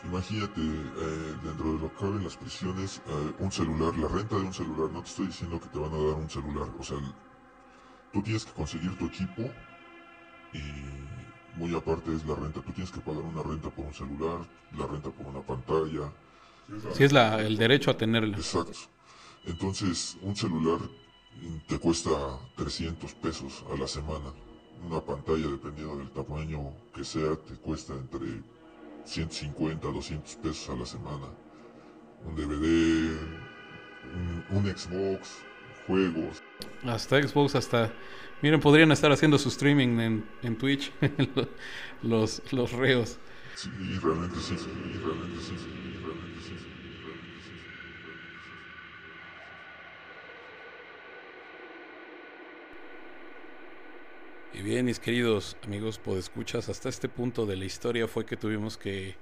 Imagínate, 0.04 0.60
eh, 0.60 1.34
dentro 1.42 1.72
de 1.72 1.78
lo 1.80 1.90
que 1.90 1.96
cabe 1.96 2.16
en 2.16 2.24
las 2.24 2.36
prisiones, 2.36 3.02
eh, 3.06 3.32
un 3.40 3.50
celular, 3.50 3.96
la 3.98 4.06
renta 4.06 4.36
de 4.36 4.42
un 4.42 4.54
celular, 4.54 4.90
no 4.92 5.02
te 5.02 5.08
estoy 5.08 5.26
diciendo 5.26 5.60
que 5.60 5.66
te 5.68 5.78
van 5.78 5.92
a 5.92 5.96
dar 5.96 6.14
un 6.14 6.30
celular, 6.30 6.68
o 6.78 6.82
sea, 6.84 6.98
tú 8.12 8.22
tienes 8.22 8.44
que 8.44 8.52
conseguir 8.52 8.96
tu 8.96 9.06
equipo 9.06 9.42
y 10.52 11.58
muy 11.58 11.74
aparte 11.74 12.14
es 12.14 12.24
la 12.24 12.36
renta, 12.36 12.60
tú 12.62 12.72
tienes 12.72 12.92
que 12.92 13.00
pagar 13.00 13.22
una 13.22 13.42
renta 13.42 13.70
por 13.70 13.86
un 13.86 13.94
celular, 13.94 14.48
la 14.76 14.86
renta 14.86 15.10
por 15.10 15.26
una 15.26 15.42
pantalla. 15.42 16.12
Sí, 16.92 17.04
es 17.04 17.12
la, 17.12 17.40
el 17.40 17.56
derecho 17.56 17.90
a 17.90 17.96
tenerla. 17.96 18.36
Exacto. 18.36 18.78
Entonces, 19.46 20.16
un 20.22 20.36
celular 20.36 20.78
te 21.66 21.78
cuesta 21.78 22.10
300 22.56 23.14
pesos 23.14 23.64
a 23.72 23.76
la 23.76 23.88
semana. 23.88 24.32
Una 24.86 25.00
pantalla, 25.00 25.48
dependiendo 25.48 25.96
del 25.96 26.10
tamaño 26.10 26.72
que 26.94 27.04
sea, 27.04 27.36
te 27.36 27.54
cuesta 27.54 27.94
entre 27.94 28.42
150 29.04 29.88
a 29.88 29.90
200 29.90 30.36
pesos 30.36 30.68
a 30.70 30.76
la 30.78 30.86
semana. 30.86 31.26
Un 32.24 32.36
DVD, 32.36 33.16
un, 34.50 34.64
Xbox, 34.66 35.38
juegos. 35.86 36.42
Hasta 36.84 37.22
Xbox, 37.22 37.54
hasta... 37.54 37.92
Miren, 38.40 38.60
podrían 38.60 38.92
estar 38.92 39.10
haciendo 39.10 39.36
su 39.38 39.48
streaming 39.48 39.98
en, 39.98 40.28
en 40.42 40.56
Twitch, 40.56 40.92
los, 42.02 42.40
los 42.52 42.72
reos. 42.72 43.18
Sí, 43.56 43.70
realmente 44.00 44.38
sí, 44.38 44.54
realmente 44.56 45.40
sí, 45.42 45.56
realmente 46.04 46.40
sí. 46.46 46.77
Y 54.58 54.62
bien, 54.62 54.86
mis 54.86 54.98
queridos 54.98 55.56
amigos 55.64 56.00
podescuchas, 56.00 56.68
hasta 56.68 56.88
este 56.88 57.08
punto 57.08 57.46
de 57.46 57.54
la 57.54 57.64
historia 57.64 58.08
fue 58.08 58.26
que 58.26 58.36
tuvimos 58.36 58.76
que 58.76 59.14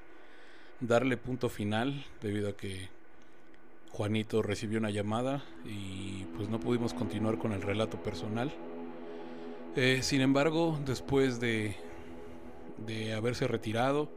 darle 0.81 1.19
punto 1.19 1.51
final 1.51 2.07
debido 2.23 2.49
a 2.49 2.57
que 2.57 2.89
Juanito 3.91 4.41
recibió 4.41 4.79
una 4.79 4.89
llamada 4.89 5.45
y 5.67 6.25
pues 6.37 6.49
no 6.49 6.59
pudimos 6.59 6.95
continuar 6.95 7.37
con 7.37 7.53
el 7.53 7.61
relato 7.61 8.03
personal. 8.03 8.51
Eh, 9.77 9.99
sin 10.01 10.23
embargo, 10.23 10.81
después 10.87 11.39
de, 11.39 11.77
de 12.87 13.13
haberse 13.13 13.47
retirado, 13.47 14.11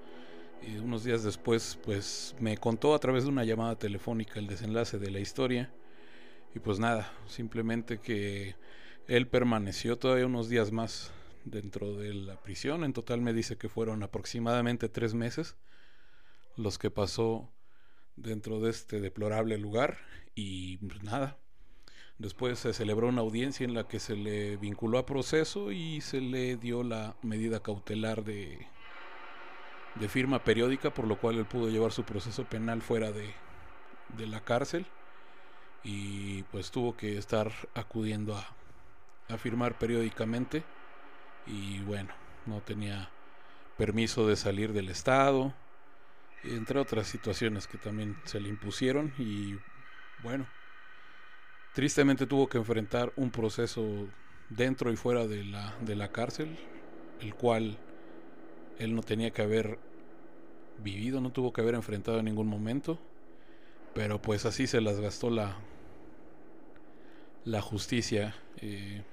y 0.65 0.77
unos 0.77 1.03
días 1.03 1.21
después, 1.21 1.77
pues 1.83 2.33
me 2.39 2.57
contó 2.57 2.95
a 2.95 2.99
través 2.99 3.25
de 3.25 3.29
una 3.29 3.43
llamada 3.43 3.75
telefónica 3.75 4.39
el 4.39 4.47
desenlace 4.47 4.99
de 4.99 5.11
la 5.11 5.19
historia. 5.19 5.69
Y 6.55 6.59
pues 6.59 6.79
nada, 6.79 7.11
simplemente 7.27 7.97
que 7.97 8.55
él 9.09 9.27
permaneció 9.27 9.97
todavía 9.97 10.27
unos 10.27 10.49
días 10.49 10.71
más 10.71 11.11
dentro 11.43 11.95
de 11.95 12.13
la 12.13 12.39
prisión. 12.41 12.83
En 12.83 12.93
total 12.93 13.21
me 13.21 13.33
dice 13.33 13.57
que 13.57 13.67
fueron 13.67 14.03
aproximadamente 14.03 14.87
tres 14.87 15.15
meses 15.15 15.57
los 16.55 16.77
que 16.77 16.91
pasó 16.91 17.51
dentro 18.15 18.59
de 18.59 18.69
este 18.69 19.01
deplorable 19.01 19.57
lugar. 19.57 19.97
Y 20.35 20.77
pues 20.77 21.01
nada, 21.01 21.39
después 22.19 22.59
se 22.59 22.71
celebró 22.71 23.07
una 23.07 23.21
audiencia 23.21 23.63
en 23.65 23.73
la 23.73 23.87
que 23.87 23.99
se 23.99 24.15
le 24.15 24.57
vinculó 24.57 24.99
a 24.99 25.07
proceso 25.07 25.71
y 25.71 26.01
se 26.01 26.21
le 26.21 26.55
dio 26.55 26.83
la 26.83 27.15
medida 27.23 27.63
cautelar 27.63 28.23
de, 28.23 28.67
de 29.95 30.07
firma 30.07 30.43
periódica, 30.43 30.93
por 30.93 31.07
lo 31.07 31.19
cual 31.19 31.39
él 31.39 31.45
pudo 31.45 31.69
llevar 31.69 31.93
su 31.93 32.03
proceso 32.03 32.43
penal 32.43 32.83
fuera 32.83 33.11
de, 33.11 33.33
de 34.17 34.27
la 34.27 34.41
cárcel 34.41 34.85
y 35.83 36.43
pues 36.43 36.69
tuvo 36.69 36.95
que 36.95 37.17
estar 37.17 37.51
acudiendo 37.73 38.35
a 38.35 38.58
a 39.29 39.37
firmar 39.37 39.77
periódicamente 39.77 40.63
y 41.45 41.79
bueno, 41.81 42.09
no 42.45 42.61
tenía 42.61 43.09
permiso 43.77 44.27
de 44.27 44.35
salir 44.35 44.73
del 44.73 44.89
estado, 44.89 45.53
entre 46.43 46.79
otras 46.79 47.07
situaciones 47.07 47.67
que 47.67 47.77
también 47.77 48.17
se 48.25 48.39
le 48.39 48.49
impusieron 48.49 49.13
y 49.17 49.55
bueno, 50.23 50.45
tristemente 51.73 52.25
tuvo 52.25 52.49
que 52.49 52.57
enfrentar 52.57 53.13
un 53.15 53.31
proceso 53.31 54.07
dentro 54.49 54.91
y 54.91 54.95
fuera 54.95 55.27
de 55.27 55.43
la, 55.45 55.75
de 55.81 55.95
la 55.95 56.11
cárcel, 56.11 56.57
el 57.21 57.35
cual 57.35 57.77
él 58.79 58.95
no 58.95 59.03
tenía 59.03 59.31
que 59.31 59.41
haber 59.41 59.77
vivido, 60.83 61.21
no 61.21 61.31
tuvo 61.31 61.53
que 61.53 61.61
haber 61.61 61.75
enfrentado 61.75 62.19
en 62.19 62.25
ningún 62.25 62.47
momento, 62.47 62.99
pero 63.93 64.21
pues 64.21 64.45
así 64.45 64.67
se 64.67 64.81
las 64.81 64.99
gastó 64.99 65.29
la, 65.29 65.57
la 67.45 67.61
justicia. 67.61 68.35
Eh, 68.61 69.03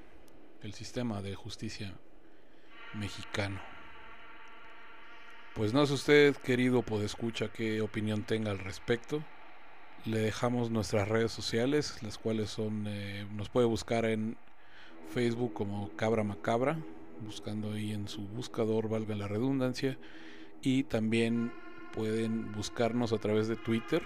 el 0.67 0.75
sistema 0.75 1.23
de 1.23 1.37
justicia 1.37 1.95
mexicano. 2.93 3.61
Pues 5.55 5.73
no 5.73 5.87
sé 5.87 5.95
usted, 5.95 6.37
querido 6.37 6.83
podescucha, 6.83 7.53
qué 7.53 7.81
opinión 7.81 8.25
tenga 8.25 8.51
al 8.51 8.59
respecto. 8.59 9.23
Le 10.05 10.19
dejamos 10.19 10.71
nuestras 10.71 11.09
redes 11.09 11.31
sociales, 11.31 12.03
las 12.03 12.19
cuales 12.19 12.51
son, 12.51 12.87
eh, 12.89 13.29
nos 13.33 13.49
puede 13.49 13.67
buscar 13.69 14.07
en 14.07 14.37
Facebook 15.15 15.55
como 15.55 15.89
Cabra 15.91 16.25
Macabra, 16.25 16.77
buscando 17.21 17.73
ahí 17.73 17.93
en 17.93 18.09
su 18.09 18.27
buscador, 18.27 18.89
valga 18.89 19.15
la 19.15 19.29
redundancia, 19.29 19.97
y 20.63 20.83
también 20.83 21.53
pueden 21.93 22.51
buscarnos 22.53 23.13
a 23.13 23.19
través 23.19 23.47
de 23.47 23.55
Twitter 23.55 24.03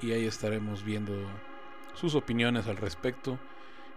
y 0.00 0.12
ahí 0.12 0.26
estaremos 0.26 0.84
viendo 0.84 1.12
sus 1.94 2.14
opiniones 2.14 2.68
al 2.68 2.76
respecto 2.76 3.40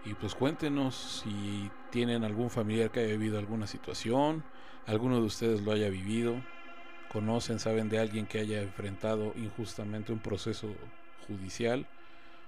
y 0.04 0.14
pues 0.14 0.34
cuéntenos 0.34 0.94
si 1.22 1.72
tienen 1.90 2.24
algún 2.24 2.50
familiar 2.50 2.90
que 2.90 3.00
haya 3.00 3.10
vivido 3.12 3.38
alguna 3.38 3.66
situación, 3.66 4.44
alguno 4.86 5.16
de 5.16 5.26
ustedes 5.26 5.62
lo 5.62 5.72
haya 5.72 5.88
vivido, 5.90 6.44
conocen, 7.08 7.58
saben 7.58 7.88
de 7.88 7.98
alguien 7.98 8.26
que 8.26 8.38
haya 8.38 8.62
enfrentado 8.62 9.32
injustamente 9.36 10.12
un 10.12 10.20
proceso 10.20 10.92
judicial. 11.16 11.86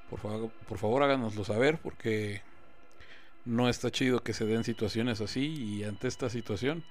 Por 0.09 0.20
favor, 0.20 0.53
por 0.66 0.78
favor 0.78 1.03
háganoslo 1.03 1.44
saber 1.44 1.80
porque 1.80 2.42
no 3.44 3.68
está 3.68 3.90
chido 3.90 4.22
que 4.22 4.32
se 4.32 4.44
den 4.46 4.64
situaciones 4.64 5.20
así 5.20 5.46
y 5.46 5.84
ante 5.84 6.09
esta 6.09 6.30
situación 6.30 6.84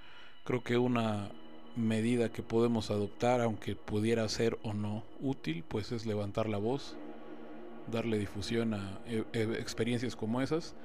creo 0.44 0.64
que 0.64 0.78
una 0.78 1.32
medida 1.76 2.32
que 2.32 2.44
podemos 2.44 2.92
adoptar, 2.92 3.42
aunque 3.42 3.76
pudiera 3.76 4.28
ser 4.30 4.58
o 4.64 4.74
no 4.74 5.06
útil, 5.20 5.64
pues 5.68 5.92
es 5.92 6.06
levantar 6.06 6.50
la 6.50 6.58
voz 6.58 7.00
darle 7.90 8.18
difusión 8.18 8.74
a 8.74 9.00
e, 9.06 9.24
e, 9.34 9.42
experiencias 9.60 10.16
como 10.16 10.42
esas, 10.42 10.76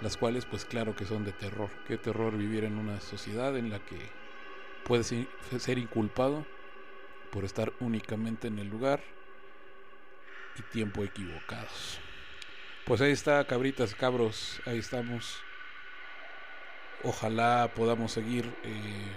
las 0.00 0.16
cuales 0.16 0.46
pues 0.46 0.64
claro 0.64 0.96
que 0.96 1.04
son 1.04 1.24
de 1.24 1.32
terror. 1.32 1.70
Qué 1.86 1.98
terror 1.98 2.36
vivir 2.36 2.64
en 2.64 2.78
una 2.78 3.00
sociedad 3.00 3.56
en 3.56 3.70
la 3.70 3.78
que 3.80 3.98
puedes 4.84 5.14
ser 5.58 5.78
inculpado 5.78 6.44
por 7.30 7.44
estar 7.44 7.72
únicamente 7.80 8.48
en 8.48 8.58
el 8.58 8.68
lugar 8.68 9.02
y 10.58 10.62
tiempo 10.62 11.02
equivocados. 11.02 11.98
Pues 12.84 13.00
ahí 13.00 13.12
está, 13.12 13.44
cabritas, 13.46 13.94
cabros, 13.94 14.60
ahí 14.66 14.78
estamos. 14.78 15.40
Ojalá 17.04 17.72
podamos 17.74 18.12
seguir 18.12 18.44
eh, 18.64 19.12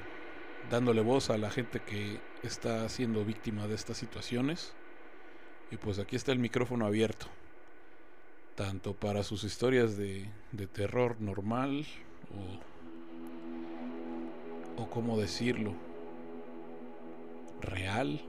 dándole 0.70 1.02
voz 1.02 1.30
a 1.30 1.38
la 1.38 1.50
gente 1.50 1.82
que 1.82 2.20
está 2.44 2.88
siendo 2.90 3.26
víctima 3.26 3.68
de 3.68 3.76
estas 3.76 3.98
situaciones. 3.98 4.76
Y 5.72 5.78
pues 5.78 6.00
aquí 6.00 6.16
está 6.16 6.32
el 6.32 6.40
micrófono 6.40 6.86
abierto. 6.86 7.28
Tanto 8.56 8.94
para 8.94 9.24
sus 9.24 9.44
historias 9.44 9.98
de, 9.98 10.30
terror 10.72 11.20
normal 11.20 11.86
o, 14.78 14.82
o 14.82 14.90
cómo 14.90 15.20
decirlo, 15.20 15.74
real, 17.62 18.22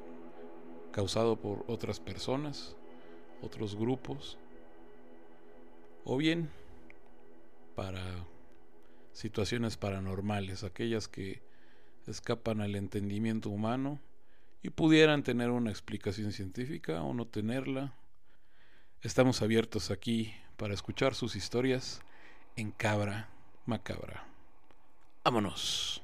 causado 0.91 1.37
por 1.37 1.65
otras 1.69 2.01
personas, 2.01 2.77
otros 3.43 3.77
grupos, 3.77 4.39
o 6.05 6.17
bien 6.17 6.51
para 7.75 8.03
situaciones 9.13 9.77
paranormales, 9.77 10.65
aquellas 10.65 11.09
que 11.09 11.43
escapan 12.07 12.61
al 12.61 12.75
entendimiento 12.77 13.51
humano 13.51 14.01
y 14.67 14.71
pudieran 14.71 15.23
tener 15.23 15.51
una 15.51 15.71
explicación 15.71 16.33
científica 16.33 17.01
o 17.01 17.15
no 17.15 17.25
tenerla. 17.29 17.95
Estamos 19.01 19.41
abiertos 19.41 19.93
aquí 19.93 20.35
para 20.57 20.75
escuchar 20.75 21.15
sus 21.15 21.37
historias 21.37 22.01
en 22.57 22.73
Cabra 22.73 23.29
Macabra. 23.65 24.27
Vámonos. 25.23 26.03